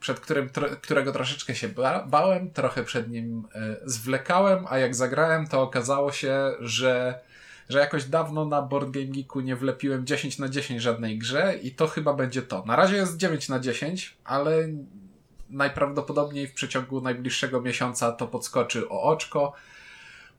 przed 0.00 0.20
którym, 0.20 0.50
którego 0.82 1.12
troszeczkę 1.12 1.54
się 1.54 1.68
ba 1.68 2.06
bałem, 2.06 2.50
trochę 2.50 2.84
przed 2.84 3.10
nim 3.10 3.48
e, 3.54 3.76
zwlekałem, 3.84 4.66
a 4.68 4.78
jak 4.78 4.94
zagrałem, 4.94 5.46
to 5.46 5.62
okazało 5.62 6.12
się, 6.12 6.52
że 6.60 7.20
że 7.68 7.78
jakoś 7.78 8.04
dawno 8.04 8.44
na 8.44 8.62
Board 8.62 8.90
Game 8.90 9.06
Geeku 9.06 9.40
nie 9.40 9.56
wlepiłem 9.56 10.06
10 10.06 10.38
na 10.38 10.48
10 10.48 10.82
żadnej 10.82 11.18
grze 11.18 11.58
i 11.62 11.70
to 11.70 11.86
chyba 11.86 12.14
będzie 12.14 12.42
to. 12.42 12.64
Na 12.66 12.76
razie 12.76 12.96
jest 12.96 13.16
9 13.16 13.48
na 13.48 13.60
10, 13.60 14.16
ale 14.24 14.68
najprawdopodobniej 15.50 16.46
w 16.46 16.52
przeciągu 16.52 17.00
najbliższego 17.00 17.60
miesiąca 17.60 18.12
to 18.12 18.26
podskoczy 18.26 18.88
o 18.88 19.02
oczko, 19.02 19.52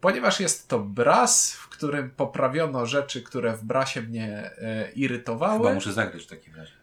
ponieważ 0.01 0.39
jest 0.39 0.67
to 0.67 0.80
Bras, 0.80 1.53
w 1.53 1.69
którym 1.69 2.09
poprawiono 2.09 2.86
rzeczy, 2.86 3.21
które 3.21 3.57
w 3.57 3.63
Brasie 3.63 4.01
mnie 4.01 4.51
e, 4.57 4.91
irytowały 4.91 5.59
Chyba 5.59 5.73
muszę 5.73 5.93
zagrać 5.93 6.23
w 6.23 6.28
takim 6.28 6.55
razie. 6.55 6.73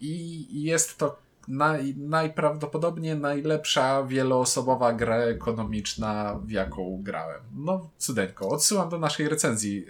i, 0.00 0.56
i 0.60 0.62
jest 0.62 0.98
to 0.98 1.27
naj, 1.48 1.94
najprawdopodobniej 1.96 3.16
najlepsza 3.16 4.02
wieloosobowa 4.02 4.92
gra 4.92 5.16
ekonomiczna, 5.16 6.40
w 6.44 6.50
jaką 6.50 7.02
grałem. 7.02 7.40
No, 7.54 7.90
cudeńko. 7.98 8.48
Odsyłam 8.48 8.88
do 8.88 8.98
naszej 8.98 9.28
recenzji 9.28 9.76
yy, 9.76 9.84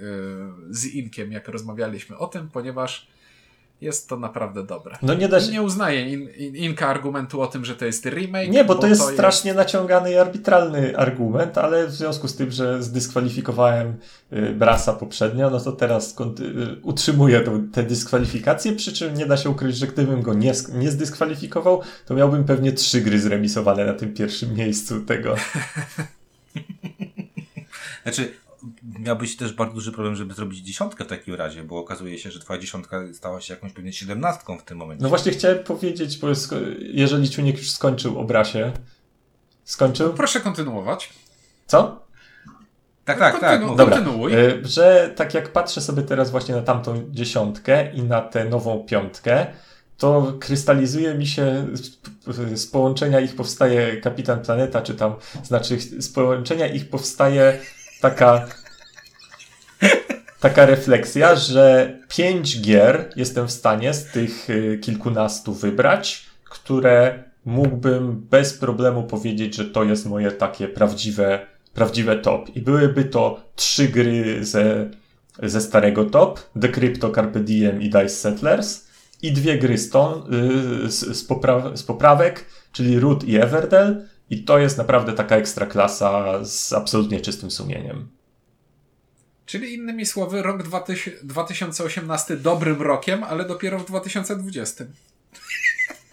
z 0.70 0.86
Inkiem, 0.86 1.32
jak 1.32 1.48
rozmawialiśmy 1.48 2.18
o 2.18 2.26
tym, 2.26 2.48
ponieważ 2.48 3.08
jest 3.80 4.08
to 4.08 4.16
naprawdę 4.16 4.64
dobre. 4.64 4.98
No 5.02 5.14
nie 5.14 5.28
da 5.28 5.40
się... 5.40 5.52
nie 5.52 5.62
uznaję 5.62 6.12
in, 6.12 6.28
in, 6.28 6.56
Inka 6.56 6.88
argumentu 6.88 7.40
o 7.40 7.46
tym, 7.46 7.64
że 7.64 7.76
to 7.76 7.84
jest 7.84 8.06
remake. 8.06 8.50
Nie, 8.50 8.64
bo 8.64 8.74
to 8.74 8.86
jest 8.86 9.02
strasznie 9.02 9.54
naciągany 9.54 10.12
i 10.12 10.16
arbitralny 10.16 10.96
argument, 10.96 11.58
ale 11.58 11.86
w 11.86 11.92
związku 11.92 12.28
z 12.28 12.36
tym, 12.36 12.50
że 12.50 12.82
zdyskwalifikowałem 12.82 13.96
y, 14.32 14.52
Brasa 14.52 14.92
poprzednio, 14.92 15.50
no 15.50 15.60
to 15.60 15.72
teraz 15.72 16.16
y, 16.40 16.80
utrzymuję 16.82 17.40
tą, 17.40 17.68
tę 17.68 17.82
dyskwalifikację, 17.82 18.72
przy 18.72 18.92
czym 18.92 19.14
nie 19.14 19.26
da 19.26 19.36
się 19.36 19.50
ukryć, 19.50 19.76
że 19.76 19.86
gdybym 19.86 20.22
go 20.22 20.34
nie, 20.34 20.52
nie 20.74 20.90
zdyskwalifikował, 20.90 21.82
to 22.06 22.14
miałbym 22.14 22.44
pewnie 22.44 22.72
trzy 22.72 23.00
gry 23.00 23.20
zremisowane 23.20 23.84
na 23.84 23.94
tym 23.94 24.14
pierwszym 24.14 24.54
miejscu 24.54 25.00
tego. 25.00 25.34
Znaczy, 28.02 28.32
miałbyś 28.98 29.36
też 29.36 29.52
bardzo 29.52 29.74
duży 29.74 29.92
problem, 29.92 30.16
żeby 30.16 30.34
zrobić 30.34 30.58
dziesiątkę 30.60 31.04
w 31.04 31.06
takim 31.06 31.34
razie, 31.34 31.64
bo 31.64 31.78
okazuje 31.78 32.18
się, 32.18 32.30
że 32.30 32.40
twoja 32.40 32.60
dziesiątka 32.60 33.00
stała 33.12 33.40
się 33.40 33.54
jakąś 33.54 33.72
pewnie 33.72 33.92
siedemnastką 33.92 34.58
w 34.58 34.62
tym 34.64 34.78
momencie. 34.78 35.02
No 35.02 35.08
właśnie 35.08 35.32
chciałem 35.32 35.58
powiedzieć, 35.58 36.18
bo 36.18 36.26
sko- 36.34 36.56
jeżeli 36.80 37.30
Czuniek 37.30 37.58
już 37.58 37.70
skończył 37.70 38.18
o 38.18 38.24
Brasie, 38.24 38.72
skończył? 39.64 40.12
Proszę 40.12 40.40
kontynuować. 40.40 41.12
Co? 41.66 42.08
tak, 43.04 43.18
tak, 43.18 43.40
tak. 43.40 43.60
Kontynu-. 43.60 43.76
Dobra. 43.76 43.96
Kontynuuj. 43.96 44.34
Y, 44.34 44.60
Że 44.64 45.12
tak 45.16 45.34
jak 45.34 45.52
patrzę 45.52 45.80
sobie 45.80 46.02
teraz 46.02 46.30
właśnie 46.30 46.54
na 46.54 46.62
tamtą 46.62 47.04
dziesiątkę 47.10 47.92
i 47.92 48.02
na 48.02 48.20
tę 48.20 48.44
nową 48.44 48.84
piątkę, 48.84 49.46
to 49.96 50.32
krystalizuje 50.40 51.14
mi 51.14 51.26
się 51.26 51.66
z 52.54 52.66
połączenia 52.66 53.20
ich 53.20 53.36
powstaje 53.36 54.00
Kapitan 54.00 54.40
Planeta, 54.40 54.82
czy 54.82 54.94
tam, 54.94 55.14
znaczy 55.44 55.80
z 55.80 56.08
połączenia 56.12 56.66
ich 56.66 56.90
powstaje 56.90 57.58
taka 58.00 58.46
taka 60.40 60.66
refleksja, 60.66 61.36
że 61.36 61.96
pięć 62.08 62.60
gier 62.60 63.12
jestem 63.16 63.46
w 63.46 63.52
stanie 63.52 63.94
z 63.94 64.04
tych 64.04 64.50
y, 64.50 64.78
kilkunastu 64.82 65.52
wybrać, 65.52 66.26
które 66.50 67.24
mógłbym 67.44 68.20
bez 68.30 68.54
problemu 68.54 69.02
powiedzieć, 69.02 69.54
że 69.54 69.64
to 69.64 69.84
jest 69.84 70.06
moje 70.06 70.30
takie 70.30 70.68
prawdziwe, 70.68 71.46
prawdziwe 71.74 72.16
top. 72.16 72.56
I 72.56 72.60
byłyby 72.60 73.04
to 73.04 73.40
trzy 73.56 73.88
gry 73.88 74.44
ze, 74.44 74.90
ze 75.42 75.60
starego 75.60 76.04
top, 76.04 76.40
The 76.60 76.68
Crypto, 76.68 77.10
Carpe 77.10 77.40
Diem 77.40 77.82
i 77.82 77.84
Dice 77.90 78.08
Settlers 78.08 78.88
i 79.22 79.32
dwie 79.32 79.58
gry 79.58 79.78
stąd, 79.78 80.26
y, 80.26 80.90
z, 80.90 80.98
z, 80.98 81.28
popra- 81.28 81.76
z 81.76 81.82
poprawek, 81.82 82.44
czyli 82.72 83.00
Root 83.00 83.24
i 83.24 83.36
Everdell 83.36 84.06
i 84.30 84.44
to 84.44 84.58
jest 84.58 84.78
naprawdę 84.78 85.12
taka 85.12 85.36
ekstra 85.36 85.66
klasa 85.66 86.44
z 86.44 86.72
absolutnie 86.72 87.20
czystym 87.20 87.50
sumieniem. 87.50 88.08
Czyli 89.46 89.74
innymi 89.74 90.06
słowy, 90.06 90.42
rok 90.42 90.62
2000 90.62 91.26
2018 91.26 92.36
dobrym 92.36 92.82
rokiem, 92.82 93.24
ale 93.24 93.44
dopiero 93.44 93.78
w 93.78 93.86
2020. 93.86 94.84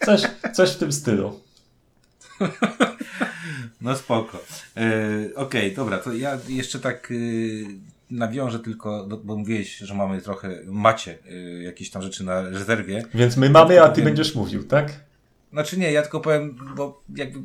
Coś, 0.04 0.22
coś 0.52 0.72
w 0.72 0.78
tym 0.78 0.92
stylu. 0.92 1.40
No 3.80 3.96
spoko. 3.96 4.38
E, 4.76 5.34
Okej, 5.34 5.74
dobra, 5.74 5.98
to 5.98 6.12
ja 6.12 6.38
jeszcze 6.48 6.80
tak 6.80 7.10
y, 7.10 7.64
nawiążę 8.10 8.58
tylko, 8.60 9.06
do, 9.06 9.16
bo 9.16 9.36
mówiłeś, 9.36 9.76
że 9.76 9.94
mamy 9.94 10.22
trochę, 10.22 10.60
macie 10.66 11.18
y, 11.30 11.62
jakieś 11.62 11.90
tam 11.90 12.02
rzeczy 12.02 12.24
na 12.24 12.42
rezerwie. 12.42 13.02
Więc 13.14 13.36
my 13.36 13.50
mamy, 13.50 13.82
a 13.82 13.88
ty 13.88 14.02
będziesz 14.02 14.34
mówił, 14.34 14.64
tak? 14.64 14.92
Znaczy 15.52 15.78
nie, 15.78 15.92
ja 15.92 16.02
tylko 16.02 16.20
powiem, 16.20 16.58
bo 16.76 17.02
jakby 17.16 17.38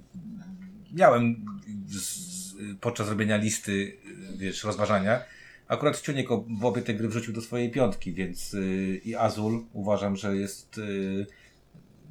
miałem 0.94 1.46
z, 1.88 2.22
podczas 2.82 3.10
robienia 3.10 3.38
listy, 3.38 3.98
wiesz, 4.38 4.64
rozważania, 4.64 5.24
akurat 5.68 6.02
Ciuniek 6.02 6.28
obie 6.64 6.82
te 6.82 6.94
gry 6.94 7.08
wrzucił 7.08 7.34
do 7.34 7.42
swojej 7.42 7.72
piątki, 7.72 8.14
więc 8.14 8.54
y, 8.54 9.02
i 9.06 9.16
Azul 9.16 9.66
uważam, 9.74 10.16
że 10.16 10.38
jest 10.38 10.78
y, 10.78 11.26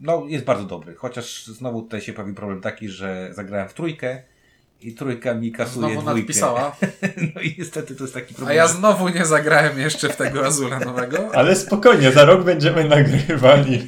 no, 0.00 0.26
jest 0.28 0.44
bardzo 0.44 0.64
dobry. 0.64 0.94
Chociaż 0.94 1.46
znowu 1.46 1.82
tutaj 1.82 2.00
się 2.00 2.12
pojawił 2.12 2.34
problem 2.34 2.60
taki, 2.60 2.88
że 2.88 3.30
zagrałem 3.32 3.68
w 3.68 3.74
trójkę 3.74 4.22
i 4.82 4.94
trójka 4.94 5.34
mi 5.34 5.52
kasuje 5.52 5.72
Znowu 5.86 6.00
dwójkę. 6.00 6.18
nadpisała. 6.18 6.76
No 7.34 7.40
i 7.40 7.54
niestety 7.58 7.94
to 7.96 8.04
jest 8.04 8.14
taki 8.14 8.34
A 8.34 8.36
problem. 8.36 8.56
ja 8.56 8.66
że- 8.68 8.74
znowu 8.74 9.08
nie 9.08 9.26
zagrałem 9.26 9.78
jeszcze 9.78 10.08
w 10.08 10.16
tego 10.16 10.46
Azula 10.46 10.78
nowego. 10.80 11.30
Ale 11.34 11.56
spokojnie, 11.56 12.12
za 12.12 12.24
rok 12.24 12.44
będziemy 12.44 12.84
nagrywali. 12.84 13.82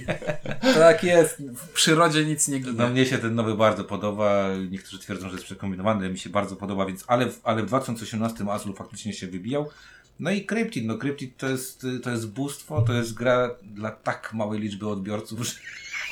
Tak 0.75 1.05
jest, 1.05 1.43
w 1.57 1.69
przyrodzie 1.69 2.25
nic 2.25 2.49
nie 2.49 2.61
No 2.61 2.73
ginie. 2.73 2.87
mnie 2.87 3.07
się 3.07 3.19
ten 3.19 3.35
nowy 3.35 3.55
bardzo 3.55 3.85
podoba. 3.85 4.45
Niektórzy 4.71 4.99
twierdzą, 4.99 5.27
że 5.29 5.33
jest 5.33 5.45
przekombinowany. 5.45 6.09
Mi 6.11 6.19
się 6.19 6.31
bardzo 6.31 6.57
podoba, 6.57 6.87
więc 6.87 7.05
ale, 7.07 7.27
w- 7.31 7.41
ale 7.45 7.63
w 7.63 7.67
2018 7.67 8.45
Azul 8.51 8.75
faktycznie 8.75 9.13
się 9.13 9.27
wybijał. 9.27 9.69
No 10.21 10.31
i 10.31 10.45
Cryptid. 10.47 10.85
No 10.87 10.99
Cryptid 10.99 11.37
to 11.37 11.49
jest, 11.49 11.87
to 12.03 12.11
jest 12.11 12.29
bóstwo, 12.31 12.83
to 12.83 12.93
jest 12.93 13.15
gra 13.15 13.51
dla 13.63 13.91
tak 13.91 14.31
małej 14.35 14.61
liczby 14.61 14.89
odbiorców, 14.89 15.41
że, 15.47 15.53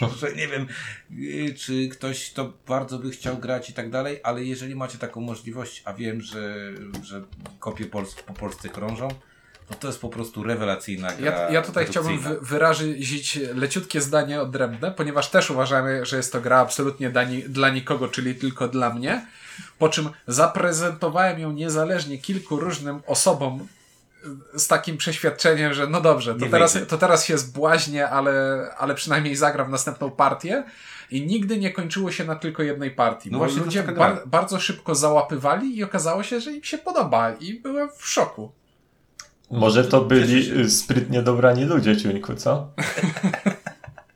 że 0.20 0.32
nie 0.32 0.48
wiem, 0.48 0.66
y, 1.18 1.54
czy 1.54 1.88
ktoś 1.88 2.30
to 2.30 2.52
bardzo 2.68 2.98
by 2.98 3.10
chciał 3.10 3.38
grać 3.38 3.70
i 3.70 3.72
tak 3.72 3.90
dalej, 3.90 4.20
ale 4.22 4.44
jeżeli 4.44 4.74
macie 4.74 4.98
taką 4.98 5.20
możliwość, 5.20 5.82
a 5.84 5.92
wiem, 5.92 6.20
że, 6.20 6.72
że 7.02 7.24
kopie 7.58 7.86
pols 7.86 8.14
po 8.14 8.34
Polsce 8.34 8.68
krążą, 8.68 9.08
No 9.70 9.76
to 9.76 9.86
jest 9.86 10.00
po 10.00 10.08
prostu 10.08 10.42
rewelacyjna 10.42 11.12
gra. 11.12 11.30
Ja, 11.30 11.50
ja 11.50 11.62
tutaj 11.62 11.86
chciałbym 11.86 12.18
wy, 12.18 12.40
wyrazić 12.40 13.38
leciutkie 13.54 14.00
zdanie 14.00 14.40
odrębne, 14.40 14.90
ponieważ 14.90 15.30
też 15.30 15.50
uważamy, 15.50 16.06
że 16.06 16.16
jest 16.16 16.32
to 16.32 16.40
gra 16.40 16.58
absolutnie 16.58 17.10
dla, 17.10 17.24
ni 17.24 17.42
dla 17.42 17.70
nikogo, 17.70 18.08
czyli 18.08 18.34
tylko 18.34 18.68
dla 18.68 18.94
mnie. 18.94 19.26
Po 19.78 19.88
czym 19.88 20.10
zaprezentowałem 20.26 21.38
ją 21.38 21.52
niezależnie 21.52 22.18
kilku 22.18 22.60
różnym 22.60 23.00
osobom 23.06 23.66
z 24.54 24.68
takim 24.68 24.96
przeświadczeniem, 24.96 25.74
że 25.74 25.86
no 25.86 26.00
dobrze, 26.00 26.34
to, 26.34 26.46
teraz, 26.46 26.78
to 26.88 26.98
teraz 26.98 27.24
się 27.24 27.38
zbłaźnie, 27.38 28.08
ale, 28.08 28.66
ale 28.78 28.94
przynajmniej 28.94 29.36
zagram 29.36 29.70
następną 29.70 30.10
partię. 30.10 30.64
I 31.10 31.26
nigdy 31.26 31.58
nie 31.58 31.72
kończyło 31.72 32.12
się 32.12 32.24
na 32.24 32.36
tylko 32.36 32.62
jednej 32.62 32.90
partii, 32.90 33.30
no 33.30 33.38
bo 33.38 33.44
ludzie 33.44 33.82
bar 33.82 34.22
bardzo 34.26 34.60
szybko 34.60 34.94
załapywali 34.94 35.76
i 35.76 35.84
okazało 35.84 36.22
się, 36.22 36.40
że 36.40 36.52
im 36.52 36.64
się 36.64 36.78
podoba 36.78 37.32
i 37.32 37.60
byłem 37.60 37.88
w 37.96 38.06
szoku. 38.06 38.52
Może 39.50 39.84
to 39.84 40.00
byli 40.00 40.70
sprytnie 40.70 41.22
dobrani 41.22 41.64
ludzie, 41.64 41.96
Ciuńku, 41.96 42.34
co? 42.34 42.68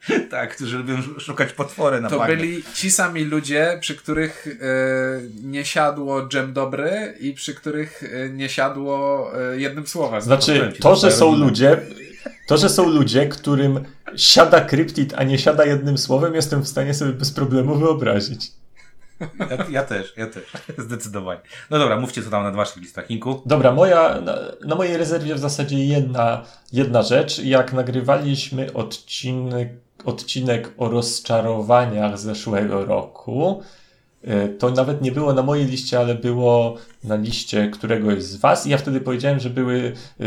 tak, 0.30 0.55
którzy 0.55 0.78
lubią 0.78 1.02
szukać 1.18 1.52
potwory 1.52 2.00
na 2.00 2.11
To 2.11 2.26
byli 2.26 2.62
ci 2.74 2.90
sami 2.90 3.24
ludzie, 3.24 3.78
przy 3.80 3.94
których 3.94 4.46
e, 4.46 4.57
nie 5.42 5.64
siadło 5.64 6.28
dżem 6.28 6.52
dobry 6.52 7.14
i 7.20 7.32
przy 7.32 7.55
których 7.55 8.02
e, 8.02 8.28
nie 8.28 8.48
siadło 8.48 9.30
e, 9.52 9.61
jednym 9.61 9.86
słowem. 9.86 10.22
Znaczy, 10.22 10.72
to, 10.80 10.96
że 10.96 11.12
są 11.12 11.36
ludzie, 11.36 11.80
to, 12.46 12.57
że 12.57 12.68
są 12.68 12.88
ludzie, 12.88 13.28
którym 13.28 13.84
siada 14.16 14.61
kryptid, 14.61 15.14
a 15.16 15.24
nie 15.24 15.38
siada 15.38 15.64
jednym 15.64 15.98
słowem, 15.98 16.34
jestem 16.34 16.62
w 16.62 16.68
stanie 16.68 16.94
sobie 16.94 17.12
bez 17.12 17.32
problemu 17.32 17.74
wyobrazić. 17.74 18.52
Ja, 19.20 19.66
ja, 19.70 19.82
też, 19.82 20.12
ja 20.16 20.26
też. 20.26 20.44
Zdecydowanie. 20.86 21.40
No 21.70 21.78
dobra, 21.78 22.00
mówcie 22.00 22.22
co 22.22 22.30
tam 22.30 22.42
na 22.42 22.50
waszych 22.50 22.82
listach. 22.82 23.11
Inku? 23.11 23.42
Dobra, 23.46 23.72
moja, 23.72 24.20
na, 24.20 24.38
na, 24.64 24.74
mojej 24.74 24.96
rezerwie 24.96 25.34
w 25.34 25.38
zasadzie 25.38 25.84
jedna, 25.86 26.44
jedna 26.72 27.02
rzecz. 27.02 27.38
Jak 27.38 27.72
nagrywaliśmy 27.72 28.72
odcinek, 28.72 29.68
odcinek 30.05 30.74
o 30.78 30.88
rozczarowaniach 30.88 32.18
zeszłego 32.18 32.84
roku, 32.84 33.62
e, 34.22 34.48
to 34.48 34.70
nawet 34.70 35.02
nie 35.02 35.12
było 35.12 35.32
na 35.32 35.42
mojej 35.42 35.66
liście, 35.66 35.98
ale 35.98 36.14
było 36.14 36.76
na 37.05 37.16
liście 37.16 37.70
któregoś 37.70 38.22
z 38.22 38.36
was. 38.36 38.66
I 38.66 38.70
ja 38.70 38.78
wtedy 38.78 39.00
powiedziałem, 39.00 39.40
że 39.40 39.50
były 39.50 39.92
e, 40.20 40.24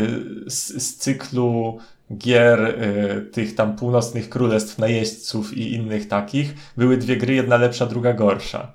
z, 0.50 0.82
z 0.82 0.96
cyklu 0.96 1.78
gier 2.12 2.60
y, 2.60 3.30
tych 3.32 3.54
tam 3.54 3.76
północnych 3.76 4.28
królestw, 4.28 4.78
najeźdźców 4.78 5.56
i 5.56 5.72
innych 5.72 6.08
takich, 6.08 6.54
były 6.76 6.96
dwie 6.96 7.16
gry, 7.16 7.34
jedna 7.34 7.56
lepsza, 7.56 7.86
druga 7.86 8.12
gorsza. 8.12 8.72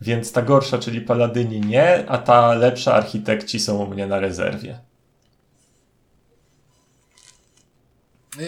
Więc 0.00 0.32
ta 0.32 0.42
gorsza, 0.42 0.78
czyli 0.78 1.00
Paladyni 1.00 1.60
nie, 1.60 2.10
a 2.10 2.18
ta 2.18 2.54
lepsza 2.54 2.94
architekci 2.94 3.60
są 3.60 3.84
u 3.84 3.86
mnie 3.86 4.06
na 4.06 4.20
rezerwie. 4.20 4.78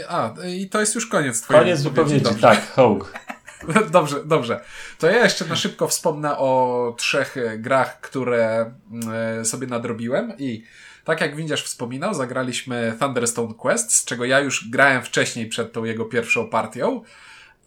A, 0.09 0.35
i 0.49 0.69
to 0.69 0.81
jest 0.81 0.95
już 0.95 1.07
koniec 1.07 1.43
twojej 1.43 1.63
Koniec 1.63 1.83
wypowiedzi, 1.83 2.21
dobrze. 2.21 2.41
tak, 2.41 2.73
Hołk. 2.73 3.13
dobrze, 3.91 4.25
dobrze. 4.25 4.61
To 4.99 5.07
ja 5.07 5.25
jeszcze 5.25 5.45
na 5.45 5.57
szybko 5.57 5.89
wspomnę 5.89 6.39
o 6.39 6.95
trzech 6.99 7.37
grach, 7.59 8.01
które 8.01 8.73
mm, 8.93 9.45
sobie 9.45 9.67
nadrobiłem 9.67 10.33
i 10.39 10.65
tak 11.05 11.21
jak 11.21 11.37
Windziarz 11.37 11.65
wspominał, 11.65 12.15
zagraliśmy 12.15 12.97
Thunderstone 13.01 13.55
Quest, 13.55 13.93
z 13.93 14.05
czego 14.05 14.25
ja 14.25 14.41
już 14.41 14.71
grałem 14.71 15.03
wcześniej 15.03 15.47
przed 15.47 15.73
tą 15.73 15.85
jego 15.85 16.05
pierwszą 16.05 16.49
partią 16.49 17.03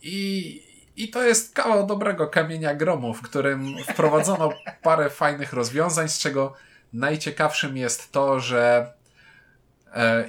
i, 0.01 0.61
i 0.95 1.09
to 1.09 1.23
jest 1.23 1.53
kawał 1.53 1.87
dobrego 1.87 2.27
kamienia 2.27 2.75
gromu, 2.75 3.13
w 3.13 3.21
którym 3.21 3.75
wprowadzono 3.83 4.49
parę 4.83 5.09
fajnych 5.09 5.53
rozwiązań, 5.53 6.09
z 6.09 6.19
czego 6.19 6.53
najciekawszym 6.93 7.77
jest 7.77 8.11
to, 8.11 8.39
że 8.39 8.77
e, 8.77 8.98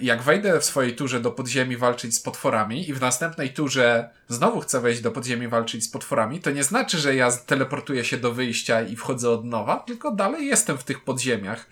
jak 0.01 0.23
wejdę 0.23 0.61
w 0.61 0.65
swojej 0.65 0.97
turze 0.97 1.21
do 1.21 1.31
podziemi 1.31 1.77
walczyć 1.77 2.15
z 2.15 2.21
potworami 2.21 2.89
i 2.89 2.95
w 2.95 3.01
następnej 3.01 3.51
turze 3.51 4.11
znowu 4.29 4.61
chcę 4.61 4.81
wejść 4.81 5.01
do 5.01 5.11
podziemi 5.11 5.49
walczyć 5.49 5.85
z 5.85 5.89
potworami, 5.89 6.41
to 6.41 6.51
nie 6.51 6.65
znaczy, 6.65 6.99
że 6.99 7.15
ja 7.15 7.33
teleportuję 7.33 8.05
się 8.05 8.17
do 8.17 8.33
wyjścia 8.33 8.83
i 8.83 8.97
wchodzę 8.97 9.31
od 9.31 9.45
nowa, 9.45 9.77
tylko 9.77 10.11
dalej 10.11 10.47
jestem 10.47 10.79
w 10.79 10.85
tych 10.85 11.05
podziemiach. 11.05 11.67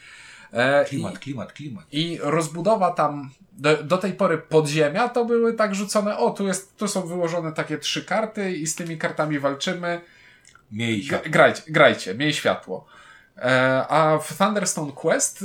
E, 0.52 0.84
klimat, 0.84 1.14
I, 1.14 1.18
klimat, 1.18 1.52
klimat. 1.52 1.84
I 1.92 2.18
rozbudowa 2.22 2.90
tam 2.90 3.30
do, 3.52 3.82
do, 3.82 3.98
tej 3.98 4.12
pory 4.12 4.38
podziemia 4.38 5.08
to 5.08 5.24
były 5.24 5.54
tak 5.54 5.74
rzucone, 5.74 6.18
o 6.18 6.30
tu, 6.30 6.46
jest, 6.46 6.76
tu 6.76 6.88
są 6.88 7.06
wyłożone 7.06 7.52
takie 7.52 7.78
trzy 7.78 8.04
karty 8.04 8.52
i 8.52 8.66
z 8.66 8.74
tymi 8.74 8.98
kartami 8.98 9.38
walczymy. 9.38 10.00
Miej 10.72 11.02
światło. 11.02 11.30
Grajcie, 11.30 11.62
grajcie, 11.68 12.14
miej 12.14 12.32
światło. 12.32 12.86
E, 13.36 13.86
a 13.88 14.18
w 14.18 14.38
Thunderstone 14.38 14.92
Quest 14.92 15.44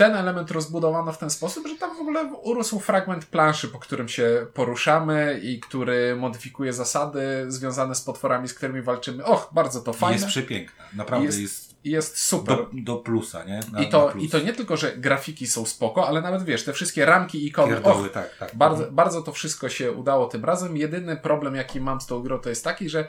ten 0.00 0.16
element 0.16 0.50
rozbudowano 0.50 1.12
w 1.12 1.18
ten 1.18 1.30
sposób, 1.30 1.66
że 1.68 1.76
tam 1.76 1.96
w 1.96 2.00
ogóle 2.00 2.24
urósł 2.42 2.80
fragment 2.80 3.26
planszy, 3.26 3.68
po 3.68 3.78
którym 3.78 4.08
się 4.08 4.46
poruszamy 4.54 5.40
i 5.42 5.60
który 5.60 6.16
modyfikuje 6.16 6.72
zasady 6.72 7.44
związane 7.48 7.94
z 7.94 8.00
potworami, 8.00 8.48
z 8.48 8.54
którymi 8.54 8.82
walczymy. 8.82 9.24
Och, 9.24 9.50
bardzo 9.52 9.80
to 9.80 9.92
fajne. 9.92 10.14
Jest 10.14 10.26
przepiękna. 10.26 10.84
Naprawdę 10.92 11.26
jest, 11.26 11.40
jest, 11.40 11.74
jest 11.84 12.18
super. 12.18 12.56
Do, 12.56 12.68
do 12.72 12.96
plusa, 12.96 13.44
nie? 13.44 13.60
Na, 13.72 13.82
I, 13.82 13.88
to, 13.88 14.12
I 14.12 14.28
to 14.28 14.38
nie 14.38 14.52
tylko, 14.52 14.76
że 14.76 14.96
grafiki 14.96 15.46
są 15.46 15.66
spoko, 15.66 16.08
ale 16.08 16.20
nawet 16.20 16.44
wiesz, 16.44 16.64
te 16.64 16.72
wszystkie 16.72 17.04
ramki, 17.04 17.46
ikony. 17.46 17.72
Pierdoły, 17.72 18.06
och, 18.06 18.12
tak, 18.12 18.36
tak. 18.38 18.54
Bardzo, 18.54 18.92
bardzo 18.92 19.22
to 19.22 19.32
wszystko 19.32 19.68
się 19.68 19.92
udało 19.92 20.26
tym 20.26 20.44
razem. 20.44 20.76
Jedyny 20.76 21.16
problem, 21.16 21.54
jaki 21.54 21.80
mam 21.80 22.00
z 22.00 22.06
tą 22.06 22.22
grą, 22.22 22.38
to 22.38 22.48
jest 22.48 22.64
taki, 22.64 22.88
że 22.88 23.08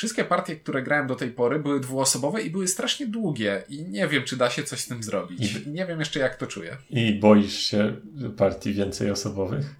Wszystkie 0.00 0.24
partie, 0.24 0.56
które 0.56 0.82
grałem 0.82 1.06
do 1.06 1.16
tej 1.16 1.30
pory, 1.30 1.58
były 1.58 1.80
dwuosobowe 1.80 2.42
i 2.42 2.50
były 2.50 2.68
strasznie 2.68 3.06
długie 3.06 3.62
i 3.68 3.84
nie 3.84 4.08
wiem, 4.08 4.24
czy 4.24 4.36
da 4.36 4.50
się 4.50 4.62
coś 4.62 4.80
z 4.80 4.86
tym 4.86 5.02
zrobić. 5.02 5.56
I, 5.56 5.70
nie 5.70 5.86
wiem 5.86 6.00
jeszcze, 6.00 6.20
jak 6.20 6.36
to 6.36 6.46
czuję. 6.46 6.76
I 6.90 7.14
boisz 7.14 7.58
się 7.58 7.96
partii 8.36 8.72
więcej 8.72 9.10
osobowych? 9.10 9.74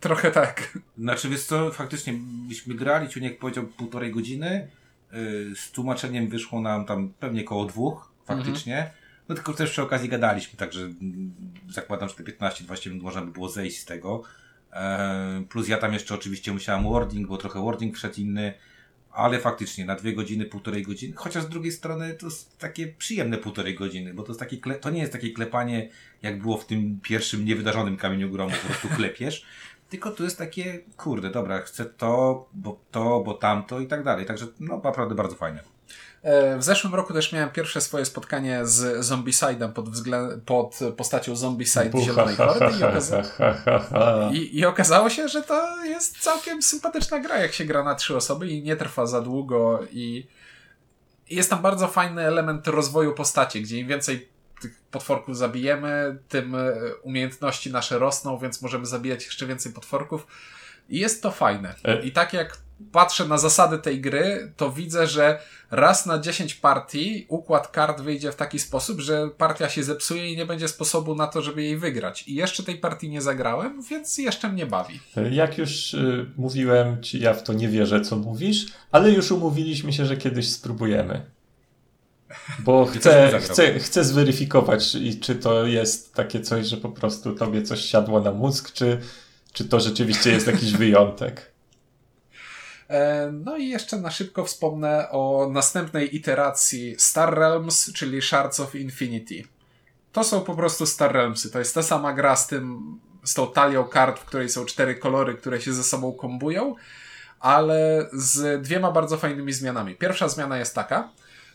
Trochę 0.00 0.30
tak. 0.30 0.78
Znaczy, 0.98 1.28
wiesz 1.28 1.42
co, 1.42 1.70
faktycznie 1.70 2.14
byśmy 2.48 2.74
grali, 2.74 3.08
Ciuniek 3.08 3.38
powiedział 3.38 3.66
półtorej 3.66 4.12
godziny, 4.12 4.68
yy, 5.12 5.18
z 5.56 5.70
tłumaczeniem 5.70 6.28
wyszło 6.28 6.60
nam 6.60 6.86
tam 6.86 7.12
pewnie 7.20 7.44
koło 7.44 7.64
dwóch, 7.64 8.12
faktycznie. 8.24 8.76
Mhm. 8.76 8.94
No 9.28 9.34
tylko 9.34 9.52
też 9.52 9.70
przy 9.70 9.82
okazji 9.82 10.08
gadaliśmy, 10.08 10.58
także 10.58 10.80
mm, 10.80 11.34
zakładam, 11.70 12.08
że 12.08 12.14
te 12.14 12.22
15-20 12.22 12.88
minut 12.88 13.02
można 13.02 13.22
by 13.22 13.32
było 13.32 13.48
zejść 13.48 13.80
z 13.80 13.84
tego. 13.84 14.22
E, 14.72 15.44
plus 15.48 15.68
ja 15.68 15.78
tam 15.78 15.92
jeszcze 15.92 16.14
oczywiście 16.14 16.52
musiałem 16.52 16.84
wording, 16.84 17.28
bo 17.28 17.36
trochę 17.36 17.60
wording 17.60 17.96
wszedł 17.96 18.20
inny 18.20 18.54
ale 19.16 19.40
faktycznie 19.40 19.84
na 19.84 19.94
dwie 19.94 20.12
godziny, 20.12 20.44
półtorej 20.44 20.82
godziny, 20.82 21.14
chociaż 21.16 21.44
z 21.44 21.48
drugiej 21.48 21.72
strony 21.72 22.14
to 22.14 22.26
jest 22.26 22.58
takie 22.58 22.86
przyjemne 22.86 23.38
półtorej 23.38 23.74
godziny, 23.74 24.14
bo 24.14 24.22
to, 24.22 24.32
jest 24.32 24.40
takie 24.40 24.56
to 24.80 24.90
nie 24.90 25.00
jest 25.00 25.12
takie 25.12 25.30
klepanie, 25.30 25.88
jak 26.22 26.42
było 26.42 26.58
w 26.58 26.66
tym 26.66 27.00
pierwszym 27.02 27.44
niewydarzonym 27.44 27.96
kamieniu 27.96 28.30
gromu, 28.30 28.54
po 28.62 28.68
prostu 28.68 28.88
klepiesz, 28.88 29.46
tylko 29.90 30.10
to 30.10 30.24
jest 30.24 30.38
takie, 30.38 30.78
kurde, 30.96 31.30
dobra, 31.30 31.60
chcę 31.60 31.84
to, 31.84 32.48
bo 32.54 32.80
to, 32.90 33.20
bo 33.20 33.34
tamto 33.34 33.80
i 33.80 33.86
tak 33.86 34.04
dalej, 34.04 34.26
także 34.26 34.46
no 34.60 34.80
naprawdę 34.84 35.14
bardzo 35.14 35.36
fajne. 35.36 35.75
W 36.58 36.62
zeszłym 36.62 36.94
roku 36.94 37.12
też 37.12 37.32
miałem 37.32 37.50
pierwsze 37.50 37.80
swoje 37.80 38.04
spotkanie 38.04 38.66
z 38.66 39.06
Zombicide'em 39.06 39.72
pod, 39.72 39.84
pod 40.44 40.78
postacią 40.96 41.36
Zombicide 41.36 42.00
Zielonej 42.00 42.36
Hordy 42.36 42.78
i, 42.78 42.82
okaza 42.82 43.22
I, 44.32 44.58
i 44.58 44.64
okazało 44.64 45.10
się, 45.10 45.28
że 45.28 45.42
to 45.42 45.84
jest 45.84 46.18
całkiem 46.18 46.62
sympatyczna 46.62 47.18
gra, 47.18 47.38
jak 47.38 47.52
się 47.52 47.64
gra 47.64 47.84
na 47.84 47.94
trzy 47.94 48.16
osoby 48.16 48.48
i 48.48 48.62
nie 48.62 48.76
trwa 48.76 49.06
za 49.06 49.20
długo 49.20 49.80
i 49.90 50.26
jest 51.30 51.50
tam 51.50 51.62
bardzo 51.62 51.88
fajny 51.88 52.22
element 52.22 52.66
rozwoju 52.66 53.14
postaci, 53.14 53.62
gdzie 53.62 53.78
im 53.78 53.88
więcej 53.88 54.28
tych 54.60 54.80
potworków 54.90 55.36
zabijemy, 55.36 56.18
tym 56.28 56.54
e, 56.54 56.72
umiejętności 57.02 57.72
nasze 57.72 57.98
rosną, 57.98 58.38
więc 58.38 58.62
możemy 58.62 58.86
zabijać 58.86 59.24
jeszcze 59.24 59.46
więcej 59.46 59.72
potworków. 59.72 60.26
I 60.88 60.98
jest 60.98 61.22
to 61.22 61.30
fajne. 61.30 61.74
E, 61.84 62.02
I 62.02 62.12
tak 62.12 62.32
jak 62.32 62.58
patrzę 62.92 63.28
na 63.28 63.38
zasady 63.38 63.78
tej 63.78 64.00
gry, 64.00 64.52
to 64.56 64.70
widzę, 64.72 65.06
że 65.06 65.38
raz 65.70 66.06
na 66.06 66.18
10 66.18 66.54
partii 66.54 67.26
układ 67.28 67.68
kart 67.68 68.00
wyjdzie 68.00 68.32
w 68.32 68.36
taki 68.36 68.58
sposób, 68.58 69.00
że 69.00 69.30
partia 69.38 69.68
się 69.68 69.84
zepsuje 69.84 70.32
i 70.32 70.36
nie 70.36 70.46
będzie 70.46 70.68
sposobu 70.68 71.14
na 71.14 71.26
to, 71.26 71.42
żeby 71.42 71.62
jej 71.62 71.78
wygrać. 71.78 72.28
I 72.28 72.34
jeszcze 72.34 72.62
tej 72.62 72.76
partii 72.76 73.08
nie 73.08 73.20
zagrałem, 73.20 73.82
więc 73.90 74.18
jeszcze 74.18 74.48
mnie 74.48 74.66
bawi. 74.66 75.00
Jak 75.30 75.58
już 75.58 75.94
y, 75.94 76.30
mówiłem 76.36 77.02
ci, 77.02 77.20
ja 77.20 77.34
w 77.34 77.42
to 77.42 77.52
nie 77.52 77.68
wierzę, 77.68 78.00
co 78.00 78.16
mówisz, 78.16 78.66
ale 78.92 79.10
już 79.10 79.30
umówiliśmy 79.30 79.92
się, 79.92 80.06
że 80.06 80.16
kiedyś 80.16 80.52
spróbujemy. 80.52 81.26
Bo 82.58 82.86
chcę, 82.94 83.40
chcę, 83.40 83.78
chcę 83.78 84.04
zweryfikować, 84.04 84.96
czy 85.20 85.34
to 85.34 85.66
jest 85.66 86.14
takie 86.14 86.40
coś, 86.40 86.66
że 86.66 86.76
po 86.76 86.88
prostu 86.88 87.34
tobie 87.34 87.62
coś 87.62 87.80
siadło 87.84 88.20
na 88.20 88.32
mózg, 88.32 88.72
czy, 88.72 89.00
czy 89.52 89.64
to 89.64 89.80
rzeczywiście 89.80 90.30
jest 90.30 90.46
jakiś 90.46 90.72
wyjątek. 90.72 91.55
E, 92.88 93.30
no 93.32 93.56
i 93.56 93.68
jeszcze 93.68 94.00
na 94.00 94.10
szybko 94.10 94.44
wspomnę 94.44 95.10
o 95.10 95.48
następnej 95.52 96.16
iteracji 96.16 96.94
Star 96.98 97.34
Realms, 97.34 97.92
czyli 97.92 98.22
Shards 98.22 98.60
of 98.60 98.74
Infinity. 98.74 99.42
To 100.12 100.24
są 100.24 100.40
po 100.40 100.54
prostu 100.54 100.86
Star 100.86 101.12
Realmsy. 101.12 101.50
To 101.50 101.58
jest 101.58 101.74
ta 101.74 101.82
sama 101.82 102.12
gra 102.12 102.36
z 102.36 102.46
tym, 102.46 102.98
z 103.24 103.34
tą 103.34 103.52
talią 103.52 103.84
kart, 103.84 104.18
w 104.18 104.24
której 104.24 104.48
są 104.48 104.64
cztery 104.64 104.94
kolory, 104.94 105.34
które 105.34 105.60
się 105.60 105.72
ze 105.72 105.84
sobą 105.84 106.12
kombują, 106.12 106.74
ale 107.40 108.08
z 108.12 108.62
dwiema 108.62 108.92
bardzo 108.92 109.16
fajnymi 109.16 109.52
zmianami. 109.52 109.94
Pierwsza 109.94 110.28
zmiana 110.28 110.58
jest 110.58 110.74
taka, 110.74 111.08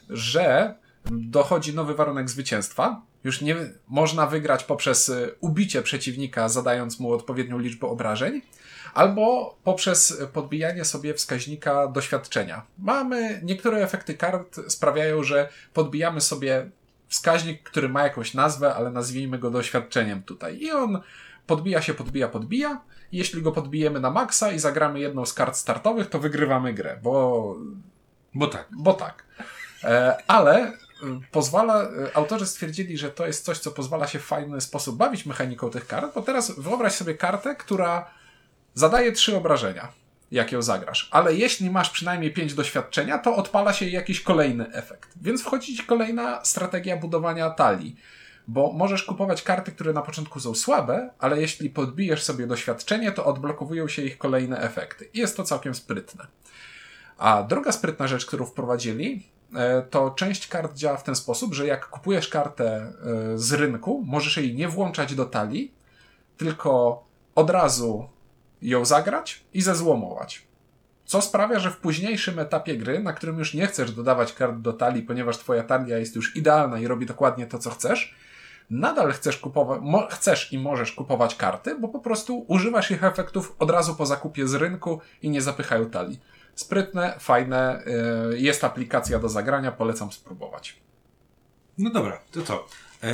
że 0.09 0.75
dochodzi 1.11 1.73
nowy 1.73 1.95
warunek 1.95 2.29
zwycięstwa. 2.29 3.01
Już 3.23 3.41
nie 3.41 3.55
można 3.87 4.27
wygrać 4.27 4.63
poprzez 4.63 5.09
y, 5.09 5.35
ubicie 5.39 5.81
przeciwnika, 5.81 6.49
zadając 6.49 6.99
mu 6.99 7.11
odpowiednią 7.11 7.59
liczbę 7.59 7.87
obrażeń, 7.87 8.41
albo 8.93 9.55
poprzez 9.63 10.17
podbijanie 10.33 10.85
sobie 10.85 11.13
wskaźnika 11.13 11.87
doświadczenia. 11.87 12.61
Mamy 12.79 13.41
niektóre 13.43 13.83
efekty 13.83 14.13
kart 14.13 14.59
sprawiają, 14.67 15.23
że 15.23 15.49
podbijamy 15.73 16.21
sobie 16.21 16.69
wskaźnik, 17.07 17.63
który 17.63 17.89
ma 17.89 18.03
jakąś 18.03 18.33
nazwę, 18.33 18.75
ale 18.75 18.91
nazwijmy 18.91 19.39
go 19.39 19.51
doświadczeniem 19.51 20.23
tutaj. 20.23 20.57
I 20.57 20.71
on 20.71 21.01
podbija 21.47 21.81
się, 21.81 21.93
podbija, 21.93 22.27
podbija. 22.27 22.81
Jeśli 23.11 23.41
go 23.41 23.51
podbijemy 23.51 23.99
na 23.99 24.11
maksa 24.11 24.51
i 24.51 24.59
zagramy 24.59 24.99
jedną 24.99 25.25
z 25.25 25.33
kart 25.33 25.55
startowych, 25.55 26.09
to 26.09 26.19
wygrywamy 26.19 26.73
grę, 26.73 26.99
bo 27.03 27.55
Bo 28.33 28.47
tak. 28.47 28.67
bo 28.71 28.93
tak. 28.93 29.23
E, 29.83 30.17
ale 30.27 30.67
y, 30.67 30.73
pozwala, 31.31 31.83
y, 31.83 32.15
autorzy 32.15 32.47
stwierdzili, 32.47 32.97
że 32.97 33.11
to 33.11 33.27
jest 33.27 33.45
coś, 33.45 33.59
co 33.59 33.71
pozwala 33.71 34.07
się 34.07 34.19
w 34.19 34.25
fajny 34.25 34.61
sposób 34.61 34.97
bawić 34.97 35.25
mechaniką 35.25 35.69
tych 35.69 35.87
kart, 35.87 36.13
bo 36.15 36.21
teraz 36.21 36.59
wyobraź 36.59 36.93
sobie 36.93 37.13
kartę, 37.13 37.55
która 37.55 38.11
zadaje 38.73 39.11
trzy 39.11 39.37
obrażenia, 39.37 39.87
jak 40.31 40.51
ją 40.51 40.61
zagrasz. 40.61 41.09
Ale 41.11 41.35
jeśli 41.35 41.69
masz 41.69 41.89
przynajmniej 41.89 42.33
pięć 42.33 42.53
doświadczenia, 42.53 43.17
to 43.17 43.35
odpala 43.35 43.73
się 43.73 43.89
jakiś 43.89 44.21
kolejny 44.21 44.73
efekt. 44.73 45.09
Więc 45.21 45.41
wchodzi 45.41 45.77
ci 45.77 45.83
kolejna 45.83 46.45
strategia 46.45 46.97
budowania 46.97 47.49
talii. 47.49 47.95
Bo 48.47 48.71
możesz 48.71 49.03
kupować 49.03 49.43
karty, 49.43 49.71
które 49.71 49.93
na 49.93 50.01
początku 50.01 50.39
są 50.39 50.55
słabe, 50.55 51.09
ale 51.19 51.41
jeśli 51.41 51.69
podbijesz 51.69 52.23
sobie 52.23 52.47
doświadczenie, 52.47 53.11
to 53.11 53.25
odblokowują 53.25 53.87
się 53.87 54.01
ich 54.01 54.17
kolejne 54.17 54.61
efekty. 54.61 55.09
I 55.13 55.19
jest 55.19 55.37
to 55.37 55.43
całkiem 55.43 55.75
sprytne. 55.75 56.27
A 57.17 57.43
druga 57.43 57.71
sprytna 57.71 58.07
rzecz, 58.07 58.25
którą 58.25 58.45
wprowadzili, 58.45 59.27
e, 59.55 59.81
to 59.81 60.11
część 60.11 60.47
kart 60.47 60.75
działa 60.75 60.97
w 60.97 61.03
ten 61.03 61.15
sposób, 61.15 61.53
że 61.53 61.67
jak 61.67 61.89
kupujesz 61.89 62.27
kartę 62.27 62.65
e, 62.65 62.93
z 63.37 63.53
rynku, 63.53 64.03
możesz 64.07 64.37
jej 64.37 64.55
nie 64.55 64.67
włączać 64.67 65.15
do 65.15 65.25
talii, 65.25 65.73
tylko 66.37 67.03
od 67.35 67.49
razu 67.49 68.09
ją 68.61 68.85
zagrać 68.85 69.43
i 69.53 69.61
zezłomować. 69.61 70.47
Co 71.05 71.21
sprawia, 71.21 71.59
że 71.59 71.71
w 71.71 71.77
późniejszym 71.77 72.39
etapie 72.39 72.77
gry, 72.77 72.99
na 72.99 73.13
którym 73.13 73.39
już 73.39 73.53
nie 73.53 73.67
chcesz 73.67 73.91
dodawać 73.91 74.33
kart 74.33 74.57
do 74.57 74.73
talii, 74.73 75.03
ponieważ 75.03 75.37
twoja 75.37 75.63
talia 75.63 75.97
jest 75.97 76.15
już 76.15 76.35
idealna 76.35 76.79
i 76.79 76.87
robi 76.87 77.05
dokładnie 77.05 77.47
to, 77.47 77.59
co 77.59 77.69
chcesz, 77.69 78.15
nadal 78.69 79.11
chcesz 79.11 79.37
kupować, 79.37 79.81
chcesz 80.09 80.53
i 80.53 80.59
możesz 80.59 80.91
kupować 80.91 81.35
karty, 81.35 81.75
bo 81.79 81.87
po 81.87 81.99
prostu 81.99 82.45
używasz 82.47 82.91
ich 82.91 83.03
efektów 83.03 83.55
od 83.59 83.69
razu 83.69 83.95
po 83.95 84.05
zakupie 84.05 84.47
z 84.47 84.53
rynku 84.53 85.01
i 85.21 85.29
nie 85.29 85.41
zapychają 85.41 85.89
talii. 85.89 86.19
Sprytne, 86.55 87.15
fajne, 87.19 87.83
yy, 88.29 88.39
jest 88.39 88.63
aplikacja 88.63 89.19
do 89.19 89.29
zagrania, 89.29 89.71
polecam 89.71 90.11
spróbować. 90.11 90.81
No 91.77 91.89
dobra, 91.89 92.19
to 92.31 92.41
co? 92.41 92.65
E, 93.03 93.11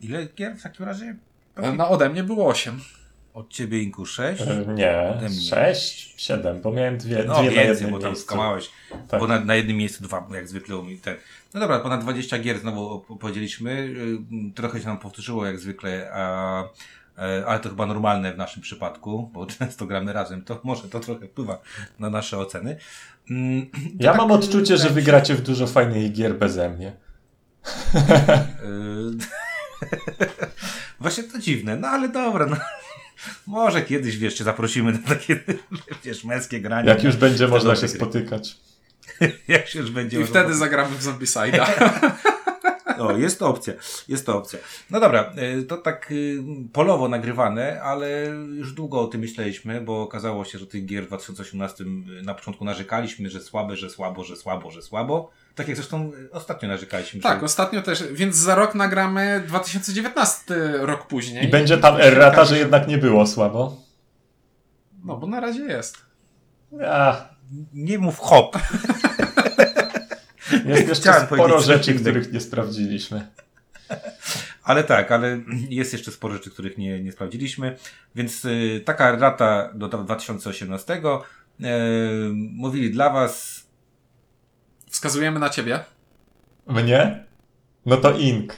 ile 0.00 0.26
gier 0.26 0.56
w 0.56 0.62
takim 0.62 0.86
razie? 0.86 1.16
E, 1.56 1.72
No 1.72 1.88
ode 1.88 2.08
mnie 2.08 2.24
było 2.24 2.46
8. 2.46 2.80
Od 3.34 3.50
ciebie 3.50 3.82
Inku 3.82 4.06
6. 4.06 4.42
E, 4.42 4.64
Nie, 4.74 4.98
Ode 5.16 5.28
mnie. 5.28 5.40
6, 5.40 6.14
7, 6.16 6.60
bo 6.60 6.72
miałem 6.72 6.98
dwie, 6.98 7.24
No 7.24 7.34
dwie 7.34 7.44
na 7.44 7.50
więcej, 7.50 7.68
jednym 7.68 7.90
bo 7.90 7.98
tam 7.98 8.16
skamałeś. 8.16 8.70
Tak. 9.08 9.20
Bo 9.20 9.26
na, 9.26 9.40
na 9.40 9.54
jednym 9.54 9.76
miejscu 9.76 10.04
dwa, 10.04 10.28
jak 10.34 10.48
zwykle 10.48 10.76
u 10.76 10.82
mnie 10.82 10.96
ten. 10.96 11.16
No 11.54 11.60
dobra, 11.60 11.78
ponad 11.78 12.00
20 12.02 12.38
gier 12.38 12.58
znowu 12.58 12.88
op- 12.98 13.18
powiedzieliśmy. 13.18 13.70
Y, 13.70 14.18
Trochę 14.54 14.80
się 14.80 14.86
nam 14.86 14.98
powtórzyło 14.98 15.46
jak 15.46 15.58
zwykle, 15.58 16.10
a, 16.12 16.62
e, 17.18 17.46
ale 17.46 17.60
to 17.60 17.68
chyba 17.68 17.86
normalne 17.86 18.32
w 18.32 18.38
naszym 18.38 18.62
przypadku, 18.62 19.30
bo 19.32 19.46
często 19.58 19.86
gramy 19.86 20.12
razem, 20.12 20.42
to 20.44 20.60
może 20.64 20.88
to 20.88 21.00
trochę 21.00 21.26
wpływa 21.28 21.58
na 21.98 22.10
nasze 22.10 22.38
oceny. 22.38 22.76
Mm, 23.30 23.66
to 23.70 23.78
Ja 24.06 24.10
tak, 24.10 24.20
mam 24.20 24.32
odczucie, 24.32 24.76
że 24.76 24.90
wygracie 24.90 25.34
w 25.34 25.40
dużo 25.40 25.66
fajnych 25.66 26.12
gier 26.12 26.34
beze 26.38 26.70
mnie. 26.70 26.92
y, 28.64 29.40
Właśnie 31.00 31.24
to 31.24 31.38
dziwne, 31.38 31.76
no 31.76 31.88
ale 31.88 32.08
dobra, 32.08 32.46
no. 32.46 32.56
Może 33.46 33.82
kiedyś, 33.82 34.18
wiesz, 34.18 34.34
cię 34.34 34.44
zaprosimy 34.44 34.92
na 34.92 34.98
takie, 34.98 35.40
wiesz, 36.04 36.24
męskie 36.24 36.60
granie. 36.60 36.88
Jak 36.88 37.04
już 37.04 37.16
będzie 37.16 37.48
można 37.48 37.76
się 37.76 37.88
spotykać. 37.88 38.56
Jak 39.48 39.68
się 39.68 39.78
już 39.78 39.90
będzie 39.90 40.16
I 40.16 40.20
można 40.20 40.40
wtedy 40.40 40.54
zagramy 40.54 40.96
w 40.96 41.04
Zombicide'a. 41.04 41.66
O, 42.98 43.16
jest 43.16 43.38
to 43.38 43.48
opcja, 43.48 43.74
jest 44.08 44.26
to 44.26 44.38
opcja. 44.38 44.58
No 44.90 45.00
dobra, 45.00 45.32
y, 45.58 45.62
to 45.62 45.76
tak 45.76 46.12
y, 46.12 46.42
polowo 46.72 47.08
nagrywane, 47.08 47.82
ale 47.82 48.24
już 48.54 48.72
długo 48.72 49.00
o 49.00 49.06
tym 49.06 49.20
myśleliśmy, 49.20 49.80
bo 49.80 50.02
okazało 50.02 50.44
się, 50.44 50.58
że 50.58 50.66
tych 50.66 50.86
gier 50.86 51.04
w 51.04 51.06
2018 51.06 51.84
na 52.22 52.34
początku 52.34 52.64
narzekaliśmy, 52.64 53.30
że 53.30 53.40
słabe, 53.40 53.76
że 53.76 53.90
słabo, 53.90 54.24
że 54.24 54.36
słabo, 54.36 54.70
że 54.70 54.82
słabo. 54.82 55.30
Tak 55.54 55.68
jak 55.68 55.76
zresztą 55.76 56.12
y, 56.12 56.32
ostatnio 56.32 56.68
narzekaliśmy. 56.68 57.20
tak, 57.20 57.38
że... 57.38 57.44
ostatnio 57.44 57.82
też, 57.82 58.04
więc 58.12 58.36
za 58.36 58.54
rok 58.54 58.74
nagramy 58.74 59.44
2019 59.46 60.54
rok 60.78 61.06
później. 61.06 61.44
I 61.44 61.48
będzie 61.48 61.78
tam 61.78 62.00
errata, 62.00 62.44
że 62.44 62.58
jednak 62.58 62.88
nie 62.88 62.98
było 62.98 63.26
słabo. 63.26 63.76
No 65.04 65.16
bo 65.16 65.26
na 65.26 65.40
razie 65.40 65.62
jest. 65.62 65.98
A, 66.86 67.28
Nie 67.72 67.98
mów 67.98 68.18
hop. 68.18 68.58
jest 70.66 70.88
jeszcze 70.88 71.20
sporo 71.20 71.60
rzeczy, 71.60 71.94
których 71.94 72.32
nie 72.32 72.40
sprawdziliśmy. 72.40 73.26
Ale 74.62 74.84
tak, 74.84 75.12
ale 75.12 75.40
jest 75.68 75.92
jeszcze 75.92 76.10
sporo 76.10 76.34
rzeczy, 76.34 76.50
których 76.50 76.78
nie, 76.78 77.02
nie 77.02 77.12
sprawdziliśmy. 77.12 77.76
Więc 78.14 78.44
y, 78.44 78.82
taka 78.84 79.16
data 79.16 79.70
do 79.74 79.88
2018. 79.88 80.94
Y, 80.94 81.00
mówili 82.32 82.90
dla 82.90 83.10
Was 83.10 83.66
Wskazujemy 84.90 85.40
na 85.40 85.50
ciebie. 85.50 85.84
Mnie? 86.66 87.24
No 87.86 87.96
to 87.96 88.18
Ink. 88.18 88.56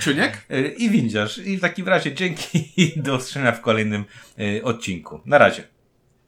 Ciuniek? 0.00 0.46
y, 0.50 0.74
i 0.78 0.90
windziarz. 0.90 1.38
I 1.38 1.56
w 1.56 1.60
takim 1.60 1.88
razie 1.88 2.14
dzięki 2.14 2.72
i 2.82 3.00
do 3.00 3.16
usłyszenia 3.16 3.52
w 3.52 3.60
kolejnym 3.60 4.04
y, 4.38 4.64
odcinku. 4.64 5.20
Na 5.24 5.38
razie. 5.38 5.64